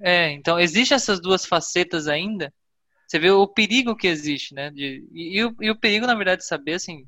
É, 0.00 0.32
então, 0.32 0.58
existem 0.58 0.96
essas 0.96 1.20
duas 1.20 1.46
facetas 1.46 2.08
ainda, 2.08 2.52
você 3.06 3.18
vê 3.18 3.30
o 3.30 3.46
perigo 3.46 3.96
que 3.96 4.06
existe, 4.06 4.54
né? 4.54 4.70
De, 4.70 5.06
e, 5.12 5.38
e, 5.38 5.44
o, 5.44 5.54
e 5.60 5.70
o 5.70 5.78
perigo, 5.78 6.06
na 6.06 6.14
verdade, 6.14 6.40
de 6.40 6.46
saber, 6.46 6.74
assim, 6.74 7.06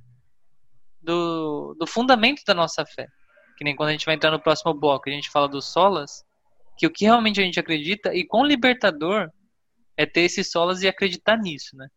do, 1.00 1.74
do 1.78 1.86
fundamento 1.86 2.42
da 2.46 2.54
nossa 2.54 2.84
fé. 2.86 3.08
Que 3.56 3.64
nem 3.64 3.74
quando 3.74 3.88
a 3.88 3.92
gente 3.92 4.06
vai 4.06 4.14
entrar 4.14 4.30
no 4.30 4.40
próximo 4.40 4.74
bloco, 4.74 5.08
a 5.08 5.12
gente 5.12 5.30
fala 5.30 5.48
dos 5.48 5.72
solas, 5.72 6.24
que 6.76 6.86
o 6.86 6.90
que 6.90 7.04
realmente 7.04 7.40
a 7.40 7.44
gente 7.44 7.58
acredita, 7.58 8.14
e 8.14 8.24
com 8.24 8.44
libertador, 8.44 9.30
é 9.96 10.04
ter 10.04 10.22
esses 10.22 10.50
solas 10.50 10.82
e 10.82 10.88
acreditar 10.88 11.38
nisso, 11.38 11.76
né? 11.76 11.88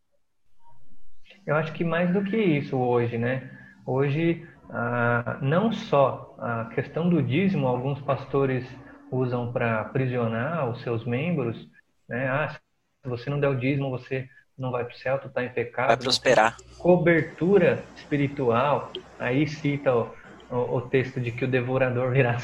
Eu 1.45 1.55
acho 1.55 1.73
que 1.73 1.83
mais 1.83 2.11
do 2.13 2.23
que 2.23 2.37
isso 2.37 2.77
hoje, 2.77 3.17
né? 3.17 3.49
Hoje, 3.85 4.47
ah, 4.69 5.37
não 5.41 5.71
só 5.71 6.35
a 6.37 6.65
questão 6.75 7.09
do 7.09 7.21
dízimo, 7.21 7.67
alguns 7.67 7.99
pastores 8.01 8.65
usam 9.11 9.51
para 9.51 9.81
aprisionar 9.81 10.69
os 10.69 10.81
seus 10.81 11.05
membros, 11.05 11.67
né? 12.07 12.27
Ah, 12.27 12.49
se 12.49 13.09
você 13.09 13.29
não 13.29 13.39
der 13.39 13.49
o 13.49 13.55
dízimo, 13.55 13.89
você 13.89 14.29
não 14.57 14.71
vai 14.71 14.83
para 14.83 14.93
o 14.93 14.97
céu, 14.97 15.17
tu 15.17 15.27
está 15.27 15.43
em 15.43 15.49
pecado. 15.49 15.87
Vai 15.87 15.97
prosperar. 15.97 16.57
Cobertura 16.77 17.83
espiritual. 17.95 18.91
Aí 19.17 19.47
cita 19.47 19.95
o, 19.95 20.13
o, 20.51 20.77
o, 20.77 20.81
texto 20.81 21.19
de 21.19 21.31
que 21.31 21.45
o 21.45 21.47
devorador 21.47 22.11
virá 22.11 22.37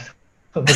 sobre 0.53 0.73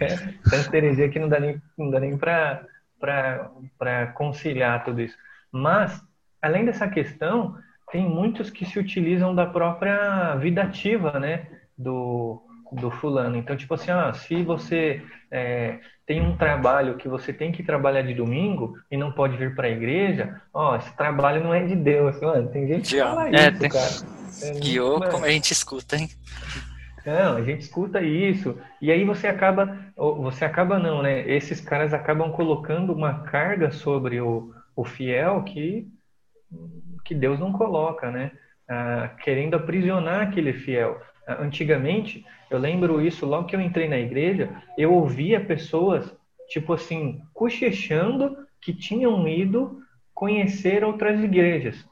é, 0.00 0.16
tanta 0.48 0.76
heresia 0.76 1.08
que 1.08 1.18
não 1.18 1.28
dá 1.28 1.40
nem, 1.40 1.60
não 1.76 1.90
dá 1.90 2.00
nem 2.00 2.16
para 2.16 4.06
conciliar 4.14 4.84
tudo 4.84 5.02
isso. 5.02 5.16
Mas, 5.50 6.00
além 6.40 6.64
dessa 6.64 6.88
questão, 6.88 7.58
tem 7.94 8.08
muitos 8.08 8.50
que 8.50 8.66
se 8.66 8.76
utilizam 8.76 9.32
da 9.32 9.46
própria 9.46 10.34
vida 10.34 10.62
ativa, 10.62 11.20
né? 11.20 11.46
Do, 11.78 12.42
do 12.72 12.90
fulano. 12.90 13.36
Então, 13.36 13.56
tipo 13.56 13.72
assim, 13.72 13.92
ah, 13.92 14.12
se 14.12 14.42
você 14.42 15.00
é, 15.30 15.78
tem 16.04 16.20
um 16.20 16.36
trabalho 16.36 16.96
que 16.96 17.08
você 17.08 17.32
tem 17.32 17.52
que 17.52 17.62
trabalhar 17.62 18.02
de 18.02 18.12
domingo 18.12 18.74
e 18.90 18.96
não 18.96 19.12
pode 19.12 19.36
vir 19.36 19.54
para 19.54 19.68
a 19.68 19.70
igreja, 19.70 20.42
ó, 20.52 20.74
esse 20.74 20.92
trabalho 20.96 21.44
não 21.44 21.54
é 21.54 21.62
de 21.62 21.76
Deus, 21.76 22.20
mano. 22.20 22.48
Tem 22.48 22.66
gente 22.66 22.96
que 22.96 23.00
fala 23.00 23.28
é, 23.28 23.50
isso, 23.50 23.60
tem... 23.60 23.70
cara. 23.70 24.58
Guiou, 24.58 25.04
é, 25.04 25.10
como 25.12 25.24
a 25.24 25.30
gente 25.30 25.52
escuta, 25.52 25.94
hein? 25.94 26.08
Não, 27.06 27.36
a 27.36 27.42
gente 27.42 27.60
escuta 27.60 28.02
isso. 28.02 28.58
E 28.82 28.90
aí 28.90 29.04
você 29.04 29.28
acaba, 29.28 29.78
você 29.96 30.44
acaba 30.44 30.80
não, 30.80 31.00
né? 31.00 31.30
Esses 31.30 31.60
caras 31.60 31.94
acabam 31.94 32.32
colocando 32.32 32.92
uma 32.92 33.20
carga 33.20 33.70
sobre 33.70 34.20
o, 34.20 34.52
o 34.74 34.84
fiel 34.84 35.44
que, 35.44 35.86
que 37.04 37.14
Deus 37.14 37.38
não 37.38 37.52
coloca, 37.52 38.10
né? 38.10 38.32
Ah, 38.68 39.10
querendo 39.22 39.54
aprisionar 39.54 40.22
aquele 40.22 40.52
fiel. 40.52 41.00
Ah, 41.26 41.42
antigamente, 41.42 42.24
eu 42.50 42.58
lembro 42.58 43.00
isso 43.00 43.26
logo 43.26 43.46
que 43.46 43.54
eu 43.54 43.60
entrei 43.60 43.88
na 43.88 43.98
igreja, 43.98 44.50
eu 44.78 44.92
ouvia 44.92 45.40
pessoas, 45.40 46.14
tipo 46.48 46.72
assim, 46.72 47.20
cochechando 47.32 48.36
que 48.60 48.72
tinham 48.72 49.28
ido 49.28 49.80
conhecer 50.14 50.84
outras 50.84 51.22
igrejas. 51.22 51.84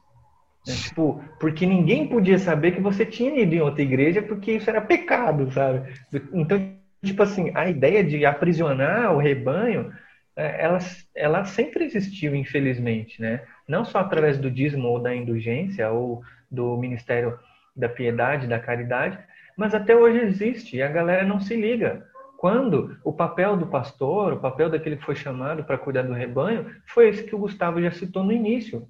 Né? 0.66 0.74
Tipo, 0.74 1.22
porque 1.40 1.66
ninguém 1.66 2.06
podia 2.06 2.38
saber 2.38 2.72
que 2.72 2.80
você 2.80 3.04
tinha 3.04 3.40
ido 3.40 3.54
em 3.54 3.60
outra 3.60 3.82
igreja 3.82 4.22
porque 4.22 4.52
isso 4.52 4.70
era 4.70 4.80
pecado, 4.80 5.50
sabe? 5.52 5.92
Então, 6.32 6.58
tipo 7.04 7.22
assim, 7.22 7.50
a 7.54 7.68
ideia 7.68 8.02
de 8.02 8.24
aprisionar 8.24 9.12
o 9.12 9.18
rebanho, 9.18 9.92
é, 10.36 10.64
ela, 10.64 10.78
ela 11.14 11.44
sempre 11.44 11.84
existiu, 11.84 12.34
infelizmente, 12.34 13.20
né? 13.20 13.42
Não 13.72 13.86
só 13.86 14.00
através 14.00 14.36
do 14.36 14.50
dízimo 14.50 14.86
ou 14.86 14.98
da 14.98 15.16
indulgência 15.16 15.90
ou 15.90 16.22
do 16.50 16.76
ministério 16.76 17.38
da 17.74 17.88
piedade, 17.88 18.46
da 18.46 18.60
caridade, 18.60 19.18
mas 19.56 19.74
até 19.74 19.96
hoje 19.96 20.18
existe 20.18 20.76
e 20.76 20.82
a 20.82 20.88
galera 20.88 21.24
não 21.24 21.40
se 21.40 21.56
liga. 21.56 22.06
Quando 22.36 22.98
o 23.02 23.14
papel 23.14 23.56
do 23.56 23.66
pastor, 23.66 24.34
o 24.34 24.40
papel 24.40 24.68
daquele 24.68 24.98
que 24.98 25.06
foi 25.06 25.14
chamado 25.14 25.64
para 25.64 25.78
cuidar 25.78 26.02
do 26.02 26.12
rebanho, 26.12 26.70
foi 26.84 27.08
esse 27.08 27.24
que 27.24 27.34
o 27.34 27.38
Gustavo 27.38 27.80
já 27.80 27.90
citou 27.90 28.22
no 28.22 28.30
início. 28.30 28.86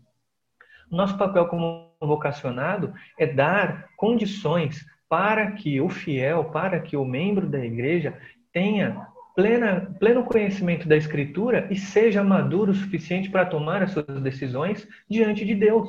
Nosso 0.90 1.16
papel 1.16 1.46
como 1.46 1.92
vocacionado 2.00 2.92
é 3.16 3.24
dar 3.24 3.88
condições 3.96 4.84
para 5.08 5.52
que 5.52 5.80
o 5.80 5.88
fiel, 5.88 6.46
para 6.46 6.80
que 6.80 6.96
o 6.96 7.04
membro 7.04 7.46
da 7.46 7.64
igreja 7.64 8.18
tenha 8.52 9.06
plena, 9.34 9.94
pleno 9.98 10.24
conhecimento 10.24 10.88
da 10.88 10.96
Escritura 10.96 11.68
e 11.70 11.76
seja 11.76 12.22
maduro 12.22 12.72
o 12.72 12.74
suficiente 12.74 13.30
para 13.30 13.46
tomar 13.46 13.82
as 13.82 13.92
suas 13.92 14.20
decisões 14.20 14.86
diante 15.08 15.44
de 15.44 15.54
Deus. 15.54 15.88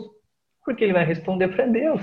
Porque 0.66 0.84
ele 0.84 0.94
vai 0.94 1.06
responder 1.06 1.50
para 1.50 1.66
Deus. 1.66 2.02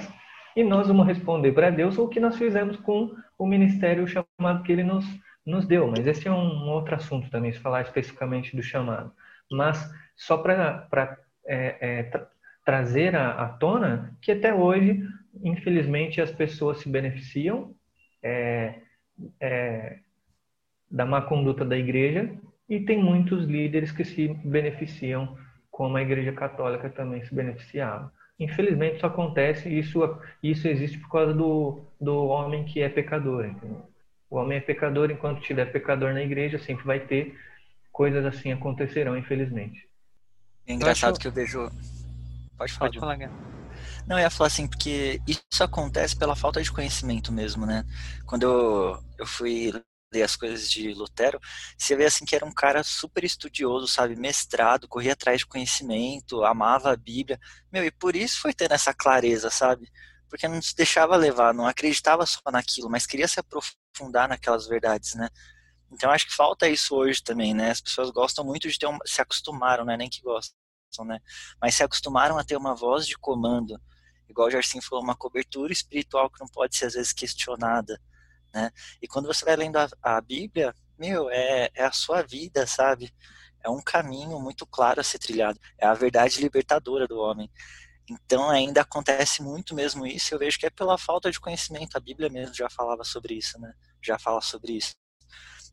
E 0.56 0.62
nós 0.64 0.88
vamos 0.88 1.06
responder 1.06 1.52
para 1.52 1.70
Deus 1.70 1.96
o 1.98 2.08
que 2.08 2.20
nós 2.20 2.36
fizemos 2.36 2.76
com 2.76 3.14
o 3.38 3.46
ministério 3.46 4.06
chamado 4.06 4.62
que 4.62 4.72
ele 4.72 4.84
nos, 4.84 5.06
nos 5.46 5.66
deu. 5.66 5.86
Mas 5.86 6.06
esse 6.06 6.28
é 6.28 6.30
um 6.30 6.68
outro 6.68 6.94
assunto 6.94 7.30
também, 7.30 7.52
se 7.52 7.58
falar 7.58 7.82
especificamente 7.82 8.54
do 8.54 8.62
chamado. 8.62 9.12
Mas 9.50 9.90
só 10.16 10.36
para 10.38 11.18
é, 11.46 11.76
é, 11.80 12.02
tra 12.04 12.28
trazer 12.62 13.16
à 13.16 13.48
tona 13.48 14.16
que 14.20 14.30
até 14.30 14.54
hoje, 14.54 15.02
infelizmente, 15.42 16.20
as 16.20 16.30
pessoas 16.30 16.78
se 16.78 16.88
beneficiam 16.88 17.74
é, 18.22 18.80
é 19.40 19.98
da 20.90 21.06
má 21.06 21.22
conduta 21.22 21.64
da 21.64 21.76
igreja 21.76 22.30
e 22.68 22.80
tem 22.80 23.02
muitos 23.02 23.44
líderes 23.44 23.92
que 23.92 24.04
se 24.04 24.28
beneficiam, 24.44 25.36
como 25.70 25.96
a 25.96 26.02
igreja 26.02 26.32
católica 26.32 26.90
também 26.90 27.24
se 27.24 27.34
beneficiava. 27.34 28.12
Infelizmente 28.38 28.96
isso 28.96 29.06
acontece 29.06 29.68
e 29.68 29.78
isso, 29.78 30.00
isso 30.42 30.66
existe 30.66 30.98
por 30.98 31.10
causa 31.10 31.34
do, 31.34 31.80
do 32.00 32.26
homem 32.26 32.64
que 32.64 32.80
é 32.80 32.88
pecador. 32.88 33.44
Entendeu? 33.44 33.86
O 34.30 34.36
homem 34.36 34.58
é 34.58 34.60
pecador, 34.60 35.10
enquanto 35.10 35.42
tiver 35.42 35.66
pecador 35.66 36.14
na 36.14 36.22
igreja, 36.22 36.58
sempre 36.58 36.86
vai 36.86 37.00
ter 37.00 37.36
coisas 37.92 38.24
assim 38.24 38.52
acontecerão, 38.52 39.16
infelizmente. 39.16 39.88
É 40.66 40.72
engraçado 40.72 41.18
que 41.18 41.26
eu 41.26 41.32
vejo. 41.32 41.68
Pode 42.56 42.72
falar. 42.72 42.90
Pode 42.90 43.00
falar, 43.00 43.18
Não, 44.06 44.16
eu 44.16 44.22
ia 44.22 44.30
falar 44.30 44.46
assim, 44.46 44.68
porque 44.68 45.20
isso 45.26 45.62
acontece 45.64 46.16
pela 46.16 46.36
falta 46.36 46.62
de 46.62 46.70
conhecimento 46.70 47.32
mesmo, 47.32 47.66
né? 47.66 47.84
Quando 48.24 48.44
eu, 48.44 49.02
eu 49.18 49.26
fui 49.26 49.72
ler 50.12 50.22
as 50.22 50.36
coisas 50.36 50.68
de 50.70 50.92
Lutero, 50.92 51.40
você 51.78 51.94
vê 51.96 52.04
assim 52.06 52.24
que 52.24 52.34
era 52.34 52.44
um 52.44 52.52
cara 52.52 52.82
super 52.82 53.24
estudioso, 53.24 53.86
sabe, 53.86 54.16
mestrado, 54.16 54.88
corria 54.88 55.12
atrás 55.12 55.40
de 55.40 55.46
conhecimento, 55.46 56.44
amava 56.44 56.92
a 56.92 56.96
Bíblia, 56.96 57.38
meu, 57.72 57.84
e 57.84 57.90
por 57.90 58.16
isso 58.16 58.40
foi 58.40 58.52
tendo 58.52 58.72
essa 58.72 58.92
clareza, 58.92 59.50
sabe? 59.50 59.90
Porque 60.28 60.48
não 60.48 60.60
se 60.60 60.74
deixava 60.74 61.16
levar, 61.16 61.54
não 61.54 61.66
acreditava 61.66 62.26
só 62.26 62.40
naquilo, 62.52 62.90
mas 62.90 63.06
queria 63.06 63.28
se 63.28 63.40
aprofundar 63.40 64.28
naquelas 64.28 64.66
verdades, 64.66 65.14
né? 65.14 65.28
Então 65.92 66.10
acho 66.10 66.26
que 66.26 66.34
falta 66.34 66.68
isso 66.68 66.94
hoje 66.94 67.22
também, 67.22 67.54
né? 67.54 67.70
As 67.70 67.80
pessoas 67.80 68.10
gostam 68.10 68.44
muito 68.44 68.68
de 68.68 68.78
ter 68.78 68.86
um, 68.86 68.98
se 69.04 69.20
acostumaram, 69.20 69.84
né? 69.84 69.96
Nem 69.96 70.08
que 70.08 70.22
gostam, 70.22 70.54
né? 71.04 71.18
Mas 71.60 71.74
se 71.74 71.82
acostumaram 71.82 72.38
a 72.38 72.44
ter 72.44 72.56
uma 72.56 72.74
voz 72.74 73.06
de 73.06 73.16
comando, 73.18 73.80
igual 74.28 74.48
o 74.48 74.50
Jarcinho 74.50 74.82
falou, 74.82 75.02
uma 75.04 75.16
cobertura 75.16 75.72
espiritual 75.72 76.30
que 76.30 76.40
não 76.40 76.46
pode 76.48 76.76
ser 76.76 76.86
às 76.86 76.94
vezes 76.94 77.12
questionada 77.12 78.00
né? 78.52 78.70
E 79.00 79.08
quando 79.08 79.26
você 79.26 79.44
vai 79.44 79.56
lendo 79.56 79.76
a, 79.76 79.88
a 80.02 80.20
Bíblia, 80.20 80.74
meu, 80.98 81.30
é, 81.30 81.70
é 81.74 81.84
a 81.84 81.92
sua 81.92 82.22
vida, 82.22 82.66
sabe? 82.66 83.12
É 83.62 83.68
um 83.68 83.80
caminho 83.80 84.40
muito 84.40 84.66
claro 84.66 85.00
a 85.00 85.04
ser 85.04 85.18
trilhado. 85.18 85.58
É 85.78 85.86
a 85.86 85.94
verdade 85.94 86.40
libertadora 86.40 87.06
do 87.06 87.18
homem. 87.18 87.50
Então 88.08 88.50
ainda 88.50 88.80
acontece 88.80 89.42
muito 89.42 89.74
mesmo 89.74 90.06
isso. 90.06 90.34
Eu 90.34 90.38
vejo 90.38 90.58
que 90.58 90.66
é 90.66 90.70
pela 90.70 90.98
falta 90.98 91.30
de 91.30 91.38
conhecimento. 91.38 91.96
A 91.96 92.00
Bíblia 92.00 92.28
mesmo 92.28 92.54
já 92.54 92.68
falava 92.68 93.04
sobre 93.04 93.34
isso, 93.34 93.58
né? 93.60 93.72
Já 94.02 94.18
fala 94.18 94.40
sobre 94.40 94.72
isso. 94.72 94.94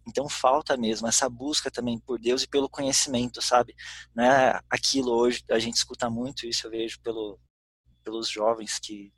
Então 0.07 0.29
falta 0.29 0.77
mesmo 0.77 1.07
essa 1.07 1.29
busca 1.29 1.69
também 1.69 1.99
por 1.99 2.17
Deus 2.19 2.43
e 2.43 2.47
pelo 2.47 2.69
conhecimento, 2.69 3.41
sabe? 3.41 3.75
Não 4.15 4.23
é 4.23 4.61
aquilo 4.69 5.11
hoje, 5.11 5.43
a 5.49 5.59
gente 5.59 5.75
escuta 5.75 6.09
muito 6.09 6.47
isso, 6.47 6.65
eu 6.65 6.71
vejo 6.71 6.99
pelo, 7.01 7.37
pelos 8.03 8.29
jovens 8.29 8.79
que, 8.79 9.11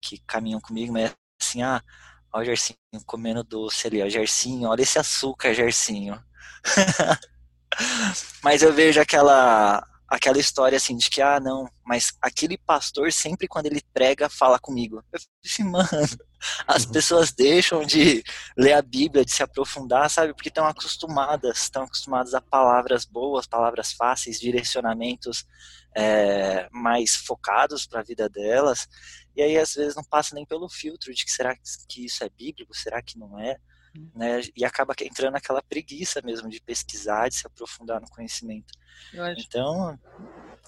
que 0.00 0.18
caminham 0.26 0.60
comigo, 0.60 0.92
mas 0.92 1.12
é 1.12 1.14
assim, 1.40 1.62
ah, 1.62 1.82
Olha 2.32 2.42
o 2.42 2.44
Gersinho 2.44 2.78
comendo 3.06 3.42
doce 3.42 3.86
ali, 3.86 4.02
ó. 4.02 4.08
Gersinho, 4.08 4.68
olha 4.68 4.82
esse 4.82 4.98
açúcar, 4.98 5.54
Gersinho. 5.54 6.22
Mas 8.42 8.62
eu 8.62 8.72
vejo 8.72 9.00
aquela 9.00 9.82
aquela 10.08 10.38
história 10.38 10.76
assim 10.76 10.96
de 10.96 11.10
que, 11.10 11.20
ah, 11.20 11.38
não, 11.38 11.68
mas 11.84 12.16
aquele 12.22 12.56
pastor 12.56 13.12
sempre 13.12 13.46
quando 13.46 13.66
ele 13.66 13.82
prega 13.92 14.30
fala 14.30 14.58
comigo. 14.58 15.04
Eu 15.12 15.20
fico 15.20 15.32
assim, 15.44 15.64
mano, 15.64 15.88
as 16.66 16.84
uhum. 16.84 16.92
pessoas 16.92 17.30
deixam 17.30 17.84
de 17.84 18.24
ler 18.56 18.72
a 18.72 18.80
Bíblia, 18.80 19.24
de 19.24 19.30
se 19.30 19.42
aprofundar, 19.42 20.08
sabe? 20.08 20.32
Porque 20.32 20.48
estão 20.48 20.66
acostumadas, 20.66 21.58
estão 21.58 21.82
acostumadas 21.82 22.32
a 22.32 22.40
palavras 22.40 23.04
boas, 23.04 23.46
palavras 23.46 23.92
fáceis, 23.92 24.40
direcionamentos 24.40 25.44
é, 25.94 26.68
mais 26.72 27.14
focados 27.14 27.86
para 27.86 28.00
a 28.00 28.04
vida 28.04 28.30
delas. 28.30 28.88
E 29.36 29.42
aí 29.42 29.56
às 29.56 29.74
vezes 29.74 29.94
não 29.94 30.04
passa 30.04 30.34
nem 30.34 30.44
pelo 30.44 30.68
filtro 30.68 31.12
de 31.14 31.24
que 31.24 31.30
será 31.30 31.56
que 31.88 32.04
isso 32.04 32.24
é 32.24 32.28
bíblico, 32.28 32.74
será 32.74 33.00
que 33.02 33.18
não 33.18 33.38
é? 33.38 33.56
Hum. 33.96 34.10
Né? 34.14 34.40
E 34.56 34.64
acaba 34.64 34.94
entrando 35.00 35.36
aquela 35.36 35.62
preguiça 35.62 36.20
mesmo 36.22 36.48
de 36.48 36.60
pesquisar, 36.60 37.28
de 37.28 37.36
se 37.36 37.46
aprofundar 37.46 38.00
no 38.00 38.08
conhecimento. 38.08 38.72
Então, 39.38 39.98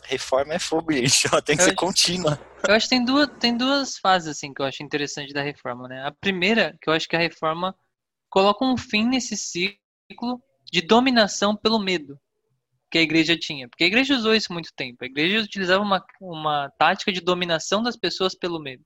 reforma 0.05 0.55
é 0.55 0.59
fogo, 0.59 0.93
gente. 0.95 1.27
Ela 1.27 1.43
tem 1.43 1.57
que 1.57 1.63
eu 1.63 1.67
ser 1.67 1.71
acho... 1.73 1.79
contínua. 1.79 2.41
Eu 2.67 2.75
acho 2.75 2.87
que 2.87 2.91
tem 2.91 3.05
duas, 3.05 3.29
tem 3.39 3.57
duas 3.57 3.99
fases 3.99 4.29
assim 4.29 4.53
que 4.53 4.63
eu 4.63 4.67
acho 4.67 4.83
interessante 4.83 5.33
da 5.33 5.43
reforma, 5.43 5.89
né? 5.89 6.07
A 6.07 6.13
primeira, 6.13 6.77
que 6.81 6.89
eu 6.89 6.95
acho 6.95 7.09
que 7.09 7.17
a 7.17 7.21
reforma 7.21 7.75
coloca 8.29 8.65
um 8.65 8.77
fim 8.77 9.07
nesse 9.07 9.37
ciclo 9.37 10.43
de 10.71 10.81
dominação 10.81 11.57
pelo 11.57 11.79
medo 11.79 12.19
que 12.91 12.99
a 12.99 13.03
igreja 13.03 13.36
tinha. 13.38 13.68
Porque 13.68 13.84
a 13.84 13.86
igreja 13.86 14.16
usou 14.16 14.34
isso 14.34 14.53
muito 14.53 14.72
tempo. 14.74 15.05
A 15.05 15.07
igreja 15.07 15.45
utilizava 15.45 15.82
uma, 15.82 16.05
uma 16.20 16.70
tática 16.78 17.12
de 17.12 17.20
dominação 17.20 17.82
das 17.82 17.97
pessoas 17.97 18.34
pelo 18.34 18.61
medo. 18.61 18.84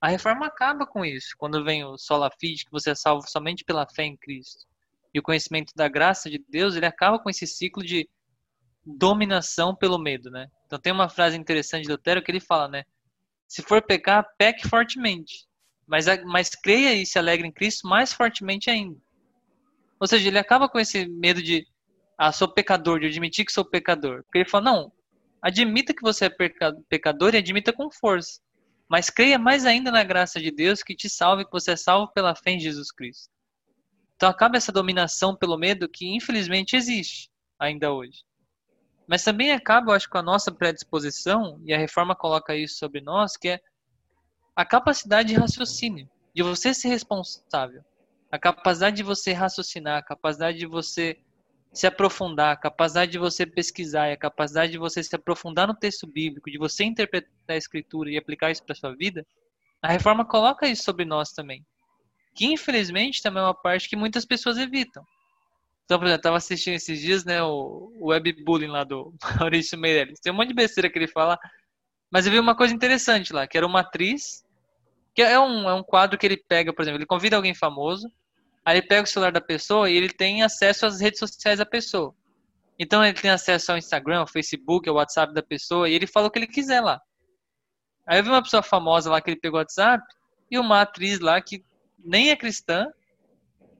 A 0.00 0.08
reforma 0.08 0.46
acaba 0.46 0.86
com 0.86 1.02
isso, 1.02 1.34
quando 1.38 1.64
vem 1.64 1.82
o 1.82 1.96
sola 1.96 2.30
fide, 2.38 2.66
que 2.66 2.70
você 2.70 2.90
é 2.90 2.94
salvo 2.94 3.26
somente 3.26 3.64
pela 3.64 3.88
fé 3.88 4.04
em 4.04 4.16
Cristo. 4.16 4.66
E 5.14 5.18
o 5.18 5.22
conhecimento 5.22 5.72
da 5.74 5.88
graça 5.88 6.28
de 6.28 6.44
Deus, 6.46 6.76
ele 6.76 6.84
acaba 6.84 7.18
com 7.18 7.30
esse 7.30 7.46
ciclo 7.46 7.82
de 7.82 8.06
dominação 8.84 9.74
pelo 9.74 9.98
medo, 9.98 10.30
né? 10.30 10.48
Então 10.66 10.78
tem 10.78 10.92
uma 10.92 11.08
frase 11.08 11.38
interessante 11.38 11.84
de 11.84 11.90
Lutero 11.90 12.22
que 12.22 12.30
ele 12.30 12.40
fala, 12.40 12.68
né? 12.68 12.84
Se 13.48 13.62
for 13.62 13.80
pecar, 13.80 14.26
peque 14.36 14.68
fortemente. 14.68 15.46
Mas, 15.86 16.06
mas 16.24 16.50
creia 16.50 16.94
e 16.94 17.06
se 17.06 17.18
alegre 17.18 17.46
em 17.46 17.52
Cristo 17.52 17.88
mais 17.88 18.12
fortemente 18.12 18.68
ainda. 18.68 18.98
Ou 19.98 20.06
seja, 20.06 20.28
ele 20.28 20.38
acaba 20.38 20.68
com 20.68 20.78
esse 20.78 21.06
medo 21.06 21.42
de 21.42 21.66
ah, 22.18 22.32
sou 22.32 22.48
pecador, 22.48 23.00
de 23.00 23.06
admitir 23.06 23.44
que 23.44 23.52
sou 23.52 23.64
pecador. 23.64 24.22
Porque 24.24 24.38
ele 24.38 24.48
fala, 24.48 24.64
não, 24.64 24.92
admita 25.42 25.94
que 25.94 26.02
você 26.02 26.26
é 26.26 26.30
pecador 26.88 27.34
e 27.34 27.38
admita 27.38 27.72
com 27.72 27.90
força. 27.90 28.40
Mas 28.88 29.10
creia 29.10 29.38
mais 29.38 29.64
ainda 29.66 29.90
na 29.90 30.04
graça 30.04 30.40
de 30.40 30.50
Deus 30.50 30.82
que 30.82 30.94
te 30.94 31.08
salve, 31.08 31.44
que 31.44 31.52
você 31.52 31.72
é 31.72 31.76
salvo 31.76 32.12
pela 32.12 32.34
fé 32.34 32.52
em 32.52 32.60
Jesus 32.60 32.92
Cristo. 32.92 33.28
Então 34.16 34.28
acaba 34.28 34.56
essa 34.56 34.70
dominação 34.70 35.36
pelo 35.36 35.58
medo 35.58 35.88
que 35.88 36.06
infelizmente 36.14 36.76
existe 36.76 37.30
ainda 37.58 37.92
hoje. 37.92 38.22
Mas 39.06 39.22
também 39.22 39.52
acaba, 39.52 39.90
eu 39.90 39.96
acho, 39.96 40.08
com 40.08 40.18
a 40.18 40.22
nossa 40.22 40.50
predisposição, 40.50 41.60
e 41.64 41.74
a 41.74 41.78
reforma 41.78 42.14
coloca 42.14 42.56
isso 42.56 42.78
sobre 42.78 43.00
nós, 43.00 43.36
que 43.36 43.48
é 43.48 43.60
a 44.56 44.64
capacidade 44.64 45.28
de 45.28 45.34
raciocínio, 45.34 46.08
de 46.34 46.42
você 46.42 46.72
ser 46.72 46.88
responsável. 46.88 47.84
A 48.30 48.38
capacidade 48.38 48.96
de 48.96 49.02
você 49.02 49.32
raciocinar, 49.32 49.98
a 49.98 50.02
capacidade 50.02 50.58
de 50.58 50.66
você 50.66 51.18
se 51.74 51.88
aprofundar, 51.88 52.52
a 52.52 52.56
capacidade 52.56 53.10
de 53.10 53.18
você 53.18 53.44
pesquisar, 53.44 54.12
a 54.12 54.16
capacidade 54.16 54.70
de 54.70 54.78
você 54.78 55.02
se 55.02 55.14
aprofundar 55.14 55.66
no 55.66 55.74
texto 55.74 56.06
bíblico, 56.06 56.48
de 56.48 56.56
você 56.56 56.84
interpretar 56.84 57.30
a 57.48 57.56
escritura 57.56 58.10
e 58.10 58.16
aplicar 58.16 58.52
isso 58.52 58.62
para 58.62 58.76
sua 58.76 58.94
vida, 58.94 59.26
a 59.82 59.90
reforma 59.90 60.24
coloca 60.24 60.68
isso 60.68 60.84
sobre 60.84 61.04
nós 61.04 61.32
também. 61.32 61.66
Que 62.32 62.46
infelizmente 62.46 63.20
também 63.20 63.42
é 63.42 63.46
uma 63.46 63.54
parte 63.54 63.88
que 63.88 63.96
muitas 63.96 64.24
pessoas 64.24 64.56
evitam. 64.56 65.04
Então, 65.84 65.98
por 65.98 66.04
exemplo, 66.04 66.14
eu 66.14 66.16
estava 66.16 66.36
assistindo 66.36 66.74
esses 66.74 67.00
dias, 67.00 67.24
né, 67.24 67.42
o, 67.42 67.92
o 67.98 68.06
webbullying 68.06 68.68
lá 68.68 68.84
do 68.84 69.12
Maurício 69.40 69.76
Meirelles. 69.76 70.20
Tem 70.20 70.32
um 70.32 70.36
monte 70.36 70.48
de 70.48 70.54
besteira 70.54 70.88
que 70.88 70.98
ele 70.98 71.08
fala, 71.08 71.36
mas 72.08 72.24
eu 72.24 72.32
vi 72.32 72.38
uma 72.38 72.56
coisa 72.56 72.72
interessante 72.72 73.32
lá, 73.32 73.48
que 73.48 73.58
era 73.58 73.66
uma 73.66 73.80
atriz, 73.80 74.44
que 75.12 75.22
é 75.22 75.38
um, 75.38 75.68
é 75.68 75.74
um 75.74 75.82
quadro 75.82 76.16
que 76.16 76.24
ele 76.24 76.36
pega, 76.36 76.72
por 76.72 76.82
exemplo, 76.82 76.98
ele 76.98 77.06
convida 77.06 77.36
alguém 77.36 77.54
famoso, 77.54 78.10
Aí 78.64 78.78
ele 78.78 78.86
pega 78.86 79.02
o 79.02 79.06
celular 79.06 79.30
da 79.30 79.40
pessoa 79.40 79.90
e 79.90 79.96
ele 79.96 80.08
tem 80.08 80.42
acesso 80.42 80.86
às 80.86 81.00
redes 81.00 81.18
sociais 81.18 81.58
da 81.58 81.66
pessoa. 81.66 82.14
Então 82.78 83.04
ele 83.04 83.14
tem 83.14 83.30
acesso 83.30 83.72
ao 83.72 83.78
Instagram, 83.78 84.20
ao 84.20 84.26
Facebook, 84.26 84.88
ao 84.88 84.96
WhatsApp 84.96 85.34
da 85.34 85.42
pessoa 85.42 85.88
e 85.88 85.94
ele 85.94 86.06
fala 86.06 86.28
o 86.28 86.30
que 86.30 86.38
ele 86.38 86.46
quiser 86.46 86.80
lá. 86.80 87.00
Aí 88.06 88.18
eu 88.18 88.24
vi 88.24 88.30
uma 88.30 88.42
pessoa 88.42 88.62
famosa 88.62 89.10
lá 89.10 89.20
que 89.20 89.30
ele 89.30 89.40
pegou 89.40 89.58
o 89.58 89.60
WhatsApp 89.60 90.02
e 90.50 90.58
uma 90.58 90.80
atriz 90.80 91.20
lá 91.20 91.40
que 91.40 91.64
nem 91.98 92.30
é 92.30 92.36
cristã, 92.36 92.86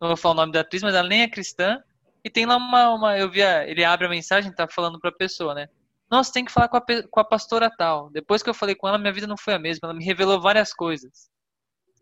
não 0.00 0.08
vou 0.08 0.16
falar 0.16 0.34
o 0.34 0.36
nome 0.36 0.52
da 0.52 0.60
atriz, 0.60 0.82
mas 0.82 0.94
ela 0.94 1.08
nem 1.08 1.22
é 1.22 1.28
cristã, 1.28 1.82
e 2.22 2.30
tem 2.30 2.46
lá 2.46 2.56
uma, 2.56 2.94
uma 2.94 3.18
eu 3.18 3.30
vi, 3.30 3.42
a, 3.42 3.68
ele 3.68 3.84
abre 3.84 4.06
a 4.06 4.10
mensagem, 4.10 4.52
tá 4.52 4.66
falando 4.66 4.98
pra 4.98 5.12
pessoa, 5.12 5.54
né? 5.54 5.68
nossa, 6.10 6.32
tem 6.32 6.44
que 6.44 6.52
falar 6.52 6.68
com 6.68 6.76
a, 6.76 6.82
com 7.10 7.20
a 7.20 7.24
pastora 7.24 7.70
tal. 7.70 8.08
Depois 8.10 8.42
que 8.42 8.48
eu 8.48 8.54
falei 8.54 8.74
com 8.74 8.86
ela, 8.86 8.98
minha 8.98 9.12
vida 9.12 9.26
não 9.26 9.36
foi 9.36 9.54
a 9.54 9.58
mesma. 9.58 9.88
Ela 9.88 9.94
me 9.94 10.04
revelou 10.04 10.40
várias 10.40 10.72
coisas. 10.72 11.28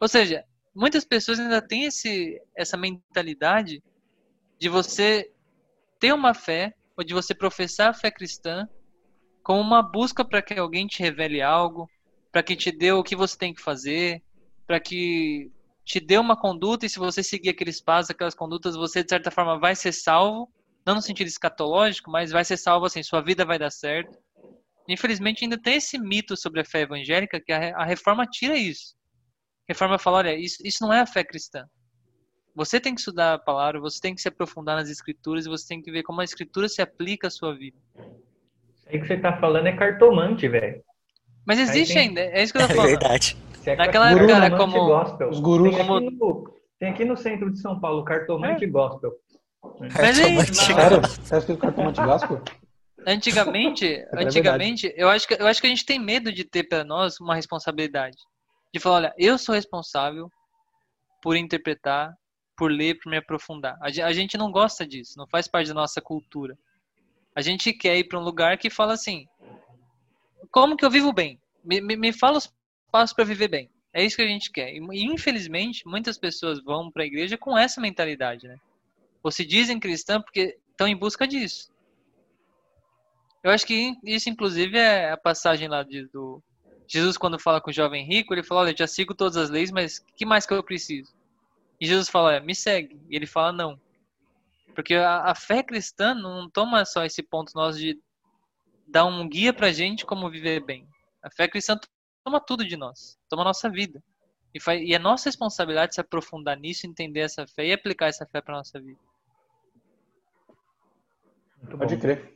Ou 0.01 0.07
seja, 0.07 0.45
muitas 0.75 1.05
pessoas 1.05 1.39
ainda 1.39 1.61
têm 1.61 1.85
esse, 1.85 2.41
essa 2.57 2.77
mentalidade 2.77 3.83
de 4.59 4.69
você 4.69 5.31
ter 5.99 6.13
uma 6.13 6.35
fé, 6.35 6.75
ou 6.97 7.05
de 7.05 7.15
você 7.15 7.35
professar 7.35 7.91
a 7.91 7.95
fé 7.95 8.11
cristã, 8.11 8.69
como 9.43 9.61
uma 9.61 9.83
busca 9.83 10.25
para 10.25 10.43
que 10.43 10.55
alguém 10.55 10.87
te 10.87 11.03
revele 11.03 11.41
algo, 11.41 11.89
para 12.31 12.43
que 12.43 12.57
te 12.57 12.71
dê 12.71 12.93
o 12.93 13.03
que 13.03 13.17
você 13.17 13.37
tem 13.37 13.53
que 13.53 13.61
fazer, 13.61 14.23
para 14.67 14.79
que 14.79 15.51
te 15.85 15.99
dê 15.99 16.17
uma 16.17 16.37
conduta 16.37 16.87
e 16.87 16.89
se 16.89 16.99
você 16.99 17.23
seguir 17.23 17.51
aqueles 17.51 17.81
passos, 17.81 18.11
aquelas 18.11 18.35
condutas, 18.35 18.77
você 18.77 19.03
de 19.03 19.11
certa 19.11 19.31
forma 19.31 19.59
vai 19.59 19.75
ser 19.75 19.93
salvo 19.93 20.49
não 20.85 20.97
no 20.97 21.03
sentido 21.03 21.29
escatológico, 21.29 22.11
mas 22.11 22.31
vai 22.31 22.45
ser 22.45 22.57
salvo 22.57 22.87
assim, 22.87 23.03
sua 23.03 23.21
vida 23.21 23.45
vai 23.45 23.59
dar 23.59 23.71
certo. 23.71 24.19
Infelizmente 24.89 25.45
ainda 25.45 25.61
tem 25.61 25.77
esse 25.77 25.99
mito 25.99 26.37
sobre 26.37 26.61
a 26.61 26.65
fé 26.65 26.81
evangélica 26.81 27.41
que 27.41 27.53
a, 27.53 27.85
reforma 27.85 28.27
tira 28.27 28.57
isso. 28.59 28.95
Reforma 29.69 29.99
fala, 29.99 30.19
olha, 30.19 30.35
isso, 30.35 30.59
isso 30.65 30.83
não 30.83 30.93
é 30.93 31.01
a 31.01 31.07
fé 31.07 31.25
cristã. 31.25 31.65
Você 32.55 32.79
tem 32.79 32.95
que 32.95 33.01
estudar 33.01 33.35
a 33.35 33.39
palavra, 33.39 33.81
você 33.81 33.99
tem 34.01 34.15
que 34.15 34.21
se 34.21 34.29
aprofundar 34.29 34.77
nas 34.77 34.91
escrituras 34.91 35.47
e 35.47 35.49
você 35.49 35.67
tem 35.67 35.81
que 35.81 35.91
ver 35.91 36.03
como 36.03 36.21
a 36.21 36.25
escritura 36.25 36.69
se 36.69 36.83
aplica 36.83 37.29
à 37.29 37.31
sua 37.31 37.57
vida. 37.57 37.79
Isso 37.97 38.89
aí 38.89 39.01
que 39.01 39.07
você 39.07 39.17
tá 39.17 39.39
falando 39.39 39.67
é 39.69 39.73
cartomante, 39.73 40.47
velho. 40.49 40.83
Mas 41.47 41.59
existe 41.59 41.95
tem... 41.95 42.09
ainda, 42.09 42.21
é 42.21 42.43
isso 42.43 42.53
que 42.53 42.59
eu 42.59 42.67
tô 42.67 42.73
é 42.75 42.77
falando. 42.77 42.89
É 42.89 42.99
verdade. 42.99 43.37
Naquela 43.79 44.11
época 44.11 44.33
era 44.33 44.57
como 44.57 44.87
gospel. 44.87 45.31
os 45.31 45.41
gurus 45.41 45.75
tem 45.75 45.81
aqui, 45.81 46.11
no, 46.11 46.55
tem 46.79 46.89
aqui 46.91 47.05
no 47.05 47.17
centro 47.17 47.51
de 47.51 47.59
São 47.59 47.81
Paulo, 47.81 48.05
cartomante 48.05 48.65
é. 48.65 48.69
gospel. 48.69 49.13
Mas 49.79 50.19
é 50.19 50.29
isso. 50.29 50.55
Sério? 50.55 51.01
Você 51.01 51.35
acha 51.35 51.47
que 51.47 51.53
o 51.53 51.57
cartomante 51.57 52.01
gospel? 52.03 52.43
Antigamente, 53.07 53.87
é 53.87 54.09
antigamente, 54.15 54.93
eu 54.97 55.09
acho 55.09 55.27
que 55.27 55.35
eu 55.35 55.47
acho 55.47 55.61
que 55.61 55.67
a 55.67 55.71
gente 55.71 55.85
tem 55.85 55.99
medo 55.99 56.33
de 56.33 56.45
ter 56.45 56.65
para 56.65 56.85
nós 56.85 57.19
uma 57.21 57.35
responsabilidade. 57.35 58.17
De 58.73 58.81
falar, 58.81 58.97
olha, 58.97 59.15
eu 59.19 59.37
sou 59.39 59.55
responsável 59.55 60.31
por 61.21 61.37
interpretar, 61.37 62.17
por 62.57 62.71
ler, 62.71 62.99
por 62.99 63.11
me 63.11 63.17
aprofundar. 63.17 63.79
A 63.81 64.13
gente 64.13 64.37
não 64.37 64.51
gosta 64.51 64.87
disso, 64.87 65.19
não 65.19 65.27
faz 65.27 65.47
parte 65.47 65.69
da 65.69 65.75
nossa 65.75 66.01
cultura. 66.01 66.59
A 67.35 67.41
gente 67.41 67.73
quer 67.73 67.97
ir 67.97 68.05
para 68.05 68.19
um 68.19 68.25
lugar 68.25 68.59
que 68.59 68.71
fala 68.71 68.95
assim: 68.95 69.27
como 70.51 70.77
que 70.77 70.85
eu 70.85 70.91
vivo 70.91 71.13
bem? 71.13 71.41
Me, 71.65 71.81
me, 71.81 71.97
me 71.97 72.13
fala 72.13 72.39
os 72.39 72.53
passos 72.91 73.15
para 73.15 73.25
viver 73.25 73.49
bem. 73.49 73.71
É 73.93 74.03
isso 74.03 74.17
que 74.17 74.23
a 74.23 74.27
gente 74.27 74.51
quer. 74.51 74.75
E 74.75 75.05
infelizmente, 75.05 75.87
muitas 75.87 76.19
pessoas 76.19 76.63
vão 76.63 76.91
para 76.91 77.03
a 77.03 77.07
igreja 77.07 77.37
com 77.37 77.57
essa 77.57 77.81
mentalidade, 77.81 78.49
né? 78.49 78.57
ou 79.23 79.31
se 79.31 79.45
dizem 79.45 79.79
cristã 79.79 80.21
porque 80.21 80.59
estão 80.71 80.89
em 80.89 80.97
busca 80.97 81.27
disso. 81.27 81.71
Eu 83.43 83.51
acho 83.51 83.67
que 83.67 83.95
isso, 84.05 84.29
inclusive, 84.29 84.77
é 84.77 85.11
a 85.11 85.17
passagem 85.17 85.69
lá 85.69 85.83
de, 85.83 86.07
do 86.09 86.43
Jesus, 86.93 87.17
quando 87.17 87.39
fala 87.39 87.59
com 87.59 87.71
o 87.71 87.73
jovem 87.73 88.05
rico, 88.05 88.35
ele 88.35 88.43
fala: 88.43 88.61
Olha, 88.61 88.77
já 88.77 88.87
sigo 88.87 89.15
todas 89.15 89.39
as 89.39 89.49
leis, 89.49 89.71
mas 89.71 89.99
que 90.15 90.27
mais 90.27 90.45
que 90.45 90.53
eu 90.53 90.63
preciso? 90.63 91.11
E 91.81 91.87
Jesus 91.87 92.11
fala: 92.11 92.39
Me 92.41 92.55
segue. 92.55 93.01
E 93.09 93.17
ele 93.17 93.27
fala: 93.27 93.51
Não. 93.51 93.81
Porque 94.75 94.95
a, 94.95 95.31
a 95.31 95.35
fé 95.35 95.63
cristã 95.63 96.15
não 96.15 96.51
toma 96.51 96.85
só 96.85 97.03
esse 97.03 97.23
ponto 97.23 97.53
nosso 97.55 97.79
de 97.79 97.99
dar 98.87 99.07
um 99.07 99.27
guia 99.27 99.55
pra 99.55 99.73
gente 99.73 100.05
como 100.05 100.31
viver 100.31 100.61
bem. 100.61 100.87
A 101.23 101.31
fé 101.31 101.49
cristã 101.49 101.81
toma 102.23 102.39
tudo 102.39 102.63
de 102.63 102.77
nós, 102.77 103.19
toma 103.27 103.41
a 103.41 103.47
nossa 103.47 103.71
vida. 103.71 104.03
E, 104.55 104.61
faz, 104.61 104.83
e 104.83 104.93
é 104.93 104.99
nossa 104.99 105.31
responsabilidade 105.31 105.95
se 105.95 106.01
aprofundar 106.03 106.59
nisso, 106.59 106.87
entender 106.87 107.21
essa 107.21 107.47
fé 107.47 107.69
e 107.69 107.73
aplicar 107.73 108.09
essa 108.09 108.27
fé 108.27 108.43
para 108.43 108.59
nossa 108.59 108.79
vida. 108.79 109.01
Muito 111.63 111.79
Pode 111.79 111.97
crer. 111.97 112.35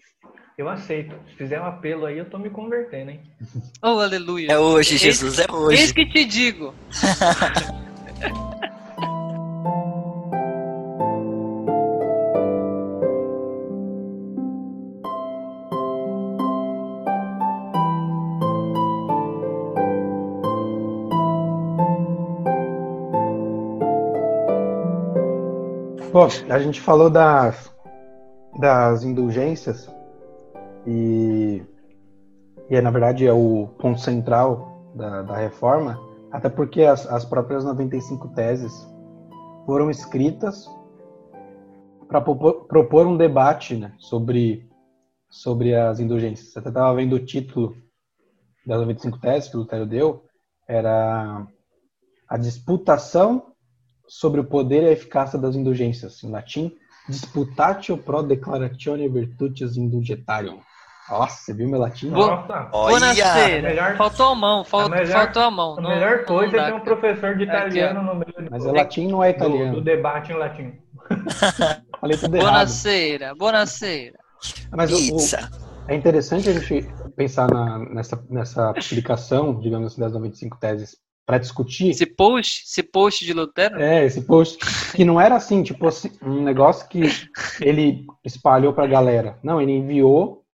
Eu 0.59 0.71
aceito. 0.71 1.15
Se 1.29 1.35
fizer 1.37 1.61
um 1.61 1.67
apelo 1.67 2.07
aí, 2.07 2.17
eu 2.17 2.31
tô 2.31 2.39
me 2.39 2.49
convertendo, 2.49 3.11
hein? 3.11 3.21
Oh, 3.83 4.01
aleluia. 4.01 4.51
É 4.51 4.59
hoje, 4.59 4.97
Jesus, 4.97 5.39
é 5.39 5.53
hoje. 5.53 5.83
Eis 5.83 5.93
que 5.93 6.07
te 6.07 6.25
digo. 6.25 6.73
Bom, 26.11 26.29
a 26.49 26.59
gente 26.59 26.81
falou 26.81 27.11
das 27.11 27.71
das 28.59 29.03
indulgências 29.03 29.95
e, 30.87 31.63
e 32.71 32.77
é, 32.77 32.81
na 32.81 32.91
verdade 32.91 33.27
é 33.27 33.33
o 33.33 33.69
ponto 33.79 34.01
central 34.01 34.93
da, 34.95 35.23
da 35.23 35.37
reforma, 35.37 36.01
até 36.31 36.49
porque 36.49 36.83
as, 36.83 37.07
as 37.07 37.25
próprias 37.25 37.65
95 37.65 38.29
teses 38.29 38.73
foram 39.65 39.91
escritas 39.91 40.67
para 42.09 42.21
propor, 42.21 43.07
um 43.07 43.17
debate 43.17 43.75
né, 43.75 43.93
sobre, 43.99 44.69
sobre 45.29 45.75
as 45.75 45.99
indulgências. 45.99 46.53
Você 46.53 46.59
até 46.61 46.69
estava 46.69 46.95
vendo 46.95 47.17
o 47.17 47.25
título 47.25 47.77
das 48.65 48.79
95 48.79 49.19
teses 49.19 49.49
que 49.49 49.57
o 49.57 49.61
Lutero 49.61 49.87
deu, 49.87 50.25
era 50.69 51.47
a 52.29 52.37
disputação 52.37 53.53
sobre 54.09 54.41
o 54.41 54.45
poder 54.45 54.85
e 54.85 54.87
a 54.87 54.93
eficácia 54.93 55.39
das 55.39 55.57
indulgências, 55.57 56.23
em 56.23 56.31
latim, 56.31 56.73
Disputatio 57.09 57.97
pro 57.97 58.23
declaratione 58.23 59.09
virtutis 59.09 59.77
indulgetarium. 59.77 60.61
Nossa, 61.11 61.37
você 61.37 61.55
viu 61.55 61.69
meu 61.69 61.79
latim? 61.79 62.09
Nossa, 62.09 62.65
Buonasera. 62.71 63.69
Melhor... 63.69 63.97
Faltou 63.97 64.27
a 64.27 64.35
mão, 64.35 64.65
faltou 64.65 64.93
a, 64.93 64.99
melhor, 64.99 65.13
faltou 65.13 65.43
a 65.43 65.51
mão. 65.51 65.79
A 65.79 65.81
não, 65.81 65.91
melhor 65.91 66.25
coisa 66.25 66.57
é 66.57 66.67
ter 66.67 66.75
um 66.75 66.81
professor 66.81 67.37
de 67.37 67.45
italiano 67.45 68.01
Aqui, 68.01 68.09
no 68.09 68.15
meio 68.15 68.33
do... 68.33 68.51
Mas 68.51 68.65
o 68.65 68.73
latim 68.73 69.09
não 69.09 69.23
é 69.23 69.31
italiano. 69.31 69.75
Do, 69.75 69.81
do 69.81 69.85
debate 69.85 70.33
em 70.33 70.37
latim. 70.37 70.73
Falei 72.01 72.17
tudo 72.17 72.37
errado. 72.37 72.51
Buonasera, 72.51 73.35
buonasera. 73.35 74.19
Mas 74.73 74.93
o, 74.93 75.17
o, 75.17 75.19
é 75.89 75.95
interessante 75.95 76.49
a 76.49 76.53
gente 76.53 76.89
pensar 77.15 77.49
na, 77.49 77.79
nessa, 77.79 78.27
nessa 78.29 78.75
publicação, 78.75 79.59
digamos 79.61 79.93
assim, 79.93 80.01
das 80.01 80.13
95 80.13 80.59
teses 80.59 80.97
para 81.25 81.39
discutir. 81.39 81.91
Esse 81.91 82.07
post, 82.07 82.65
esse 82.65 82.83
post 82.83 83.25
de 83.25 83.33
Lutero? 83.33 83.81
É, 83.81 84.05
esse 84.05 84.23
post 84.23 84.59
que 84.95 85.05
não 85.05 85.21
era 85.21 85.37
assim, 85.37 85.63
tipo 85.63 85.87
assim, 85.87 86.11
um 86.23 86.43
negócio 86.43 86.89
que 86.89 87.03
ele 87.61 88.07
espalhou 88.25 88.73
para 88.73 88.85
a 88.85 88.89
galera. 88.89 89.39
Não, 89.43 89.61
ele 89.61 89.73
enviou 89.73 90.46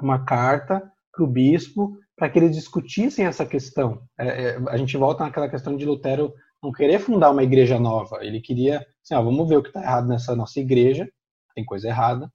uma 0.00 0.24
carta 0.24 0.82
para 1.12 1.24
o 1.24 1.26
bispo 1.26 1.96
para 2.16 2.28
que 2.28 2.38
eles 2.38 2.54
discutissem 2.54 3.26
essa 3.26 3.44
questão. 3.44 4.02
É, 4.18 4.26
é, 4.26 4.58
a 4.68 4.76
gente 4.76 4.96
volta 4.96 5.24
naquela 5.24 5.48
questão 5.48 5.76
de 5.76 5.84
Lutero 5.84 6.32
não 6.62 6.72
querer 6.72 6.98
fundar 6.98 7.30
uma 7.30 7.42
igreja 7.42 7.78
nova. 7.78 8.24
Ele 8.24 8.40
queria, 8.40 8.86
assim, 9.02 9.14
ó, 9.14 9.22
vamos 9.22 9.48
ver 9.48 9.56
o 9.56 9.62
que 9.62 9.68
está 9.68 9.82
errado 9.82 10.08
nessa 10.08 10.34
nossa 10.34 10.58
igreja, 10.60 11.08
tem 11.54 11.64
coisa 11.64 11.88
errada, 11.88 12.32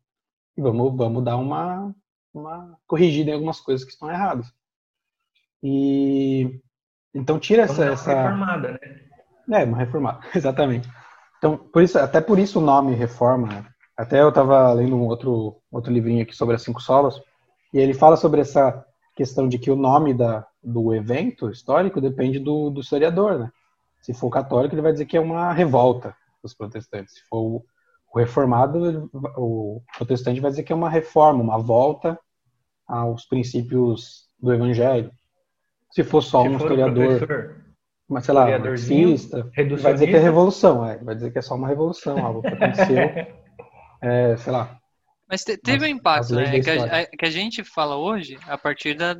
e 0.55 0.61
vamos, 0.61 0.95
vamos 0.95 1.23
dar 1.23 1.37
uma, 1.37 1.93
uma 2.33 2.77
corrigida 2.85 3.31
em 3.31 3.33
algumas 3.33 3.59
coisas 3.59 3.85
que 3.85 3.91
estão 3.91 4.09
erradas. 4.09 4.47
E 5.63 6.61
então 7.13 7.39
tira 7.39 7.63
essa, 7.63 7.85
essa. 7.85 8.13
reformada, 8.13 8.71
né? 9.47 9.61
É, 9.61 9.63
uma 9.63 9.77
reformada, 9.77 10.19
exatamente. 10.35 10.87
Então, 11.37 11.57
por 11.57 11.81
isso, 11.81 11.97
até 11.97 12.21
por 12.21 12.37
isso 12.37 12.59
o 12.59 12.63
nome 12.63 12.93
reforma. 12.93 13.47
Né? 13.47 13.65
Até 13.97 14.21
eu 14.21 14.29
estava 14.29 14.71
lendo 14.73 14.95
um 14.95 15.07
outro, 15.07 15.61
outro 15.71 15.91
livrinho 15.91 16.21
aqui 16.21 16.35
sobre 16.35 16.55
as 16.55 16.61
cinco 16.61 16.81
solas, 16.81 17.19
e 17.73 17.79
ele 17.79 17.93
fala 17.93 18.15
sobre 18.15 18.41
essa 18.41 18.85
questão 19.15 19.47
de 19.47 19.59
que 19.59 19.69
o 19.69 19.75
nome 19.75 20.13
da, 20.13 20.47
do 20.63 20.93
evento 20.93 21.49
histórico 21.49 22.01
depende 22.01 22.39
do, 22.39 22.69
do 22.69 22.81
historiador, 22.81 23.39
né? 23.39 23.51
Se 24.01 24.13
for 24.13 24.29
católico, 24.29 24.73
ele 24.73 24.81
vai 24.81 24.93
dizer 24.93 25.05
que 25.05 25.17
é 25.17 25.19
uma 25.19 25.51
revolta 25.51 26.15
dos 26.41 26.53
protestantes. 26.53 27.15
Se 27.15 27.21
for 27.27 27.41
o, 27.41 27.65
reformado, 28.17 29.09
o 29.37 29.81
protestante 29.97 30.39
vai 30.39 30.49
dizer 30.49 30.63
que 30.63 30.71
é 30.71 30.75
uma 30.75 30.89
reforma, 30.89 31.43
uma 31.43 31.59
volta 31.59 32.17
aos 32.87 33.25
princípios 33.25 34.27
do 34.39 34.53
evangelho. 34.53 35.11
Se 35.91 36.03
for 36.03 36.21
só 36.21 36.41
Se 36.43 36.49
um 36.49 36.57
for 36.57 36.71
historiador, 36.71 37.55
mas 38.07 38.25
sei 38.25 38.33
lá, 38.33 38.57
marxista, 38.57 39.51
vai 39.81 39.93
dizer 39.93 40.07
que 40.07 40.15
é 40.15 40.19
revolução, 40.19 40.85
é, 40.85 40.97
vai 40.97 41.13
dizer 41.13 41.31
que 41.31 41.37
é 41.37 41.41
só 41.41 41.55
uma 41.55 41.67
revolução, 41.67 42.25
algo 42.25 42.41
que 42.41 42.47
aconteceu, 42.47 42.97
é, 44.01 44.37
sei 44.37 44.51
lá. 44.51 44.78
Mas 45.29 45.43
te, 45.43 45.55
teve 45.57 45.85
as, 45.85 45.91
um 45.91 45.95
impacto, 45.95 46.35
né? 46.35 46.59
Que 46.59 46.69
a, 46.71 47.05
que 47.05 47.25
a, 47.25 47.29
gente 47.29 47.63
fala 47.63 47.95
hoje 47.95 48.37
a 48.47 48.57
partir 48.57 48.95
da. 48.95 49.15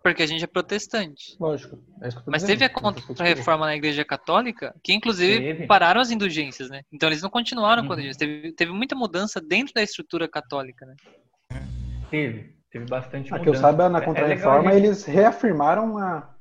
Porque 0.00 0.22
a 0.22 0.26
gente 0.26 0.42
é 0.42 0.46
protestante. 0.46 1.36
Lógico. 1.38 1.78
É 2.00 2.08
Mas 2.26 2.42
teve 2.42 2.64
a 2.64 2.68
contra-reforma 2.68 3.66
na 3.66 3.76
Igreja 3.76 4.04
Católica, 4.04 4.74
que 4.82 4.92
inclusive 4.92 5.38
teve. 5.38 5.66
pararam 5.66 6.00
as 6.00 6.10
indulgências, 6.10 6.70
né? 6.70 6.82
Então 6.92 7.08
eles 7.08 7.22
não 7.22 7.30
continuaram 7.30 7.82
uhum. 7.82 7.88
com 7.88 7.92
a 7.92 7.96
indulgência. 7.96 8.18
Teve, 8.18 8.52
teve 8.52 8.72
muita 8.72 8.96
mudança 8.96 9.40
dentro 9.40 9.74
da 9.74 9.82
estrutura 9.82 10.28
católica, 10.28 10.86
né? 10.86 10.94
Teve. 12.10 12.54
Teve 12.70 12.86
bastante 12.86 13.30
mudança. 13.30 13.36
A 13.36 13.40
que 13.40 13.48
eu 13.48 13.54
saiba, 13.54 13.88
na 13.88 13.98
é, 13.98 14.02
é 14.02 14.04
Contra-Reforma, 14.04 14.72
é 14.72 14.76
eles 14.76 15.04
reafirmaram 15.04 15.98
a, 15.98 16.34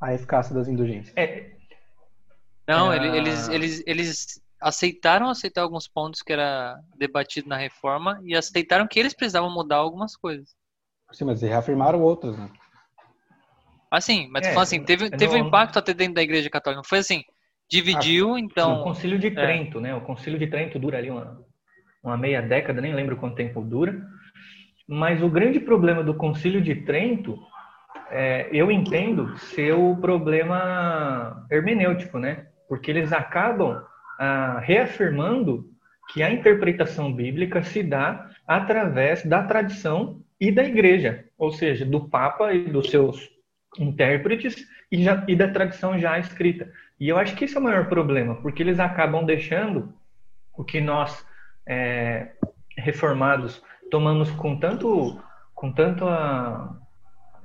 a 0.00 0.12
eficácia 0.12 0.54
das 0.54 0.68
indulgências. 0.68 1.16
É. 1.16 1.52
Não, 2.66 2.92
é... 2.92 3.16
eles, 3.16 3.48
eles, 3.48 3.82
eles 3.86 4.42
aceitaram 4.62 5.28
aceitar 5.28 5.62
alguns 5.62 5.88
pontos 5.88 6.22
que 6.22 6.32
era 6.32 6.78
debatido 6.96 7.48
na 7.48 7.56
reforma 7.56 8.20
e 8.24 8.34
aceitaram 8.34 8.86
que 8.86 8.98
eles 8.98 9.12
precisavam 9.12 9.52
mudar 9.52 9.76
algumas 9.76 10.16
coisas. 10.16 10.54
Sim, 11.12 11.24
mas 11.24 11.42
reafirmaram 11.42 12.00
outras, 12.00 12.38
né? 12.38 12.48
Assim, 13.90 14.28
mas 14.30 14.46
é, 14.46 14.56
assim, 14.56 14.82
teve, 14.82 15.10
teve 15.10 15.34
um 15.34 15.46
impacto 15.46 15.78
até 15.78 15.92
dentro 15.92 16.14
da 16.14 16.22
igreja 16.22 16.48
católica. 16.48 16.78
Não 16.78 16.88
foi 16.88 16.98
assim, 16.98 17.22
dividiu, 17.68 18.34
ah, 18.34 18.40
então... 18.40 18.80
O 18.80 18.84
concílio 18.84 19.18
de 19.18 19.26
é. 19.26 19.30
Trento, 19.30 19.78
é. 19.78 19.80
né? 19.82 19.94
O 19.94 20.00
concílio 20.00 20.38
de 20.38 20.46
Trento 20.46 20.78
dura 20.78 20.96
ali 20.96 21.10
uma, 21.10 21.44
uma 22.02 22.16
meia 22.16 22.40
década, 22.40 22.80
nem 22.80 22.94
lembro 22.94 23.18
quanto 23.18 23.36
tempo 23.36 23.60
dura. 23.60 24.00
Mas 24.88 25.22
o 25.22 25.28
grande 25.28 25.60
problema 25.60 26.02
do 26.02 26.14
concílio 26.14 26.62
de 26.62 26.74
Trento, 26.76 27.38
é, 28.10 28.48
eu 28.52 28.70
entendo 28.70 29.36
ser 29.36 29.74
o 29.74 29.96
problema 29.96 31.46
hermenêutico, 31.50 32.18
né? 32.18 32.46
Porque 32.68 32.90
eles 32.90 33.12
acabam 33.12 33.82
reafirmando 34.60 35.70
que 36.12 36.22
a 36.22 36.30
interpretação 36.30 37.12
bíblica 37.12 37.62
se 37.62 37.82
dá 37.82 38.30
através 38.46 39.24
da 39.24 39.42
tradição 39.42 40.20
e 40.40 40.50
da 40.50 40.64
igreja, 40.64 41.24
ou 41.38 41.52
seja, 41.52 41.84
do 41.84 42.08
Papa 42.08 42.52
e 42.52 42.64
dos 42.64 42.90
seus 42.90 43.30
intérpretes 43.78 44.66
e, 44.90 45.02
já, 45.02 45.24
e 45.26 45.34
da 45.34 45.48
tradição 45.48 45.98
já 45.98 46.18
escrita. 46.18 46.70
E 47.00 47.08
eu 47.08 47.16
acho 47.16 47.34
que 47.34 47.44
esse 47.44 47.56
é 47.56 47.60
o 47.60 47.62
maior 47.62 47.88
problema, 47.88 48.34
porque 48.36 48.62
eles 48.62 48.78
acabam 48.78 49.24
deixando 49.24 49.94
o 50.52 50.62
que 50.62 50.80
nós, 50.80 51.26
é, 51.66 52.32
reformados, 52.76 53.62
tomamos 53.90 54.30
com 54.32 54.58
tanto, 54.58 55.20
com 55.54 55.72
tanto 55.72 56.06
a, 56.06 56.76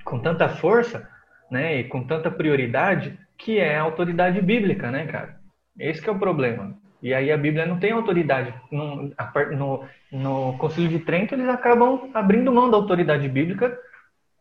com 0.03 0.19
tanta 0.19 0.49
força, 0.49 1.09
né, 1.49 1.79
e 1.79 1.83
com 1.85 2.03
tanta 2.05 2.29
prioridade, 2.29 3.17
que 3.37 3.59
é 3.59 3.77
a 3.77 3.83
autoridade 3.83 4.41
bíblica, 4.41 4.91
né, 4.91 5.05
cara? 5.05 5.36
Esse 5.79 6.07
é 6.07 6.11
o 6.11 6.19
problema. 6.19 6.75
E 7.01 7.13
aí 7.13 7.31
a 7.31 7.37
Bíblia 7.37 7.65
não 7.65 7.79
tem 7.79 7.91
autoridade. 7.91 8.53
No, 8.71 9.11
no, 9.51 9.85
no 10.11 10.57
Concílio 10.57 10.89
de 10.89 10.99
Trento, 10.99 11.35
eles 11.35 11.47
acabam 11.47 12.09
abrindo 12.13 12.51
mão 12.51 12.69
da 12.69 12.77
autoridade 12.77 13.27
bíblica. 13.29 13.77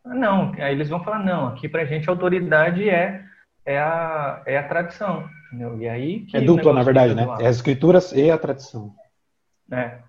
Não, 0.03 0.53
aí 0.57 0.73
eles 0.73 0.89
vão 0.89 1.03
falar, 1.03 1.19
não, 1.19 1.47
aqui 1.47 1.69
pra 1.69 1.85
gente 1.85 2.09
a 2.09 2.13
autoridade 2.13 2.89
é, 2.89 3.23
é, 3.65 3.77
a, 3.77 4.41
é 4.45 4.57
a 4.57 4.67
tradição. 4.67 5.29
Entendeu? 5.47 5.79
E 5.79 5.87
aí 5.87 6.27
é 6.33 6.41
dupla, 6.41 6.73
na 6.73 6.83
verdade, 6.83 7.13
né? 7.13 7.27
É 7.39 7.47
as 7.47 7.57
escrituras 7.57 8.11
e 8.11 8.31
a 8.31 8.37
tradição. 8.37 8.93
É. 9.71 9.99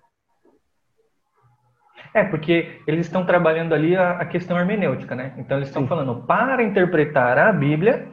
É, 2.13 2.23
porque 2.23 2.81
eles 2.87 3.05
estão 3.05 3.25
trabalhando 3.25 3.73
ali 3.73 3.95
a, 3.95 4.11
a 4.11 4.25
questão 4.25 4.57
hermenêutica, 4.57 5.15
né? 5.15 5.33
Então 5.37 5.57
eles 5.57 5.69
estão 5.69 5.87
falando, 5.87 6.25
para 6.25 6.63
interpretar 6.63 7.37
a 7.37 7.53
Bíblia, 7.53 8.07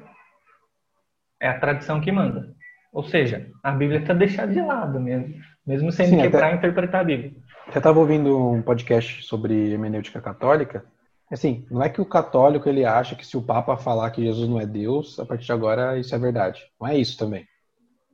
é 1.40 1.48
a 1.48 1.58
tradição 1.58 2.00
que 2.00 2.12
manda. 2.12 2.54
Ou 2.96 3.04
seja, 3.04 3.50
a 3.62 3.72
Bíblia 3.72 4.00
está 4.00 4.14
deixada 4.14 4.50
de 4.50 4.58
lado 4.62 4.98
mesmo, 4.98 5.34
mesmo 5.66 5.92
sendo 5.92 6.08
Sim, 6.08 6.22
que 6.22 6.30
para 6.30 6.54
interpretar 6.54 7.02
a 7.02 7.04
Bíblia. 7.04 7.30
Eu 7.66 7.76
estava 7.76 8.00
ouvindo 8.00 8.52
um 8.52 8.62
podcast 8.62 9.22
sobre 9.22 9.70
hermenêutica 9.70 10.18
católica. 10.18 10.82
Assim, 11.30 11.66
não 11.70 11.82
é 11.82 11.90
que 11.90 12.00
o 12.00 12.06
católico 12.06 12.66
ele 12.66 12.86
acha 12.86 13.14
que 13.14 13.26
se 13.26 13.36
o 13.36 13.42
Papa 13.42 13.76
falar 13.76 14.10
que 14.12 14.24
Jesus 14.24 14.48
não 14.48 14.58
é 14.58 14.64
Deus, 14.64 15.20
a 15.20 15.26
partir 15.26 15.44
de 15.44 15.52
agora 15.52 15.98
isso 15.98 16.14
é 16.14 16.18
verdade. 16.18 16.62
Não 16.80 16.88
é 16.88 16.96
isso 16.96 17.18
também. 17.18 17.46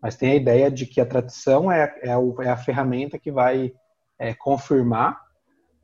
Mas 0.02 0.16
tem 0.16 0.32
a 0.32 0.34
ideia 0.34 0.68
de 0.68 0.84
que 0.84 1.00
a 1.00 1.06
tradição 1.06 1.70
é, 1.70 1.84
é, 2.02 2.10
é 2.40 2.50
a 2.50 2.56
ferramenta 2.56 3.20
que 3.20 3.30
vai 3.30 3.72
é, 4.18 4.34
confirmar 4.34 5.16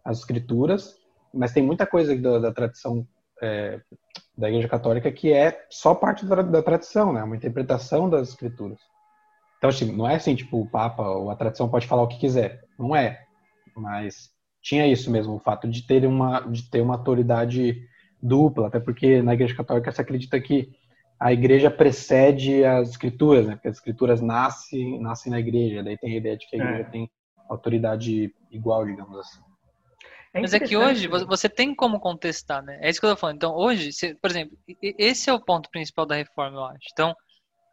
as 0.05 0.19
escrituras, 0.19 0.97
mas 1.33 1.53
tem 1.53 1.63
muita 1.63 1.87
coisa 1.87 2.17
da, 2.17 2.41
da 2.41 2.53
tradição 2.53 3.07
é, 3.43 3.81
da 4.37 4.49
Igreja 4.49 4.69
Católica 4.69 5.11
que 5.11 5.33
é 5.33 5.67
só 5.71 5.95
parte 5.95 6.25
da, 6.25 6.43
da, 6.43 6.63
tradição, 6.63 7.13
né? 7.13 7.23
Uma 7.23 7.37
interpretação 7.37 8.09
das 8.09 8.31
escrituras. 8.31 8.79
Então, 9.59 9.71
assim, 9.71 9.91
não 9.91 10.09
é 10.09 10.15
assim, 10.15 10.35
tipo, 10.35 10.61
o 10.61 10.71
Papa 10.71 11.03
ou 11.03 11.31
a 11.31 11.37
tradição 11.37 11.69
pode 11.69 11.87
falar 11.87 12.03
o 12.03 12.09
que 12.09 12.19
quiser. 12.19 12.65
Não 12.79 12.95
é. 12.95 13.25
Mas 13.77 14.31
tinha 14.63 14.87
isso 14.87 15.11
mesmo, 15.11 15.35
o 15.35 15.41
fato 15.41 15.69
de 15.69 15.87
ter 15.87 16.07
uma, 16.07 16.41
de 16.41 16.69
ter 16.71 16.81
uma 16.81 16.95
autoridade 16.95 17.83
dupla, 18.23 18.69
até 18.69 18.79
porque 18.79 19.23
na 19.23 19.35
Igreja 19.35 19.55
Católica 19.55 19.91
se 19.91 20.01
acredita 20.01 20.41
que 20.41 20.71
a 21.19 21.33
igreja 21.33 21.71
precede 21.71 22.65
as 22.65 22.91
escrituras, 22.91 23.47
né? 23.47 23.55
Porque 23.55 23.69
as 23.69 23.77
escrituras 23.77 24.21
nascem, 24.21 25.01
nascem 25.01 25.33
na 25.33 25.41
igreja, 25.41 25.83
daí 25.83 25.99
tem 25.99 26.15
a 26.15 26.17
ideia 26.17 26.37
de 26.37 26.47
que 26.47 26.57
a 26.57 26.59
igreja 26.65 26.83
é. 26.83 26.91
tem 26.91 27.11
autoridade 27.49 28.33
igual, 28.53 28.87
digamos 28.87 29.19
assim. 29.19 29.41
É 30.35 30.41
Mas 30.41 30.53
é 30.53 30.61
que 30.61 30.77
hoje 30.77 31.07
você 31.07 31.49
tem 31.49 31.75
como 31.75 31.99
contestar, 31.99 32.63
né? 32.63 32.79
É 32.83 32.91
isso 32.91 33.01
que 33.01 33.07
eu 33.07 33.11
tô 33.11 33.17
falando. 33.17 33.37
Então, 33.37 33.55
hoje, 33.55 33.93
se, 33.93 34.15
por 34.15 34.31
exemplo, 34.31 34.59
esse 34.83 35.31
é 35.31 35.33
o 35.33 35.41
ponto 35.41 35.71
principal 35.71 36.05
da 36.05 36.15
reforma, 36.15 36.59
eu 36.59 36.65
acho. 36.65 36.87
Então, 36.93 37.17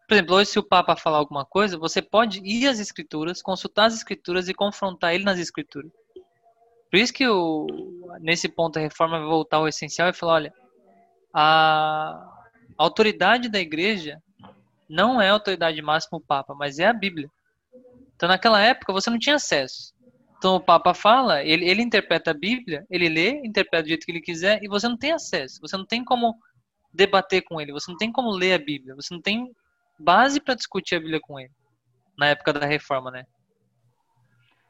por 0.08 0.14
exemplo, 0.14 0.36
hoje 0.36 0.52
se 0.52 0.60
o 0.60 0.64
Papa 0.64 0.96
falar 0.96 1.18
alguma 1.18 1.44
coisa, 1.44 1.78
você 1.78 2.02
pode 2.02 2.40
ir 2.44 2.68
às 2.68 2.80
escrituras, 2.80 3.42
consultar 3.42 3.86
as 3.86 3.96
escrituras 3.96 4.48
e 4.48 4.54
confrontar 4.54 5.14
ele 5.14 5.24
nas 5.24 5.40
escrituras. 5.40 5.92
Por 6.92 6.98
isso 6.98 7.14
que 7.14 7.28
o, 7.28 7.68
nesse 8.22 8.48
ponto 8.48 8.78
a 8.78 8.82
reforma 8.82 9.20
vai 9.20 9.28
voltar 9.28 9.58
ao 9.58 9.68
essencial 9.68 10.08
e 10.10 10.14
falar, 10.14 10.34
olha, 10.34 10.54
a 11.34 12.46
autoridade 12.78 13.50
da 13.50 13.60
igreja 13.60 14.22
não 14.88 15.20
é 15.20 15.30
a 15.30 15.34
autoridade 15.34 15.82
máxima 15.82 16.20
o 16.20 16.22
Papa, 16.22 16.54
mas 16.54 16.78
é 16.78 16.86
a 16.86 16.94
Bíblia. 16.94 17.30
Então 18.16 18.30
naquela 18.30 18.62
época 18.62 18.94
você 18.94 19.10
não 19.10 19.20
tinha 19.20 19.36
acesso. 19.36 19.95
Então 20.46 20.58
o 20.58 20.62
Papa 20.62 20.94
fala, 20.94 21.44
ele, 21.44 21.68
ele 21.68 21.82
interpreta 21.82 22.30
a 22.30 22.34
Bíblia, 22.36 22.86
ele 22.88 23.10
lê, 23.10 23.42
interpreta 23.44 23.82
do 23.82 23.90
jeito 23.90 24.06
que 24.06 24.12
ele 24.12 24.22
quiser 24.22 24.62
e 24.62 24.68
você 24.68 24.88
não 24.88 24.96
tem 24.96 25.12
acesso, 25.12 25.60
você 25.60 25.76
não 25.76 25.88
tem 25.88 26.06
como 26.06 26.36
debater 26.94 27.42
com 27.42 27.60
ele, 27.60 27.72
você 27.72 27.90
não 27.90 27.98
tem 27.98 28.12
como 28.12 28.30
ler 28.30 28.54
a 28.54 28.64
Bíblia, 28.64 28.94
você 28.94 29.12
não 29.12 29.20
tem 29.20 29.52
base 30.00 30.40
para 30.40 30.54
discutir 30.54 30.98
a 30.98 31.00
Bíblia 31.00 31.20
com 31.20 31.40
ele 31.40 31.50
na 32.16 32.28
época 32.28 32.54
da 32.54 32.64
reforma, 32.64 33.10
né? 33.10 33.26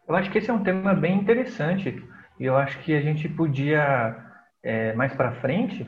Eu 0.07 0.15
acho 0.15 0.32
que 0.32 0.38
esse 0.38 0.49
é 0.49 0.53
um 0.53 0.63
tema 0.63 0.93
bem 0.93 1.17
interessante 1.17 2.01
e 2.39 2.45
eu 2.45 2.55
acho 2.55 2.80
que 2.80 2.95
a 2.95 3.01
gente 3.01 3.28
podia 3.28 4.15
é, 4.63 4.93
mais 4.93 5.13
para 5.13 5.41
frente, 5.41 5.86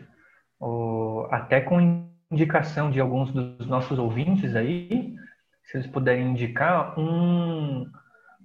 ou, 0.60 1.28
até 1.32 1.62
com 1.62 2.12
indicação 2.30 2.92
de 2.92 3.00
alguns 3.00 3.32
dos 3.32 3.66
nossos 3.66 3.98
ouvintes 3.98 4.54
aí, 4.54 5.16
se 5.64 5.78
eles 5.78 5.88
puderem 5.88 6.32
indicar 6.32 7.00
um, 7.00 7.90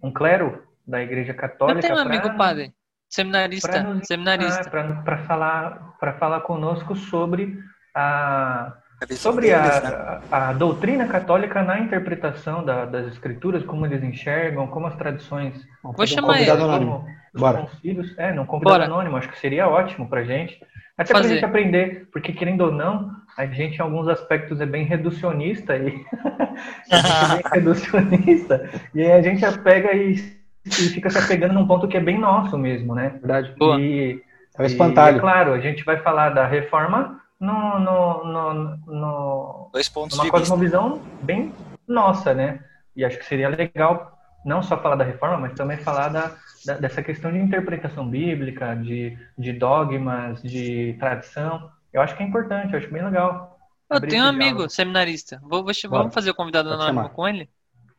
um 0.01 0.13
clero 0.13 0.71
da 0.87 1.03
Igreja 1.03 1.35
Católica. 1.35 1.79
Eu 1.79 1.83
tenho 1.83 1.97
um 1.97 2.03
amigo 2.03 2.37
padre, 2.37 2.73
seminarista, 3.09 3.83
nos, 3.83 4.07
seminarista. 4.07 4.69
Para 4.71 5.19
falar, 5.19 5.97
para 5.99 6.13
falar 6.15 6.41
conosco 6.41 6.95
sobre 6.97 7.59
a 7.95 8.77
sobre 9.11 9.53
a, 9.53 9.63
né? 9.63 10.21
a, 10.31 10.51
a, 10.51 10.53
doutrina 10.53 11.09
católica 11.09 11.61
na 11.63 11.81
interpretação 11.81 12.65
da, 12.65 12.85
das 12.85 13.09
escrituras, 13.09 13.65
como 13.65 13.85
eles 13.85 14.03
enxergam, 14.03 14.69
como 14.69 14.87
as 14.87 14.95
tradições. 14.95 15.55
Vou 15.83 16.07
chamar 16.07 16.41
ele. 16.41 16.51
Anônimo. 16.51 17.05
Bora. 17.35 17.63
Concílios, 17.63 18.17
é, 18.19 18.33
não 18.33 18.47
convidado 18.47 18.79
Bora. 18.79 18.85
anônimo, 18.85 19.17
acho 19.17 19.29
que 19.29 19.39
seria 19.39 19.67
ótimo 19.67 20.09
para 20.09 20.23
gente. 20.23 20.61
Até 20.97 21.13
para 21.15 21.25
a 21.25 21.29
gente 21.29 21.45
aprender, 21.45 22.09
porque 22.13 22.33
querendo 22.33 22.61
ou 22.61 22.71
não, 22.71 23.11
a 23.37 23.47
gente 23.47 23.79
em 23.79 23.81
alguns 23.81 24.09
aspectos 24.09 24.61
é 24.61 24.67
bem 24.67 24.85
reducionista 24.85 25.77
e 25.77 26.05
é 26.91 27.35
bem 27.35 27.43
reducionista 27.53 28.71
e 28.95 29.03
aí 29.03 29.13
a 29.13 29.23
gente 29.23 29.59
pega 29.61 29.93
e 29.95 30.42
e 30.65 30.71
fica 30.71 31.11
se 31.11 31.19
apegando 31.19 31.55
num 31.55 31.67
ponto 31.67 31.89
que 31.89 31.97
é 31.97 32.01
bem 32.01 32.19
nosso 32.19 32.57
mesmo, 32.57 32.95
né? 32.95 33.11
Verdade. 33.11 33.55
Boa. 33.59 33.81
E, 33.81 34.23
é 34.57 34.63
o 34.63 34.67
espantalho. 34.67 35.17
E, 35.17 35.19
é 35.19 35.21
claro, 35.21 35.53
a 35.53 35.61
gente 35.61 35.85
vai 35.85 35.99
falar 35.99 36.31
da 36.31 36.47
reforma 36.47 37.21
no, 37.41 37.79
no, 37.81 38.25
no, 38.25 38.77
no 38.87 39.71
Dois 39.73 39.89
pontos 39.89 40.17
numa 40.17 40.31
cosmovisão 40.31 40.95
vista. 40.95 41.09
bem 41.23 41.53
nossa, 41.89 42.33
né? 42.33 42.61
E 42.95 43.05
acho 43.05 43.19
que 43.19 43.25
seria 43.25 43.49
legal 43.49 44.19
não 44.45 44.63
só 44.63 44.77
falar 44.81 44.97
da 44.97 45.05
reforma, 45.05 45.39
mas 45.39 45.55
também 45.55 45.77
falar 45.79 46.09
da, 46.09 46.33
da 46.65 46.75
dessa 46.75 47.03
questão 47.03 47.33
de 47.33 47.39
interpretação 47.39 48.09
bíblica, 48.09 48.75
de, 48.75 49.19
de 49.37 49.53
dogmas, 49.53 50.43
de 50.43 50.97
tradição. 50.99 51.71
Eu 51.93 52.01
acho 52.01 52.17
que 52.17 52.23
é 52.23 52.27
importante, 52.27 52.73
eu 52.73 52.79
acho 52.79 52.91
bem 52.91 53.05
legal. 53.05 53.59
Eu 53.91 54.01
tenho 54.01 54.25
um 54.25 54.29
amigo 54.29 54.45
diálogo. 54.45 54.71
seminarista. 54.71 55.41
Vou, 55.43 55.65
vou, 55.65 55.73
vamos 55.91 56.15
fazer 56.15 56.31
o 56.31 56.35
convidado 56.35 56.73
anônimo 56.73 57.11
com 57.11 57.29
ele? 57.29 57.51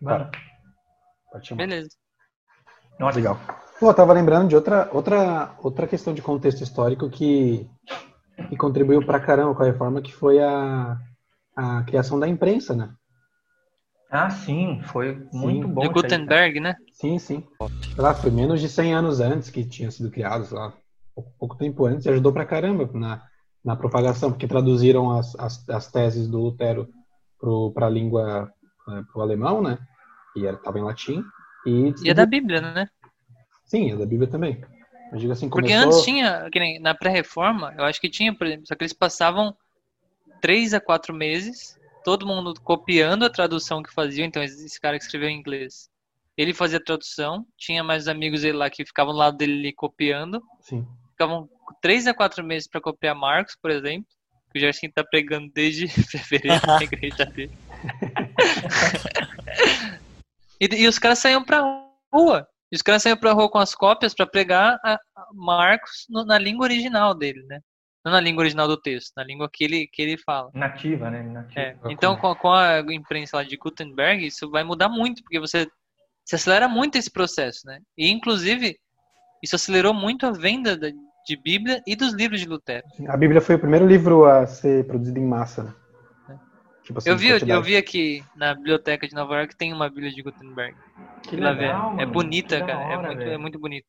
Bora. 0.01 0.31
Beleza. 1.55 1.89
Nossa. 2.99 3.17
Legal. 3.17 3.39
Pô, 3.79 3.89
eu 3.89 3.93
tava 3.93 4.13
lembrando 4.13 4.47
de 4.47 4.55
outra, 4.55 4.89
outra, 4.93 5.55
outra 5.61 5.87
questão 5.87 6.13
de 6.13 6.21
contexto 6.21 6.61
histórico 6.61 7.09
que, 7.09 7.69
que 8.49 8.55
contribuiu 8.55 9.05
pra 9.05 9.19
caramba 9.19 9.55
com 9.55 9.63
a 9.63 9.65
reforma, 9.65 10.01
que 10.01 10.13
foi 10.13 10.41
a, 10.41 10.97
a 11.55 11.83
criação 11.83 12.19
da 12.19 12.27
imprensa, 12.27 12.75
né? 12.75 12.93
Ah, 14.09 14.29
sim, 14.29 14.79
foi 14.83 15.27
muito 15.33 15.67
sim. 15.67 15.73
bom. 15.73 15.81
De 15.81 15.89
Gutenberg, 15.89 16.59
né? 16.59 16.75
Sim, 16.93 17.17
sim. 17.17 17.43
Sei 17.93 18.03
lá, 18.03 18.13
foi 18.13 18.29
menos 18.31 18.61
de 18.61 18.69
100 18.69 18.93
anos 18.93 19.19
antes 19.19 19.49
que 19.49 19.65
tinha 19.65 19.89
sido 19.91 20.11
criado, 20.11 20.45
sei 20.45 20.57
lá, 20.57 20.73
pouco, 21.15 21.31
pouco 21.39 21.57
tempo 21.57 21.85
antes, 21.85 22.05
e 22.05 22.09
ajudou 22.09 22.31
pra 22.31 22.45
caramba 22.45 22.89
na, 22.93 23.23
na 23.65 23.75
propagação, 23.75 24.31
porque 24.31 24.47
traduziram 24.47 25.11
as, 25.11 25.35
as, 25.39 25.67
as 25.67 25.91
teses 25.91 26.27
do 26.27 26.39
Lutero 26.39 26.87
para 27.73 27.87
a 27.87 27.89
língua, 27.89 28.51
eh, 28.89 29.03
para 29.11 29.19
o 29.19 29.21
alemão, 29.21 29.61
né? 29.61 29.77
E 30.35 30.45
estava 30.45 30.79
em 30.79 30.83
latim. 30.83 31.23
E, 31.65 31.93
e 32.03 32.09
é 32.09 32.13
da 32.13 32.25
Bíblia, 32.25 32.61
né? 32.61 32.87
Sim, 33.65 33.91
é 33.91 33.95
da 33.95 34.05
Bíblia 34.05 34.29
também. 34.29 34.61
Eu 35.11 35.17
digo 35.17 35.31
assim, 35.31 35.49
Porque 35.49 35.71
antes 35.73 36.03
tinha, 36.03 36.49
na 36.81 36.95
pré-reforma, 36.95 37.73
eu 37.77 37.83
acho 37.85 38.01
que 38.01 38.09
tinha, 38.09 38.35
por 38.35 38.47
exemplo, 38.47 38.65
só 38.67 38.75
que 38.75 38.83
eles 38.83 38.93
passavam 38.93 39.55
três 40.41 40.73
a 40.73 40.81
quatro 40.81 41.13
meses, 41.13 41.77
todo 42.03 42.27
mundo 42.27 42.53
copiando 42.61 43.23
a 43.23 43.29
tradução 43.29 43.81
que 43.81 43.93
faziam, 43.93 44.25
então 44.25 44.43
esse 44.43 44.79
cara 44.79 44.97
que 44.97 45.05
escreveu 45.05 45.29
em 45.29 45.37
inglês, 45.37 45.89
ele 46.35 46.53
fazia 46.53 46.79
a 46.79 46.83
tradução, 46.83 47.45
tinha 47.57 47.83
mais 47.83 48.07
amigos 48.07 48.41
dele 48.41 48.57
lá 48.57 48.69
que 48.69 48.85
ficavam 48.85 49.13
do 49.13 49.19
lado 49.19 49.37
dele 49.37 49.71
copiando, 49.71 50.41
Sim. 50.61 50.85
ficavam 51.11 51.47
três 51.81 52.07
a 52.07 52.13
quatro 52.13 52.43
meses 52.43 52.67
para 52.67 52.81
copiar 52.81 53.15
Marcos, 53.15 53.55
por 53.55 53.71
exemplo, 53.71 54.07
que 54.51 54.57
o 54.57 54.61
Gerson 54.61 54.89
tá 54.93 55.03
pregando 55.03 55.51
desde 55.53 55.87
fevereiro 56.09 56.65
na 56.65 56.83
igreja 56.83 57.25
dele. 57.25 57.51
E, 60.65 60.83
e, 60.83 60.87
os 60.87 60.99
caras 60.99 61.19
saíam 61.19 61.43
pra 61.43 61.61
rua. 62.11 62.47
E 62.71 62.75
os 62.75 62.81
caras 62.81 63.03
saíam 63.03 63.17
pra 63.17 63.33
rua 63.33 63.49
com 63.49 63.59
as 63.59 63.75
cópias 63.75 64.13
para 64.13 64.25
pregar 64.25 64.79
a, 64.83 64.93
a 64.93 65.27
Marcos 65.33 66.05
no, 66.09 66.25
na 66.25 66.37
língua 66.37 66.65
original 66.65 67.13
dele, 67.13 67.43
né? 67.47 67.59
Não 68.05 68.11
na 68.11 68.19
língua 68.19 68.41
original 68.41 68.67
do 68.67 68.75
texto, 68.75 69.13
na 69.15 69.23
língua 69.23 69.49
que 69.51 69.63
ele, 69.63 69.87
que 69.87 70.01
ele 70.01 70.17
fala. 70.17 70.49
Nativa, 70.53 71.09
né? 71.09 71.23
Nativa. 71.23 71.61
É. 71.61 71.75
Então, 71.89 72.17
com, 72.17 72.35
com, 72.35 72.51
a 72.51 72.79
imprensa 72.91 73.37
lá 73.37 73.43
de 73.43 73.55
Gutenberg, 73.55 74.25
isso 74.25 74.49
vai 74.49 74.63
mudar 74.63 74.89
muito, 74.89 75.23
porque 75.23 75.39
você, 75.39 75.67
você 76.25 76.35
acelera 76.35 76.67
muito 76.67 76.97
esse 76.97 77.09
processo, 77.09 77.65
né? 77.65 77.79
E, 77.97 78.09
inclusive, 78.09 78.77
isso 79.41 79.55
acelerou 79.55 79.93
muito 79.93 80.25
a 80.25 80.31
venda 80.31 80.77
de 80.77 81.37
Bíblia 81.37 81.81
e 81.87 81.95
dos 81.95 82.13
livros 82.13 82.41
de 82.41 82.47
Lutero. 82.47 82.85
A 83.07 83.15
Bíblia 83.15 83.39
foi 83.39 83.55
o 83.55 83.59
primeiro 83.59 83.87
livro 83.87 84.25
a 84.25 84.45
ser 84.45 84.85
produzido 84.85 85.19
em 85.19 85.25
massa, 85.25 85.63
né? 85.63 85.73
Tipo 86.83 86.99
assim, 86.99 87.09
eu, 87.09 87.17
vi, 87.17 87.29
eu 87.29 87.61
vi 87.61 87.77
aqui 87.77 88.23
na 88.35 88.53
biblioteca 88.53 89.07
de 89.07 89.15
Nova 89.15 89.35
York 89.37 89.55
tem 89.55 89.71
uma 89.71 89.89
Bíblia 89.89 90.11
de 90.11 90.21
Gutenberg. 90.21 90.75
Que 91.23 91.35
legal, 91.35 91.95
É 91.99 92.05
bonita, 92.05 92.59
cara. 92.59 92.73
É 92.73 92.97
hora, 92.97 93.11
é, 93.11 93.15
muito, 93.15 93.29
é 93.29 93.37
muito 93.37 93.59
bonito. 93.59 93.85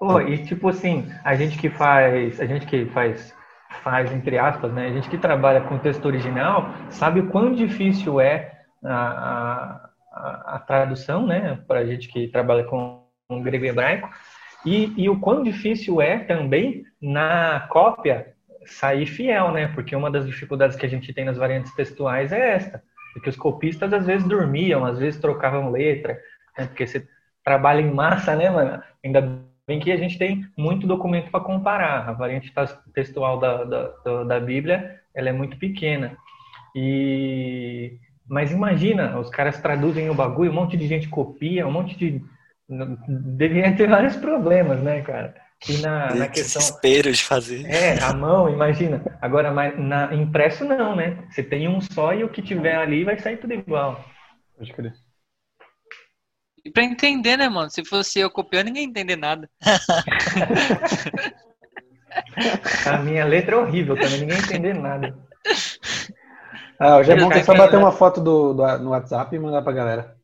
Oh, 0.00 0.20
e 0.20 0.44
tipo 0.44 0.68
assim, 0.68 1.10
a 1.24 1.34
gente 1.34 1.58
que 1.58 1.68
faz, 1.68 2.38
a 2.40 2.46
gente 2.46 2.66
que 2.66 2.86
faz, 2.86 3.34
faz 3.82 4.12
entre 4.12 4.38
aspas, 4.38 4.72
né? 4.72 4.86
A 4.86 4.92
gente 4.92 5.08
que 5.08 5.18
trabalha 5.18 5.62
com 5.62 5.78
texto 5.78 6.04
original 6.04 6.68
sabe 6.90 7.20
o 7.20 7.28
quão 7.28 7.52
difícil 7.52 8.20
é 8.20 8.52
a, 8.84 9.90
a, 10.12 10.54
a 10.56 10.58
tradução, 10.60 11.26
né? 11.26 11.58
Para 11.66 11.80
a 11.80 11.86
gente 11.86 12.08
que 12.08 12.28
trabalha 12.28 12.64
com, 12.64 13.04
com 13.28 13.42
grego 13.42 13.64
e 13.64 13.68
hebraico 13.68 14.08
e, 14.64 14.92
e 14.96 15.08
o 15.08 15.18
quão 15.18 15.42
difícil 15.42 16.00
é 16.00 16.18
também 16.18 16.84
na 17.00 17.66
cópia 17.70 18.35
sair 18.66 19.06
fiel, 19.06 19.52
né? 19.52 19.68
Porque 19.68 19.94
uma 19.94 20.10
das 20.10 20.26
dificuldades 20.26 20.76
que 20.76 20.86
a 20.86 20.88
gente 20.88 21.12
tem 21.12 21.24
nas 21.24 21.36
variantes 21.36 21.74
textuais 21.74 22.32
é 22.32 22.54
esta, 22.54 22.82
porque 23.12 23.30
os 23.30 23.36
copistas 23.36 23.92
às 23.92 24.06
vezes 24.06 24.26
dormiam, 24.26 24.84
às 24.84 24.98
vezes 24.98 25.20
trocavam 25.20 25.70
letra, 25.70 26.18
né? 26.58 26.66
Porque 26.66 26.86
você 26.86 27.06
trabalha 27.44 27.80
em 27.80 27.92
massa, 27.92 28.34
né, 28.34 28.50
mano? 28.50 28.82
Ainda 29.04 29.40
bem 29.66 29.80
que 29.80 29.90
a 29.90 29.96
gente 29.96 30.18
tem 30.18 30.46
muito 30.56 30.86
documento 30.86 31.30
para 31.30 31.40
comparar. 31.40 32.08
A 32.08 32.12
variante 32.12 32.52
textual 32.92 33.38
da, 33.38 33.64
da, 33.64 34.24
da 34.24 34.40
Bíblia 34.40 35.00
ela 35.14 35.28
é 35.28 35.32
muito 35.32 35.58
pequena. 35.58 36.16
E 36.74 37.98
mas 38.28 38.50
imagina, 38.50 39.18
os 39.18 39.30
caras 39.30 39.60
traduzem 39.60 40.10
o 40.10 40.14
bagulho, 40.14 40.50
um 40.50 40.54
monte 40.54 40.76
de 40.76 40.86
gente 40.88 41.08
copia, 41.08 41.66
um 41.66 41.70
monte 41.70 41.96
de 41.96 42.20
deveria 43.08 43.74
ter 43.76 43.88
vários 43.88 44.16
problemas, 44.16 44.82
né, 44.82 45.00
cara? 45.02 45.34
E 45.68 45.78
na, 45.78 46.14
na 46.14 46.28
questão 46.28 46.60
desespero 46.60 47.10
de 47.10 47.24
fazer. 47.24 47.64
É, 47.66 48.00
a 48.02 48.12
mão, 48.12 48.48
imagina. 48.48 49.02
Agora, 49.20 49.50
mas 49.50 49.76
na 49.78 50.14
impresso 50.14 50.64
não, 50.64 50.94
né? 50.94 51.24
Você 51.30 51.42
tem 51.42 51.66
um 51.66 51.80
só 51.80 52.14
e 52.14 52.22
o 52.22 52.28
que 52.28 52.42
tiver 52.42 52.76
ali 52.76 53.04
vai 53.04 53.18
sair 53.18 53.38
tudo 53.38 53.54
igual. 53.54 54.04
Pode 54.56 54.72
crer. 54.72 54.94
E 56.64 56.70
pra 56.70 56.82
entender, 56.82 57.36
né, 57.36 57.48
mano? 57.48 57.70
Se 57.70 57.84
fosse 57.84 58.18
eu 58.18 58.30
copiando, 58.30 58.66
ninguém 58.66 58.84
ia 58.84 58.88
entender 58.88 59.16
nada. 59.16 59.48
a 62.86 62.98
minha 62.98 63.24
letra 63.24 63.56
é 63.56 63.58
horrível 63.58 63.94
também, 63.94 64.20
ninguém 64.20 64.36
ia 64.36 64.42
entender 64.42 64.74
nada. 64.74 65.16
Ah, 66.78 66.98
hoje 66.98 67.12
é 67.12 67.16
bom 67.16 67.28
que 67.28 67.38
é 67.38 67.44
só 67.44 67.54
bater 67.54 67.76
uma 67.76 67.92
foto 67.92 68.20
do, 68.20 68.52
do, 68.52 68.78
no 68.78 68.90
WhatsApp 68.90 69.34
e 69.34 69.38
mandar 69.38 69.62
pra 69.62 69.72
galera. 69.72 70.15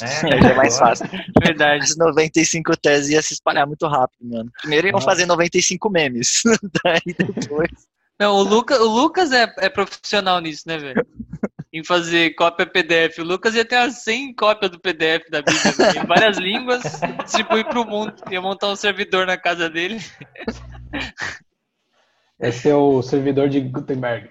É, 0.00 0.50
é 0.50 0.54
mais 0.54 0.78
fácil. 0.78 1.06
Verdade. 1.42 1.84
As 1.84 1.96
95 1.96 2.76
teses 2.76 3.10
ia 3.10 3.22
se 3.22 3.34
espalhar 3.34 3.66
muito 3.66 3.86
rápido, 3.86 4.28
mano. 4.28 4.50
Primeiro 4.60 4.88
iam 4.88 4.92
Nossa. 4.92 5.06
fazer 5.06 5.26
95 5.26 5.90
memes. 5.90 6.42
Daí 6.84 7.14
depois. 7.16 7.70
Não, 8.18 8.34
o, 8.36 8.42
Luca, 8.42 8.80
o 8.82 8.86
Lucas 8.86 9.32
é, 9.32 9.52
é 9.58 9.68
profissional 9.68 10.40
nisso, 10.40 10.62
né, 10.66 10.78
velho? 10.78 11.06
em 11.72 11.84
fazer 11.84 12.34
cópia 12.34 12.64
PDF. 12.66 13.18
O 13.18 13.24
Lucas 13.24 13.54
ia 13.54 13.64
ter 13.64 13.76
as 13.76 14.02
100 14.02 14.34
cópias 14.34 14.70
do 14.70 14.80
PDF 14.80 15.28
da 15.30 15.42
Bíblia, 15.42 16.02
em 16.02 16.06
várias 16.06 16.38
línguas, 16.38 16.82
distribuir 17.22 17.66
para 17.66 17.80
o 17.80 17.84
mundo. 17.84 18.14
Ia 18.30 18.40
montar 18.40 18.68
um 18.68 18.76
servidor 18.76 19.26
na 19.26 19.36
casa 19.36 19.68
dele. 19.68 20.00
Esse 22.40 22.70
é 22.70 22.74
o 22.74 23.02
servidor 23.02 23.48
de 23.48 23.60
Gutenberg. 23.60 24.30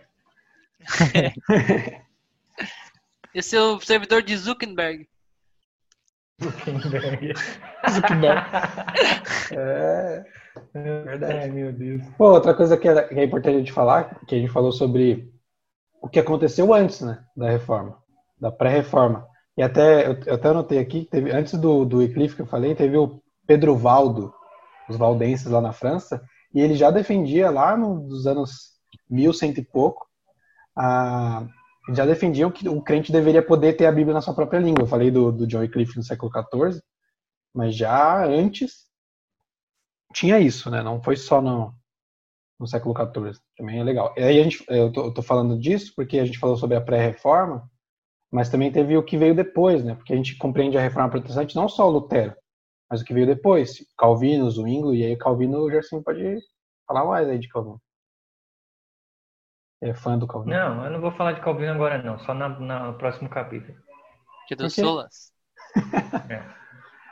É. 1.15 2.01
Esse 3.33 3.57
é 3.57 3.61
o 3.61 3.81
servidor 3.81 4.21
de 4.21 4.37
Zuckerberg. 4.37 5.05
Zuckerberg. 6.41 7.33
Zuckerberg. 7.89 8.41
É, 9.51 10.25
é 10.73 11.01
verdade. 11.01 11.51
meu 11.51 11.71
Deus. 11.71 12.03
Pô, 12.17 12.31
outra 12.31 12.53
coisa 12.53 12.77
que 12.77 12.87
é, 12.87 13.03
que 13.03 13.19
é 13.19 13.23
importante 13.23 13.55
a 13.55 13.59
gente 13.59 13.71
falar, 13.71 14.19
que 14.25 14.35
a 14.35 14.37
gente 14.37 14.51
falou 14.51 14.71
sobre 14.71 15.31
o 16.01 16.09
que 16.09 16.19
aconteceu 16.19 16.73
antes, 16.73 17.01
né, 17.01 17.23
da 17.35 17.49
reforma, 17.49 17.97
da 18.39 18.51
pré-reforma. 18.51 19.25
E 19.57 19.63
até 19.63 20.07
eu, 20.07 20.19
eu, 20.25 20.35
até 20.35 20.49
anotei 20.49 20.79
aqui, 20.79 21.07
teve, 21.09 21.31
antes 21.31 21.53
do, 21.53 21.85
do 21.85 22.01
Eclipse 22.01 22.35
que 22.35 22.41
eu 22.41 22.47
falei, 22.47 22.75
teve 22.75 22.97
o 22.97 23.21
Pedro 23.47 23.75
Valdo, 23.75 24.33
os 24.89 24.97
valdenses 24.97 25.47
lá 25.47 25.61
na 25.61 25.71
França, 25.71 26.21
e 26.53 26.59
ele 26.59 26.75
já 26.75 26.91
defendia 26.91 27.49
lá 27.49 27.77
nos 27.77 28.27
anos 28.27 28.75
mil 29.09 29.33
cento 29.33 29.59
e 29.59 29.65
pouco, 29.65 30.05
a, 30.75 31.45
já 31.93 32.05
defendiam 32.05 32.51
que 32.51 32.67
o 32.67 32.81
crente 32.81 33.11
deveria 33.11 33.45
poder 33.45 33.73
ter 33.73 33.85
a 33.85 33.91
Bíblia 33.91 34.13
na 34.13 34.21
sua 34.21 34.33
própria 34.33 34.59
língua. 34.59 34.83
Eu 34.83 34.87
falei 34.87 35.11
do, 35.11 35.31
do 35.31 35.45
John 35.45 35.59
Wycliffe 35.59 35.97
no 35.97 36.03
século 36.03 36.31
XIV, 36.31 36.81
mas 37.53 37.75
já 37.75 38.25
antes 38.25 38.85
tinha 40.13 40.39
isso, 40.39 40.69
né? 40.71 40.81
Não 40.81 41.01
foi 41.01 41.15
só 41.15 41.41
no, 41.41 41.73
no 42.59 42.67
século 42.67 42.95
XIV. 42.95 43.39
Também 43.57 43.79
é 43.79 43.83
legal. 43.83 44.13
E 44.17 44.23
aí 44.23 44.39
a 44.39 44.43
gente, 44.43 44.63
eu 44.67 44.91
tô, 44.91 45.05
eu 45.05 45.13
tô 45.13 45.21
falando 45.21 45.59
disso 45.59 45.93
porque 45.95 46.19
a 46.19 46.25
gente 46.25 46.39
falou 46.39 46.57
sobre 46.57 46.75
a 46.75 46.81
pré-reforma, 46.81 47.69
mas 48.31 48.49
também 48.49 48.71
teve 48.71 48.97
o 48.97 49.03
que 49.03 49.17
veio 49.17 49.35
depois, 49.35 49.83
né? 49.83 49.95
Porque 49.95 50.13
a 50.13 50.15
gente 50.15 50.37
compreende 50.37 50.77
a 50.77 50.81
reforma 50.81 51.09
protestante 51.09 51.55
não 51.55 51.69
só 51.69 51.87
o 51.87 51.91
Lutero, 51.91 52.35
mas 52.89 53.01
o 53.01 53.05
que 53.05 53.13
veio 53.13 53.27
depois. 53.27 53.85
Calvino, 53.97 54.49
Zwingli, 54.49 54.99
e 54.99 55.05
aí 55.05 55.17
Calvino, 55.17 55.59
o 55.59 55.69
Gerson 55.69 56.01
pode 56.01 56.39
falar 56.87 57.05
mais 57.05 57.27
aí 57.27 57.37
de 57.37 57.47
Calvino. 57.47 57.81
É 59.81 59.93
fã 59.93 60.17
do 60.17 60.27
Calvino? 60.27 60.55
Não, 60.55 60.85
eu 60.85 60.91
não 60.91 61.01
vou 61.01 61.11
falar 61.11 61.33
de 61.33 61.41
Calvino 61.41 61.73
agora 61.73 62.01
não, 62.01 62.17
só 62.19 62.33
na, 62.33 62.49
na 62.59 62.87
no 62.87 62.97
próximo 62.97 63.29
capítulo. 63.29 63.77
Que 64.47 64.55
do 64.55 64.69
Solas. 64.69 65.31
é. 66.29 66.43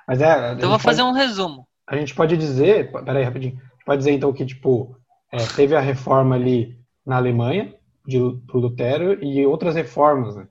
Mas 0.07 0.22
é. 0.22 0.53
Então 0.53 0.70
vou 0.70 0.80
fazer 0.80 1.01
pode, 1.01 1.14
um 1.14 1.18
resumo. 1.18 1.68
A 1.88 1.95
gente 1.97 2.16
pode 2.16 2.38
dizer, 2.38 2.91
peraí 2.91 3.24
rapidinho, 3.24 3.59
pode 3.86 3.99
dizer 3.99 4.11
então 4.11 4.32
que 4.34 4.45
tipo 4.45 4.95
é, 5.32 5.38
teve 5.55 5.76
a 5.76 5.80
reforma 5.80 6.36
ali 6.36 6.80
na 7.05 7.18
Alemanha, 7.18 7.74
de, 8.05 8.20
do 8.20 8.59
Lutero, 8.59 9.24
e 9.24 9.45
outras 9.45 9.76
reformas, 9.76 10.36
né? 10.36 10.47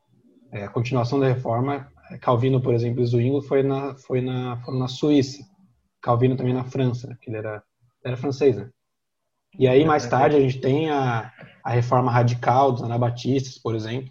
É, 0.52 0.64
a 0.64 0.68
continuação 0.68 1.18
da 1.18 1.26
reforma, 1.26 1.88
é, 2.10 2.18
Calvino, 2.18 2.60
por 2.60 2.74
exemplo, 2.74 3.04
Zwingli 3.04 3.42
foi 3.46 3.62
na, 3.62 3.94
foi 3.94 4.20
na, 4.20 4.58
foi 4.58 4.78
na 4.78 4.88
Suíça. 4.88 5.42
Calvino 6.02 6.36
também 6.36 6.52
na 6.52 6.64
França, 6.64 7.06
né? 7.06 7.16
que 7.20 7.30
ele 7.30 7.38
era, 7.38 7.62
era 8.04 8.16
francês, 8.16 8.56
né? 8.56 8.68
E 9.58 9.68
aí, 9.68 9.84
mais 9.84 10.06
tarde, 10.06 10.36
a 10.36 10.40
gente 10.40 10.60
tem 10.60 10.90
a, 10.90 11.30
a 11.62 11.70
reforma 11.70 12.10
radical 12.10 12.72
dos 12.72 12.82
anabatistas, 12.82 13.58
por 13.58 13.74
exemplo, 13.74 14.10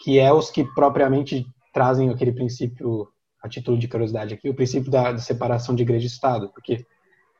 que 0.00 0.18
é 0.18 0.32
os 0.32 0.50
que 0.50 0.64
propriamente 0.74 1.46
trazem 1.72 2.10
aquele 2.10 2.32
princípio, 2.32 3.08
a 3.42 3.48
título 3.48 3.78
de 3.78 3.86
curiosidade 3.86 4.34
aqui, 4.34 4.48
o 4.48 4.54
princípio 4.54 4.90
da, 4.90 5.12
da 5.12 5.18
separação 5.18 5.74
de 5.74 5.82
igreja 5.82 6.06
e 6.06 6.08
Estado, 6.08 6.50
porque 6.52 6.84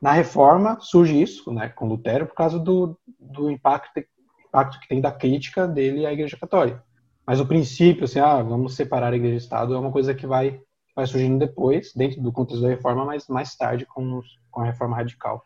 na 0.00 0.12
reforma 0.12 0.78
surge 0.80 1.20
isso, 1.20 1.52
né, 1.52 1.68
com 1.68 1.88
Lutero, 1.88 2.26
por 2.26 2.34
causa 2.34 2.58
do, 2.58 2.98
do 3.18 3.50
impacto, 3.50 4.00
impacto 4.46 4.80
que 4.80 4.88
tem 4.88 5.00
da 5.00 5.12
crítica 5.12 5.66
dele 5.66 6.06
à 6.06 6.12
Igreja 6.12 6.38
Católica. 6.38 6.82
Mas 7.26 7.38
o 7.38 7.46
princípio, 7.46 8.04
assim, 8.04 8.18
ah, 8.18 8.42
vamos 8.42 8.74
separar 8.74 9.12
a 9.12 9.16
Igreja 9.16 9.34
e 9.34 9.38
Estado, 9.38 9.74
é 9.74 9.78
uma 9.78 9.92
coisa 9.92 10.14
que 10.14 10.26
vai, 10.26 10.60
vai 10.96 11.06
surgindo 11.06 11.38
depois, 11.38 11.92
dentro 11.94 12.22
do 12.22 12.32
contexto 12.32 12.62
da 12.62 12.68
reforma, 12.68 13.04
mas 13.04 13.26
mais 13.28 13.54
tarde 13.56 13.84
com, 13.84 14.20
com 14.50 14.62
a 14.62 14.64
reforma 14.64 14.96
radical. 14.96 15.44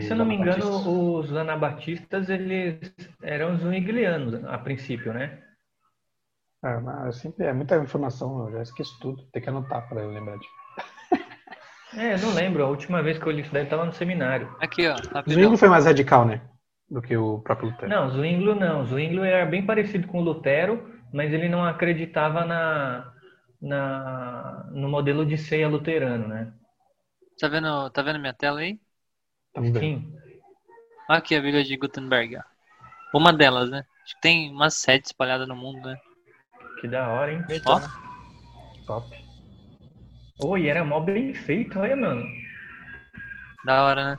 Se 0.00 0.12
eu 0.12 0.16
não 0.16 0.24
me 0.26 0.34
engano, 0.34 1.18
os 1.18 1.32
anabatistas, 1.32 2.28
eles 2.28 2.78
eram 3.22 3.56
zwinglianos 3.56 4.44
a 4.44 4.58
princípio, 4.58 5.12
né? 5.12 5.42
É, 6.62 6.78
mas 6.80 7.16
sempre 7.16 7.46
é 7.46 7.52
muita 7.52 7.76
informação, 7.76 8.46
eu 8.46 8.52
já 8.52 8.62
esqueço 8.62 8.98
tudo, 9.00 9.22
tem 9.32 9.40
que 9.40 9.48
anotar 9.48 9.88
para 9.88 10.02
eu 10.02 10.10
lembrar 10.10 10.36
de. 10.38 10.46
É, 11.96 12.16
não 12.18 12.34
lembro. 12.34 12.62
A 12.62 12.68
última 12.68 13.02
vez 13.02 13.18
que 13.18 13.26
eu 13.26 13.32
li 13.32 13.42
isso 13.42 13.52
daí 13.52 13.64
estava 13.64 13.84
no 13.84 13.92
seminário. 13.92 14.54
Aqui, 14.60 14.86
ó. 14.86 14.96
Zwingli 15.28 15.56
foi 15.56 15.68
mais 15.68 15.86
radical, 15.86 16.24
né? 16.26 16.42
Do 16.90 17.00
que 17.00 17.16
o 17.16 17.38
próprio 17.40 17.70
Lutero. 17.70 17.90
Não, 17.90 18.10
Zwingli 18.10 18.54
não. 18.54 18.84
Zwingli 18.84 19.26
era 19.26 19.46
bem 19.46 19.64
parecido 19.64 20.06
com 20.06 20.18
o 20.20 20.22
Lutero, 20.22 20.86
mas 21.12 21.32
ele 21.32 21.48
não 21.48 21.64
acreditava 21.64 22.44
na, 22.44 23.12
na 23.60 24.68
no 24.70 24.88
modelo 24.88 25.24
de 25.24 25.38
ceia 25.38 25.68
luterano, 25.68 26.28
né? 26.28 26.52
Tá 27.40 27.48
vendo, 27.48 27.90
tá 27.90 28.02
vendo 28.02 28.18
minha 28.20 28.34
tela 28.34 28.60
aí? 28.60 28.78
Sim. 29.60 30.12
Aqui 31.08 31.34
a 31.34 31.40
Bíblia 31.40 31.64
de 31.64 31.76
Gutenberg. 31.76 32.38
Uma 33.14 33.32
delas, 33.32 33.70
né? 33.70 33.84
Acho 34.04 34.14
que 34.14 34.20
tem 34.20 34.50
umas 34.52 34.74
sete 34.74 35.06
espalhadas 35.06 35.48
no 35.48 35.56
mundo, 35.56 35.88
né? 35.88 35.96
Que 36.80 36.88
da 36.88 37.08
hora, 37.08 37.32
hein? 37.32 37.44
Ó. 37.66 37.80
Top. 38.86 39.16
Oi, 40.40 40.68
era 40.68 40.84
mó 40.84 41.00
bem 41.00 41.34
feito, 41.34 41.78
olha, 41.78 41.96
mano. 41.96 42.24
Da 43.64 43.84
hora, 43.84 44.10
né? 44.12 44.18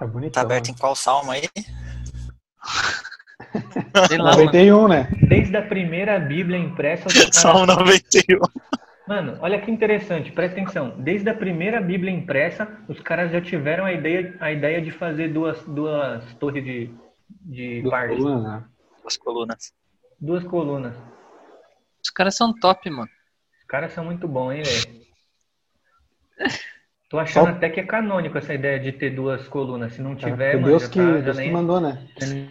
É 0.00 0.06
bonito. 0.06 0.32
Tá 0.32 0.40
aberto 0.40 0.70
em 0.70 0.74
qual 0.74 0.96
salmo 0.96 1.30
aí? 1.30 1.42
91, 4.16 4.88
né? 4.88 5.08
Desde 5.28 5.56
a 5.56 5.62
primeira 5.62 6.18
Bíblia 6.18 6.58
impressa. 6.58 7.08
Salmo 7.32 7.66
91. 7.66 8.38
Mano, 9.10 9.36
olha 9.40 9.60
que 9.60 9.72
interessante, 9.72 10.30
presta 10.30 10.60
atenção. 10.60 10.94
Desde 10.96 11.28
a 11.28 11.34
primeira 11.34 11.80
Bíblia 11.80 12.12
impressa, 12.12 12.78
os 12.86 13.00
caras 13.00 13.32
já 13.32 13.40
tiveram 13.40 13.84
a 13.84 13.92
ideia, 13.92 14.36
a 14.38 14.52
ideia 14.52 14.80
de 14.80 14.92
fazer 14.92 15.32
duas, 15.32 15.60
duas 15.64 16.22
torres 16.34 16.62
de, 16.62 16.94
de 17.28 17.82
duas 17.82 18.06
Colunas. 18.06 18.42
Né? 18.44 18.64
Duas 19.02 19.16
colunas. 19.16 19.74
Duas 20.20 20.44
colunas. 20.44 20.96
Os 22.00 22.10
caras 22.10 22.36
são 22.36 22.54
top, 22.54 22.88
mano. 22.88 23.10
Os 23.58 23.66
caras 23.66 23.92
são 23.92 24.04
muito 24.04 24.28
bons, 24.28 24.52
hein, 24.52 24.62
velho? 24.62 25.00
Tô 27.10 27.18
achando 27.18 27.46
Só... 27.46 27.50
até 27.50 27.68
que 27.68 27.80
é 27.80 27.84
canônico 27.84 28.38
essa 28.38 28.54
ideia 28.54 28.78
de 28.78 28.92
ter 28.92 29.10
duas 29.10 29.48
colunas. 29.48 29.92
Se 29.92 30.00
não 30.00 30.14
tiver, 30.14 30.52
é, 30.52 30.54
mano, 30.54 30.68
Deus, 30.68 30.86
que, 30.86 31.00
tá, 31.00 31.16
Deus 31.18 31.36
nem... 31.36 31.48
que 31.48 31.52
mandou, 31.52 31.80
né? 31.80 32.06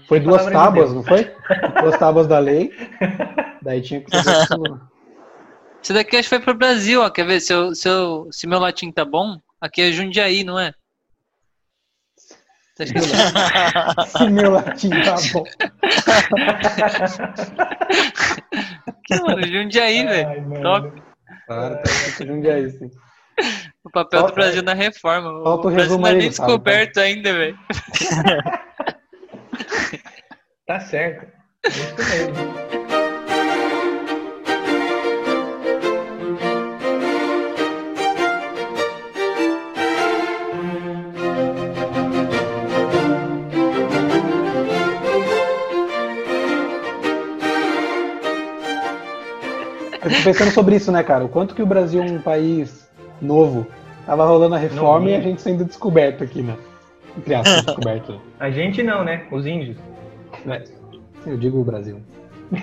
Foi 0.10 0.20
duas 0.20 0.46
tábuas, 0.46 0.90
de 0.90 0.96
não 0.96 1.04
foi? 1.06 1.24
duas 1.82 1.98
tábuas 1.98 2.28
da 2.28 2.38
lei. 2.38 2.74
Daí 3.62 3.82
tinha 3.82 4.02
que 4.02 4.12
ter 4.12 4.22
duas 4.28 4.48
colunas. 4.50 4.99
Esse 5.82 5.94
daqui 5.94 6.18
acho 6.18 6.30
que 6.30 6.36
foi 6.36 6.44
pro 6.44 6.54
Brasil, 6.54 7.02
ó. 7.02 7.10
Quer 7.10 7.26
ver 7.26 7.40
se, 7.40 7.54
eu, 7.54 7.74
se, 7.74 7.88
eu, 7.88 8.28
se 8.32 8.46
meu 8.48 8.60
latim 8.60 8.92
tá 8.92 9.06
bom? 9.06 9.40
Aqui 9.62 9.82
é 9.82 9.92
Jundiaí, 9.92 10.44
não 10.44 10.60
é? 10.60 10.74
se 12.80 14.30
meu 14.30 14.52
latim 14.52 14.90
tá 14.90 15.16
bom. 15.34 15.44
que, 19.06 19.22
mano, 19.22 19.48
Jundiaí, 19.48 20.06
velho. 20.06 20.62
Top. 20.62 21.02
Claro, 21.46 21.80
tá 21.84 22.26
Jundiaí, 22.26 22.70
sim. 22.72 22.90
O 23.82 23.90
papel 23.90 24.20
Falta, 24.20 24.34
do 24.34 24.36
Brasil 24.36 24.62
na 24.62 24.74
reforma. 24.74 25.42
Falta 25.42 25.68
o, 25.68 25.72
o 25.72 25.74
Brasil 25.74 25.98
não 25.98 26.08
é 26.08 26.14
nem 26.14 26.28
descoberto 26.30 26.96
sabe, 26.96 27.08
ainda, 27.08 27.34
velho. 27.34 27.58
tá 30.68 30.82
certo. 30.82 31.26
Isso 31.66 31.96
mesmo. 31.98 32.79
Eu 50.04 50.10
tô 50.10 50.24
pensando 50.24 50.52
sobre 50.52 50.76
isso, 50.76 50.92
né, 50.92 51.04
cara? 51.04 51.26
O 51.26 51.30
quanto 51.30 51.54
que 51.54 51.62
o 51.62 51.66
Brasil 51.66 52.02
é 52.02 52.06
um 52.06 52.22
país 52.22 52.90
novo. 53.22 53.68
Tava 54.06 54.26
rolando 54.26 54.56
a 54.56 54.58
reforma 54.58 55.00
Novinho. 55.00 55.12
e 55.12 55.16
a 55.16 55.22
gente 55.22 55.42
sendo 55.42 55.66
descoberto 55.66 56.24
aqui, 56.24 56.42
né? 56.42 56.58
Entre 57.18 57.36
aspas, 57.36 57.62
descoberto. 57.66 58.20
A 58.40 58.50
gente 58.50 58.82
não, 58.82 59.04
né? 59.04 59.28
Os 59.32 59.46
índios. 59.46 59.78
É. 60.48 60.64
Eu 61.26 61.38
digo 61.38 61.60
o 61.60 61.64
Brasil. 61.64 62.02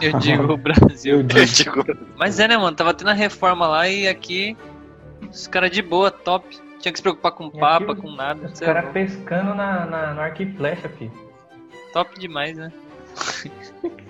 Eu 0.00 0.18
digo 0.18 0.52
o 0.52 0.56
Brasil. 0.56 1.16
Eu 1.16 1.22
digo. 1.22 1.84
Mas 2.16 2.38
é, 2.38 2.46
né, 2.46 2.56
mano? 2.56 2.76
Tava 2.76 2.92
tendo 2.92 3.10
a 3.10 3.14
reforma 3.14 3.66
lá 3.66 3.88
e 3.88 4.06
aqui 4.06 4.56
os 5.30 5.46
caras 5.46 5.70
de 5.70 5.80
boa, 5.80 6.10
top. 6.10 6.46
Tinha 6.78 6.92
que 6.92 6.98
se 6.98 7.02
preocupar 7.02 7.32
com 7.32 7.48
papa, 7.48 7.94
com 7.94 8.10
nada. 8.10 8.48
Os 8.48 8.60
caras 8.60 8.90
pescando 8.92 9.54
na, 9.54 9.86
na, 9.86 10.14
no 10.14 10.20
arco 10.20 10.42
e 10.42 10.52
flecha, 10.52 10.88
filho. 10.88 11.12
Top 11.92 12.18
demais, 12.18 12.56
né? 12.56 12.72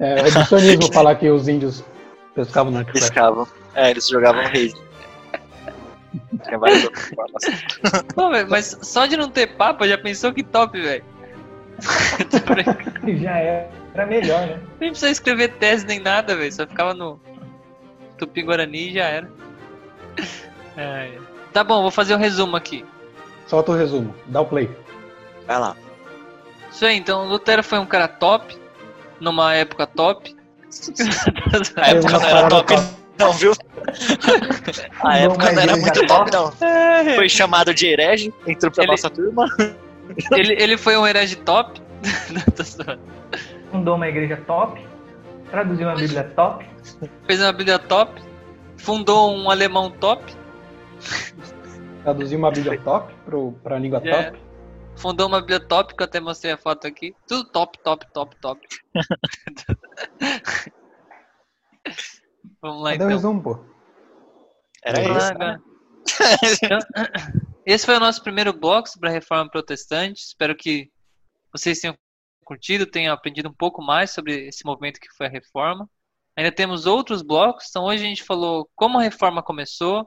É, 0.00 0.20
é 0.20 0.28
edicionismo 0.28 0.90
falar 0.92 1.14
que 1.16 1.28
os 1.28 1.46
índios 1.46 1.84
pescavam 2.34 2.72
e 2.80 2.84
flecha. 2.84 3.06
Pescavam. 3.06 3.46
É, 3.74 3.90
eles 3.90 4.08
jogavam 4.08 4.42
rede. 4.46 4.74
Tinha 6.42 6.58
várias 6.58 6.84
outras 6.84 7.08
formas. 7.10 7.42
Pô, 8.14 8.30
véio, 8.30 8.48
mas 8.48 8.78
só 8.82 9.06
de 9.06 9.16
não 9.16 9.30
ter 9.30 9.46
papo, 9.56 9.86
já 9.86 9.98
pensou 9.98 10.32
que 10.32 10.42
top, 10.42 10.80
velho. 10.80 11.04
já 13.22 13.38
era 13.38 14.06
melhor, 14.06 14.46
né? 14.46 14.60
Nem 14.80 14.90
precisa 14.90 15.10
escrever 15.10 15.52
tese 15.58 15.86
nem 15.86 16.00
nada, 16.00 16.34
velho. 16.34 16.52
Só 16.52 16.66
ficava 16.66 16.94
no 16.94 17.20
Tupi 18.18 18.42
Guarani 18.42 18.88
e 18.88 18.94
já 18.94 19.04
era. 19.04 19.30
É. 20.76 21.18
Tá 21.52 21.62
bom, 21.62 21.82
vou 21.82 21.90
fazer 21.90 22.14
o 22.14 22.16
um 22.16 22.20
resumo 22.20 22.56
aqui. 22.56 22.84
Solta 23.46 23.72
o 23.72 23.76
resumo, 23.76 24.14
dá 24.26 24.40
o 24.40 24.46
play. 24.46 24.70
Vai 25.46 25.58
lá. 25.58 25.76
Isso 26.70 26.86
aí, 26.86 26.96
então 26.96 27.26
Lutero 27.26 27.62
foi 27.64 27.78
um 27.78 27.86
cara 27.86 28.06
top, 28.06 28.56
numa 29.20 29.54
época 29.54 29.86
top. 29.86 30.34
A 31.76 31.90
época 31.90 32.12
não 32.12 32.24
era 32.24 32.48
top, 32.48 32.74
não, 33.18 33.32
viu? 33.32 33.52
A 35.04 35.18
época 35.18 35.52
não 35.52 35.62
era 35.62 35.76
muito 35.76 36.06
top, 36.06 36.30
não. 36.32 36.52
É. 36.66 37.14
Foi 37.16 37.28
chamado 37.28 37.74
de 37.74 37.86
herege, 37.86 38.32
entrou 38.46 38.72
pra 38.72 38.84
ele, 38.84 38.92
nossa 38.92 39.10
turma. 39.10 39.46
Ele, 40.32 40.60
ele 40.60 40.76
foi 40.76 40.96
um 40.96 41.06
herege 41.06 41.36
top. 41.36 41.80
Fundou 43.70 43.94
uma 43.94 44.08
igreja 44.08 44.36
top, 44.44 44.84
traduziu 45.52 45.86
uma 45.86 45.94
Bíblia 45.94 46.24
top. 46.34 46.66
Fez 47.28 47.40
uma 47.40 47.52
Bíblia 47.52 47.78
top, 47.78 48.20
fundou 48.76 49.32
um 49.32 49.48
alemão 49.48 49.88
top. 49.88 50.34
Traduziu 52.02 52.38
uma 52.38 52.50
Bíblia 52.50 52.80
top 52.80 53.14
pro, 53.24 53.52
pra 53.62 53.78
língua 53.78 54.02
é. 54.04 54.10
top. 54.10 54.38
Fundou 55.00 55.26
uma 55.28 55.44
que 55.44 55.54
eu 55.54 55.60
até 56.04 56.20
mostrei 56.20 56.52
a 56.52 56.58
foto 56.58 56.86
aqui. 56.86 57.16
Tudo 57.26 57.50
top, 57.50 57.78
top, 57.82 58.06
top, 58.12 58.36
top. 58.36 58.60
Vamos 62.60 62.82
lá, 62.82 62.90
Cadê 62.92 63.04
então. 63.04 63.08
resumo, 63.08 63.42
pô? 63.42 63.64
Era 64.84 65.00
isso. 65.00 65.34
Né? 65.38 65.58
Então, 66.62 66.78
esse 67.64 67.86
foi 67.86 67.96
o 67.96 68.00
nosso 68.00 68.22
primeiro 68.22 68.52
bloco 68.52 68.90
sobre 68.90 69.08
a 69.08 69.12
reforma 69.12 69.50
protestante. 69.50 70.20
Espero 70.20 70.54
que 70.54 70.90
vocês 71.50 71.80
tenham 71.80 71.96
curtido, 72.44 72.84
tenham 72.84 73.14
aprendido 73.14 73.48
um 73.48 73.54
pouco 73.54 73.80
mais 73.82 74.10
sobre 74.10 74.48
esse 74.48 74.66
movimento 74.66 75.00
que 75.00 75.08
foi 75.16 75.28
a 75.28 75.30
reforma. 75.30 75.88
Ainda 76.36 76.52
temos 76.52 76.84
outros 76.84 77.22
blocos, 77.22 77.66
então 77.70 77.84
hoje 77.84 78.04
a 78.04 78.06
gente 78.06 78.22
falou 78.22 78.68
como 78.76 78.98
a 78.98 79.02
reforma 79.02 79.42
começou, 79.42 80.06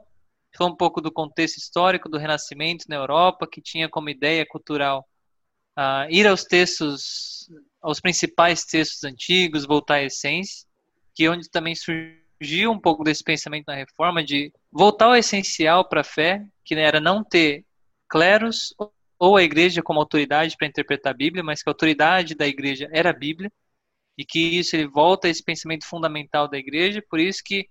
falou 0.56 0.72
um 0.72 0.76
pouco 0.76 1.00
do 1.00 1.12
contexto 1.12 1.58
histórico 1.58 2.08
do 2.08 2.18
Renascimento 2.18 2.84
na 2.88 2.96
Europa, 2.96 3.46
que 3.50 3.60
tinha 3.60 3.88
como 3.88 4.08
ideia 4.08 4.46
cultural 4.46 5.06
uh, 5.78 6.10
ir 6.10 6.26
aos 6.26 6.44
textos, 6.44 7.48
aos 7.80 8.00
principais 8.00 8.64
textos 8.64 9.04
antigos, 9.04 9.66
voltar 9.66 9.96
à 9.96 10.02
essência, 10.04 10.66
que 11.14 11.24
é 11.24 11.30
onde 11.30 11.50
também 11.50 11.74
surgiu 11.74 12.70
um 12.70 12.80
pouco 12.80 13.04
desse 13.04 13.22
pensamento 13.22 13.66
na 13.66 13.74
reforma 13.74 14.22
de 14.22 14.52
voltar 14.70 15.06
ao 15.06 15.16
essencial 15.16 15.88
para 15.88 16.00
a 16.00 16.04
fé, 16.04 16.44
que 16.64 16.74
era 16.74 17.00
não 17.00 17.22
ter 17.22 17.64
cleros 18.08 18.74
ou 19.18 19.36
a 19.36 19.42
igreja 19.42 19.82
como 19.82 20.00
autoridade 20.00 20.56
para 20.56 20.66
interpretar 20.66 21.12
a 21.12 21.16
Bíblia, 21.16 21.42
mas 21.42 21.62
que 21.62 21.68
a 21.68 21.72
autoridade 21.72 22.34
da 22.34 22.46
igreja 22.46 22.88
era 22.92 23.10
a 23.10 23.12
Bíblia, 23.12 23.50
e 24.16 24.24
que 24.24 24.38
isso 24.38 24.76
ele 24.76 24.86
volta 24.86 25.26
a 25.26 25.30
esse 25.30 25.42
pensamento 25.42 25.86
fundamental 25.86 26.48
da 26.48 26.58
igreja, 26.58 27.02
por 27.08 27.18
isso 27.18 27.42
que 27.44 27.68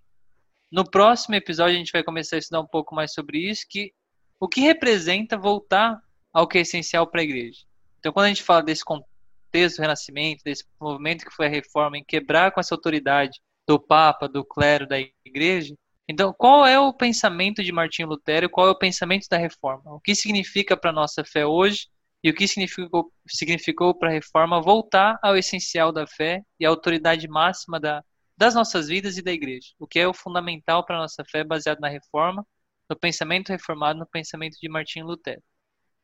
no 0.74 0.84
próximo 0.84 1.36
episódio 1.36 1.76
a 1.76 1.78
gente 1.78 1.92
vai 1.92 2.04
começar 2.04 2.36
a 2.36 2.40
estudar 2.40 2.60
um 2.60 2.68
pouco 2.68 2.96
mais 2.96 3.14
sobre 3.14 3.38
isso, 3.38 3.64
que 3.70 3.94
o 4.40 4.48
que 4.48 4.60
representa 4.62 5.38
voltar 5.38 6.02
ao 6.34 6.48
que 6.48 6.58
é 6.58 6.62
essencial 6.62 7.06
para 7.06 7.22
a 7.22 7.24
igreja. 7.24 7.60
Então, 8.00 8.12
quando 8.12 8.26
a 8.26 8.30
gente 8.30 8.42
fala 8.42 8.64
desse 8.64 8.84
contexto 8.84 9.78
do 9.78 9.82
renascimento, 9.82 10.44
desse 10.44 10.66
movimento 10.82 11.26
que 11.26 11.32
foi 11.32 11.46
a 11.46 11.50
reforma, 11.50 12.00
em 12.00 12.04
quebrar 12.04 12.52
com 12.52 12.60
essa 12.60 12.74
autoridade 12.74 13.40
do 13.68 13.80
Papa, 13.80 14.28
do 14.28 14.44
clero, 14.44 14.88
da 14.88 14.98
igreja. 15.24 15.76
Então, 16.10 16.34
qual 16.36 16.66
é 16.66 16.80
o 16.80 16.92
pensamento 16.92 17.64
de 17.64 17.72
Martinho 17.72 18.08
Lutero? 18.08 18.50
Qual 18.50 18.68
é 18.68 18.72
o 18.72 18.78
pensamento 18.78 19.28
da 19.30 19.38
reforma? 19.38 19.94
O 19.94 20.00
que 20.00 20.16
significa 20.16 20.76
para 20.76 20.90
a 20.90 20.94
nossa 20.94 21.24
fé 21.24 21.46
hoje 21.46 21.88
e 22.24 22.32
o 22.32 22.34
que 22.34 22.48
significou, 22.48 23.12
significou 23.28 23.94
para 23.94 24.10
a 24.10 24.14
reforma 24.14 24.60
voltar 24.60 25.20
ao 25.22 25.38
essencial 25.38 25.92
da 25.92 26.08
fé 26.08 26.42
e 26.60 26.66
à 26.66 26.70
autoridade 26.70 27.28
máxima 27.28 27.80
da, 27.80 28.04
das 28.38 28.56
nossas 28.56 28.88
vidas 28.88 29.18
e 29.18 29.22
da 29.22 29.32
igreja? 29.32 29.70
O 29.80 29.88
que 29.88 30.00
é 30.00 30.08
o 30.08 30.14
fundamental 30.14 30.86
para 30.86 30.98
a 30.98 31.02
nossa 31.02 31.24
fé 31.30 31.44
baseado 31.44 31.80
na 31.80 31.88
reforma, 31.88 32.46
no 32.90 32.98
pensamento 32.98 33.50
reformado, 33.50 34.00
no 34.00 34.08
pensamento 34.08 34.58
de 34.60 34.70
Martinho 34.70 35.06
Lutero. 35.06 35.42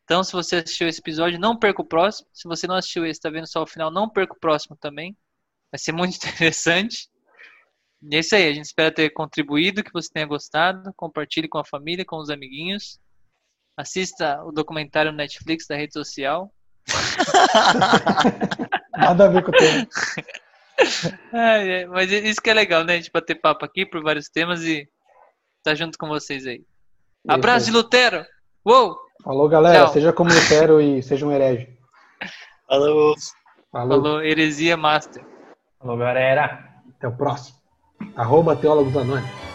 Então, 0.04 0.24
se 0.24 0.32
você 0.32 0.56
assistiu 0.56 0.88
esse 0.88 1.00
episódio, 1.00 1.40
não 1.40 1.58
perca 1.58 1.84
o 1.84 1.86
próximo. 1.86 2.28
Se 2.34 2.48
você 2.48 2.66
não 2.66 2.76
assistiu 2.76 3.06
esse, 3.06 3.20
está 3.20 3.30
vendo 3.30 3.48
só 3.48 3.62
o 3.62 3.68
final, 3.68 3.92
não 3.92 4.10
perca 4.10 4.34
o 4.34 4.40
próximo 4.40 4.76
também. 4.76 5.16
Vai 5.72 5.78
ser 5.78 5.92
muito 5.92 6.16
interessante. 6.26 7.08
E 8.02 8.16
é 8.16 8.20
isso 8.20 8.36
aí, 8.36 8.48
a 8.48 8.54
gente 8.54 8.66
espera 8.66 8.92
ter 8.92 9.12
contribuído, 9.12 9.84
que 9.84 9.94
você 9.94 10.10
tenha 10.12 10.26
gostado. 10.26 10.92
Compartilhe 10.96 11.48
com 11.48 11.60
a 11.60 11.66
família, 11.66 12.04
com 12.04 12.18
os 12.18 12.30
amiguinhos. 12.30 13.00
Assista 13.78 14.44
o 14.44 14.52
documentário 14.52 15.12
no 15.12 15.18
Netflix 15.18 15.68
da 15.68 15.76
rede 15.76 15.94
social. 15.94 16.52
Nada 18.98 19.26
a 19.26 19.28
ver 19.28 19.44
com 19.44 19.52
o 19.52 19.54
tema. 19.54 19.88
É, 21.34 21.86
mas 21.88 22.12
isso 22.12 22.42
que 22.42 22.50
é 22.50 22.54
legal, 22.54 22.84
né? 22.84 22.94
A 22.94 22.96
gente 22.98 23.12
bater 23.12 23.36
papo 23.36 23.66
aqui 23.66 23.86
por 23.86 24.02
vários 24.02 24.30
temas 24.30 24.62
e 24.64 24.80
estar 25.58 25.72
tá 25.72 25.76
junto 25.76 25.98
com 25.98 26.08
vocês 26.08 26.46
aí. 26.48 26.64
Abraço 27.28 27.66
de 27.66 27.72
Lutero! 27.72 28.26
Uou! 28.66 28.98
Falou, 29.24 29.50
galera. 29.50 29.86
Tchau. 29.86 29.94
Seja 29.94 30.14
como 30.14 30.34
Lutero 30.34 30.82
e 30.82 31.04
seja 31.04 31.26
um 31.26 31.32
herege. 31.32 31.68
Falou. 32.68 33.16
Falou. 33.72 34.02
Falou, 34.02 34.24
heresia 34.24 34.78
master. 34.78 35.24
Falou, 35.80 35.98
galera. 35.98 36.70
Até 36.98 37.08
o 37.08 37.16
próximo. 37.16 37.58
Arroba 38.16 38.56
Teólogos 38.56 38.96
Anônimos. 38.96 39.49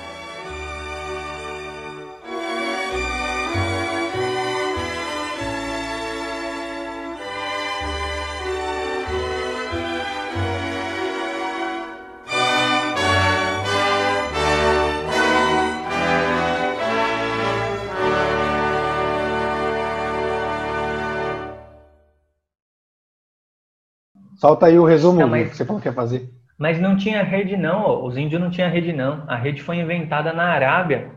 Solta 24.45 24.67
aí 24.67 24.79
o 24.79 24.85
resumo 24.85 25.19
não, 25.19 25.29
mas... 25.29 25.49
que 25.49 25.57
você 25.57 25.65
falou 25.65 25.81
que 25.81 25.89
ia 25.89 25.95
fazer. 25.95 26.29
Mas 26.59 26.79
não 26.79 26.99
tinha 26.99 27.23
rede 27.23 27.57
não, 27.57 28.05
os 28.05 28.15
índios 28.19 28.39
não 28.39 28.51
tinham 28.51 28.69
rede 28.69 28.93
não. 28.93 29.25
A 29.27 29.37
rede 29.37 29.63
foi 29.63 29.77
inventada 29.77 30.35
na 30.35 30.45
Arábia 30.45 31.11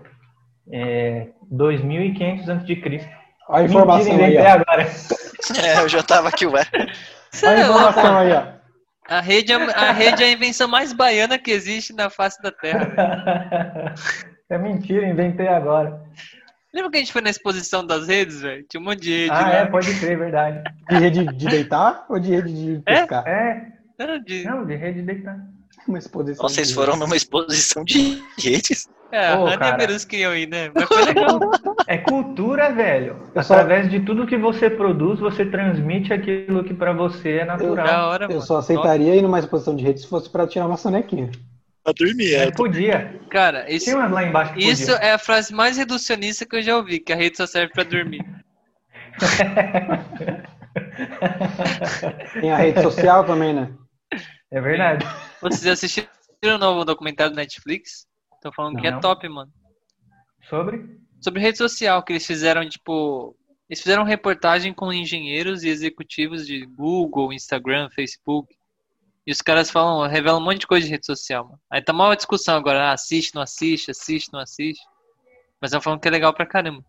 é, 0.71 1.28
2500 1.51 2.49
a.C. 2.49 3.09
Olha 3.49 3.63
a 3.63 3.63
informação 3.65 4.13
Mentira, 4.13 4.41
aí, 4.41 4.47
ó. 4.47 4.61
agora. 4.61 4.88
É, 5.61 5.80
eu 5.82 5.88
já 5.88 6.01
tava 6.01 6.30
aqui, 6.30 6.45
ué. 6.45 6.65
Olha 7.43 7.51
a 7.51 7.59
informação 7.59 8.17
aí, 8.17 8.32
ó. 8.32 8.43
A 9.09 9.21
rede, 9.21 9.51
é, 9.51 9.55
a 9.55 9.91
rede 9.91 10.23
é 10.23 10.28
a 10.28 10.32
invenção 10.32 10.67
mais 10.69 10.93
baiana 10.93 11.38
que 11.38 11.51
existe 11.51 11.93
na 11.93 12.09
face 12.09 12.41
da 12.41 12.51
Terra. 12.51 13.93
é 14.49 14.57
mentira, 14.57 15.05
inventei 15.05 15.49
agora. 15.49 16.01
Lembra 16.74 16.91
que 16.91 16.97
a 16.97 16.99
gente 16.99 17.13
foi 17.13 17.22
na 17.22 17.30
exposição 17.30 17.86
das 17.86 18.07
redes, 18.07 18.41
velho? 18.41 18.65
Tinha 18.70 18.82
um 18.82 18.84
monte 18.84 19.01
de 19.01 19.11
rede. 19.11 19.32
Ah, 19.32 19.41
lá. 19.41 19.53
é, 19.53 19.65
pode 19.65 19.99
crer, 19.99 20.18
verdade. 20.18 20.63
De 20.89 20.97
rede 20.97 21.26
de 21.26 21.47
deitar 21.47 22.05
ou 22.09 22.20
de 22.20 22.30
rede 22.32 22.53
de 22.53 22.82
é? 22.86 23.01
pescar? 23.01 23.28
É. 23.28 23.74
é. 23.99 24.05
Não, 24.05 24.20
de... 24.20 24.43
Não, 24.43 24.65
de 24.65 24.76
rede 24.76 24.99
de 24.99 25.05
deitar. 25.05 25.38
Uma 25.88 25.97
exposição. 25.97 26.47
Vocês 26.47 26.72
foram 26.72 26.95
numa 26.95 27.15
exposição 27.15 27.84
de 27.84 28.22
redes? 28.38 28.88
É, 29.11 29.36
Pô, 29.36 29.47
a 29.47 29.78
Menos 29.78 30.03
que 30.03 30.18
eu 30.18 30.36
ir, 30.36 30.47
né? 30.47 30.70
Mas 30.74 30.86
foi 30.86 31.05
legal. 31.05 31.39
É 31.88 31.97
cultura, 31.97 32.72
velho. 32.74 33.15
Através 33.34 33.89
de 33.89 34.01
tudo 34.01 34.28
que 34.28 34.38
você 34.38 34.70
produz, 34.70 35.20
você 35.20 35.45
transmite 35.45 36.11
aquilo 36.11 36.63
que 36.63 36.74
para 36.74 36.91
você 36.91 37.38
é 37.38 37.45
natural. 37.45 37.88
Eu, 37.88 38.09
hora, 38.09 38.28
eu 38.30 38.41
só 38.41 38.57
aceitaria 38.57 39.15
ir 39.15 39.22
numa 39.22 39.39
exposição 39.39 39.76
de 39.76 39.84
redes 39.84 40.03
se 40.03 40.09
fosse 40.09 40.30
para 40.30 40.45
tirar 40.45 40.68
uma 40.68 40.78
sonequinha. 40.78 41.32
Pra 41.88 41.93
dormir, 41.93 42.33
é. 42.33 42.51
Podia. 42.51 43.17
Cara, 43.29 43.71
isso, 43.71 43.97
lá 43.97 44.21
embaixo 44.21 44.59
isso 44.59 44.91
é 44.91 45.13
a 45.13 45.17
frase 45.17 45.53
mais 45.53 45.77
reducionista 45.77 46.45
que 46.45 46.57
eu 46.57 46.61
já 46.61 46.75
ouvi, 46.75 46.99
que 46.99 47.13
a 47.13 47.15
rede 47.15 47.38
só 47.38 47.47
serve 47.47 47.71
para 47.71 47.85
dormir. 47.85 48.19
Tem 52.41 52.51
a 52.51 52.57
rede 52.57 52.81
social 52.81 53.23
também, 53.23 53.53
né? 53.53 53.73
É 54.51 54.59
verdade. 54.59 55.05
Vocês 55.39 55.65
assistiram 55.65 56.09
o 56.43 56.57
novo 56.57 56.83
documentário 56.83 57.31
do 57.31 57.38
Netflix? 57.38 58.05
Estão 58.35 58.51
falando 58.51 58.73
não, 58.73 58.81
que 58.81 58.88
é 58.88 58.99
top, 58.99 59.29
mano. 59.29 59.49
Sobre? 60.49 60.99
Sobre 61.21 61.39
rede 61.39 61.57
social, 61.57 62.03
que 62.03 62.11
eles 62.11 62.27
fizeram, 62.27 62.67
tipo. 62.67 63.33
Eles 63.69 63.81
fizeram 63.81 64.03
reportagem 64.03 64.73
com 64.73 64.91
engenheiros 64.91 65.63
e 65.63 65.69
executivos 65.69 66.45
de 66.45 66.65
Google, 66.65 67.31
Instagram, 67.31 67.89
Facebook. 67.91 68.57
E 69.28 69.32
os 69.32 69.41
caras 69.41 69.69
falam, 69.69 70.07
revelam 70.07 70.39
um 70.39 70.43
monte 70.43 70.61
de 70.61 70.67
coisa 70.67 70.86
de 70.86 70.91
rede 70.91 71.05
social, 71.05 71.43
mano. 71.43 71.59
Aí 71.69 71.82
tá 71.82 71.91
uma 71.91 72.15
discussão 72.15 72.55
agora, 72.55 72.86
ah, 72.86 72.93
assiste, 72.93 73.36
não 73.36 73.41
assiste, 73.41 73.91
assiste, 73.91 74.32
não 74.32 74.39
assiste. 74.39 74.82
Mas 75.59 75.69
estão 75.69 75.82
falando 75.82 75.99
que 75.99 76.07
é 76.07 76.11
legal 76.11 76.34
pra 76.34 76.45
caramba. 76.45 76.82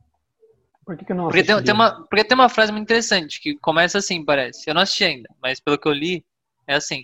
Por 0.87 0.97
que, 0.97 1.05
que 1.05 1.11
eu 1.11 1.17
não 1.17 1.25
porque 1.25 1.43
tem, 1.43 1.65
tem, 1.65 1.75
uma 1.75 2.07
Porque 2.07 2.23
tem 2.23 2.37
uma 2.37 2.49
frase 2.49 2.71
muito 2.71 2.85
interessante, 2.85 3.41
que 3.43 3.59
começa 3.59 3.99
assim, 3.99 4.25
parece. 4.25 4.71
Eu 4.71 4.75
não 4.75 4.83
assisti 4.83 5.05
ainda, 5.05 5.29
mas 5.43 5.59
pelo 5.59 5.77
que 5.77 5.89
eu 5.89 5.93
li, 5.93 6.25
é 6.65 6.77
assim. 6.77 7.03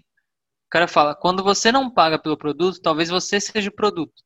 O 0.66 0.70
cara 0.70 0.86
fala, 0.86 1.16
quando 1.16 1.42
você 1.42 1.72
não 1.72 1.90
paga 1.90 2.16
pelo 2.16 2.38
produto, 2.38 2.80
talvez 2.80 3.08
você 3.08 3.40
seja 3.40 3.68
o 3.70 3.74
produto. 3.74 4.22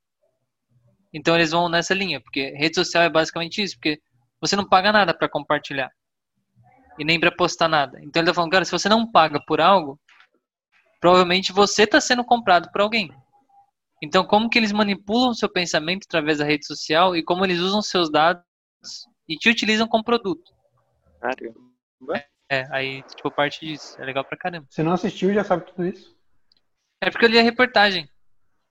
Então 1.10 1.34
eles 1.34 1.52
vão 1.52 1.70
nessa 1.70 1.94
linha, 1.94 2.20
porque 2.20 2.50
rede 2.50 2.74
social 2.74 3.02
é 3.02 3.08
basicamente 3.08 3.62
isso, 3.62 3.76
porque 3.76 3.98
você 4.42 4.54
não 4.54 4.68
paga 4.68 4.92
nada 4.92 5.14
para 5.14 5.26
compartilhar. 5.26 5.90
E 6.98 7.04
nem 7.04 7.18
para 7.18 7.32
postar 7.32 7.66
nada. 7.66 7.98
Então 8.02 8.20
ele 8.20 8.28
tá 8.28 8.34
falando, 8.34 8.50
cara, 8.50 8.64
se 8.66 8.72
você 8.72 8.90
não 8.90 9.10
paga 9.10 9.40
por 9.46 9.58
algo, 9.58 9.98
provavelmente 11.00 11.52
você 11.52 11.84
está 11.84 12.00
sendo 12.00 12.24
comprado 12.24 12.70
por 12.70 12.80
alguém. 12.80 13.10
Então 14.02 14.24
como 14.24 14.48
que 14.48 14.58
eles 14.58 14.72
manipulam 14.72 15.30
o 15.30 15.34
seu 15.34 15.48
pensamento 15.48 16.04
através 16.06 16.38
da 16.38 16.44
rede 16.44 16.66
social 16.66 17.16
e 17.16 17.22
como 17.22 17.44
eles 17.44 17.58
usam 17.58 17.82
seus 17.82 18.10
dados 18.10 18.42
e 19.28 19.36
te 19.36 19.48
utilizam 19.50 19.86
como 19.88 20.04
produto. 20.04 20.52
Caramba. 21.20 22.24
É, 22.50 22.66
aí, 22.70 23.02
tipo, 23.02 23.30
parte 23.30 23.64
disso. 23.64 24.00
É 24.00 24.04
legal 24.04 24.24
pra 24.24 24.38
caramba. 24.38 24.66
Você 24.70 24.82
não 24.82 24.92
assistiu 24.92 25.34
já 25.34 25.44
sabe 25.44 25.66
tudo 25.66 25.86
isso? 25.86 26.16
É 27.00 27.10
porque 27.10 27.26
eu 27.26 27.28
li 27.28 27.38
a 27.38 27.42
reportagem. 27.42 28.08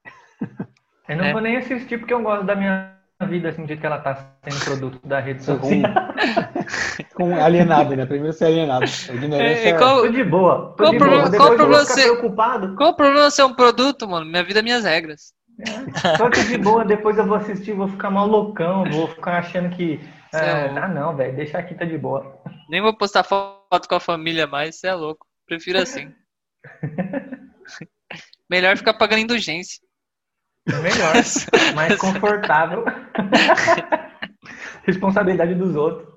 Eu 1.08 1.16
não 1.16 1.24
é. 1.24 1.32
vou 1.32 1.42
nem 1.42 1.56
assistir 1.56 1.98
porque 1.98 2.14
eu 2.14 2.22
gosto 2.22 2.46
da 2.46 2.54
minha 2.54 2.94
vida, 3.30 3.48
assim, 3.48 3.62
do 3.62 3.68
jeito 3.70 3.80
que 3.80 3.86
ela 3.86 4.02
tá 4.02 4.36
sendo 4.44 4.66
produto 4.66 5.08
da 5.08 5.22
rede 5.22 5.42
social. 5.42 5.72
Com, 7.18 7.36
alienado, 7.36 7.96
né? 7.96 8.06
Primeiro 8.06 8.32
ser 8.32 8.46
alienado. 8.46 8.86
Ignorância. 8.86 9.70
É, 9.70 9.74
qual, 9.74 10.08
de 10.08 10.24
boa. 10.24 10.76
Qual 10.78 10.94
o 10.94 10.98
problema, 11.00 11.32
qual 11.32 11.56
problema 11.56 11.84
ser, 11.84 12.04
preocupado. 12.04 12.76
Qual 12.76 12.92
o 12.92 12.96
problema 12.96 13.32
ser 13.32 13.44
um 13.44 13.56
produto, 13.56 14.08
mano? 14.08 14.24
Minha 14.24 14.44
vida, 14.44 14.62
minhas 14.62 14.84
regras. 14.84 15.34
É. 15.60 16.16
Só 16.16 16.30
que 16.30 16.44
de 16.44 16.60
boa, 16.60 16.86
depois 16.86 17.18
eu 17.18 17.26
vou 17.26 17.38
assistir, 17.38 17.74
vou 17.74 17.88
ficar 17.88 18.12
mal 18.12 18.28
loucão, 18.28 18.84
vou 18.92 19.08
ficar 19.08 19.40
achando 19.40 19.76
que. 19.76 20.00
É, 20.32 20.70
ah, 20.78 20.88
não, 20.88 21.16
velho, 21.16 21.36
deixa 21.36 21.58
aqui, 21.58 21.74
tá 21.74 21.86
de 21.86 21.98
boa. 21.98 22.40
Nem 22.70 22.84
vou 22.84 22.96
postar 22.96 23.24
foto 23.24 23.90
com 23.90 23.96
a 23.96 24.00
família 24.00 24.46
mais, 24.46 24.76
você 24.76 24.86
é 24.86 24.94
louco. 24.94 25.26
Prefiro 25.48 25.80
assim. 25.80 26.14
Melhor 28.48 28.78
ficar 28.78 28.94
pagando 28.94 29.22
indulgência. 29.22 29.80
Melhor, 30.68 31.16
mais 31.74 31.96
confortável. 31.98 32.86
Responsabilidade 34.86 35.56
dos 35.56 35.76
outros. 35.76 36.08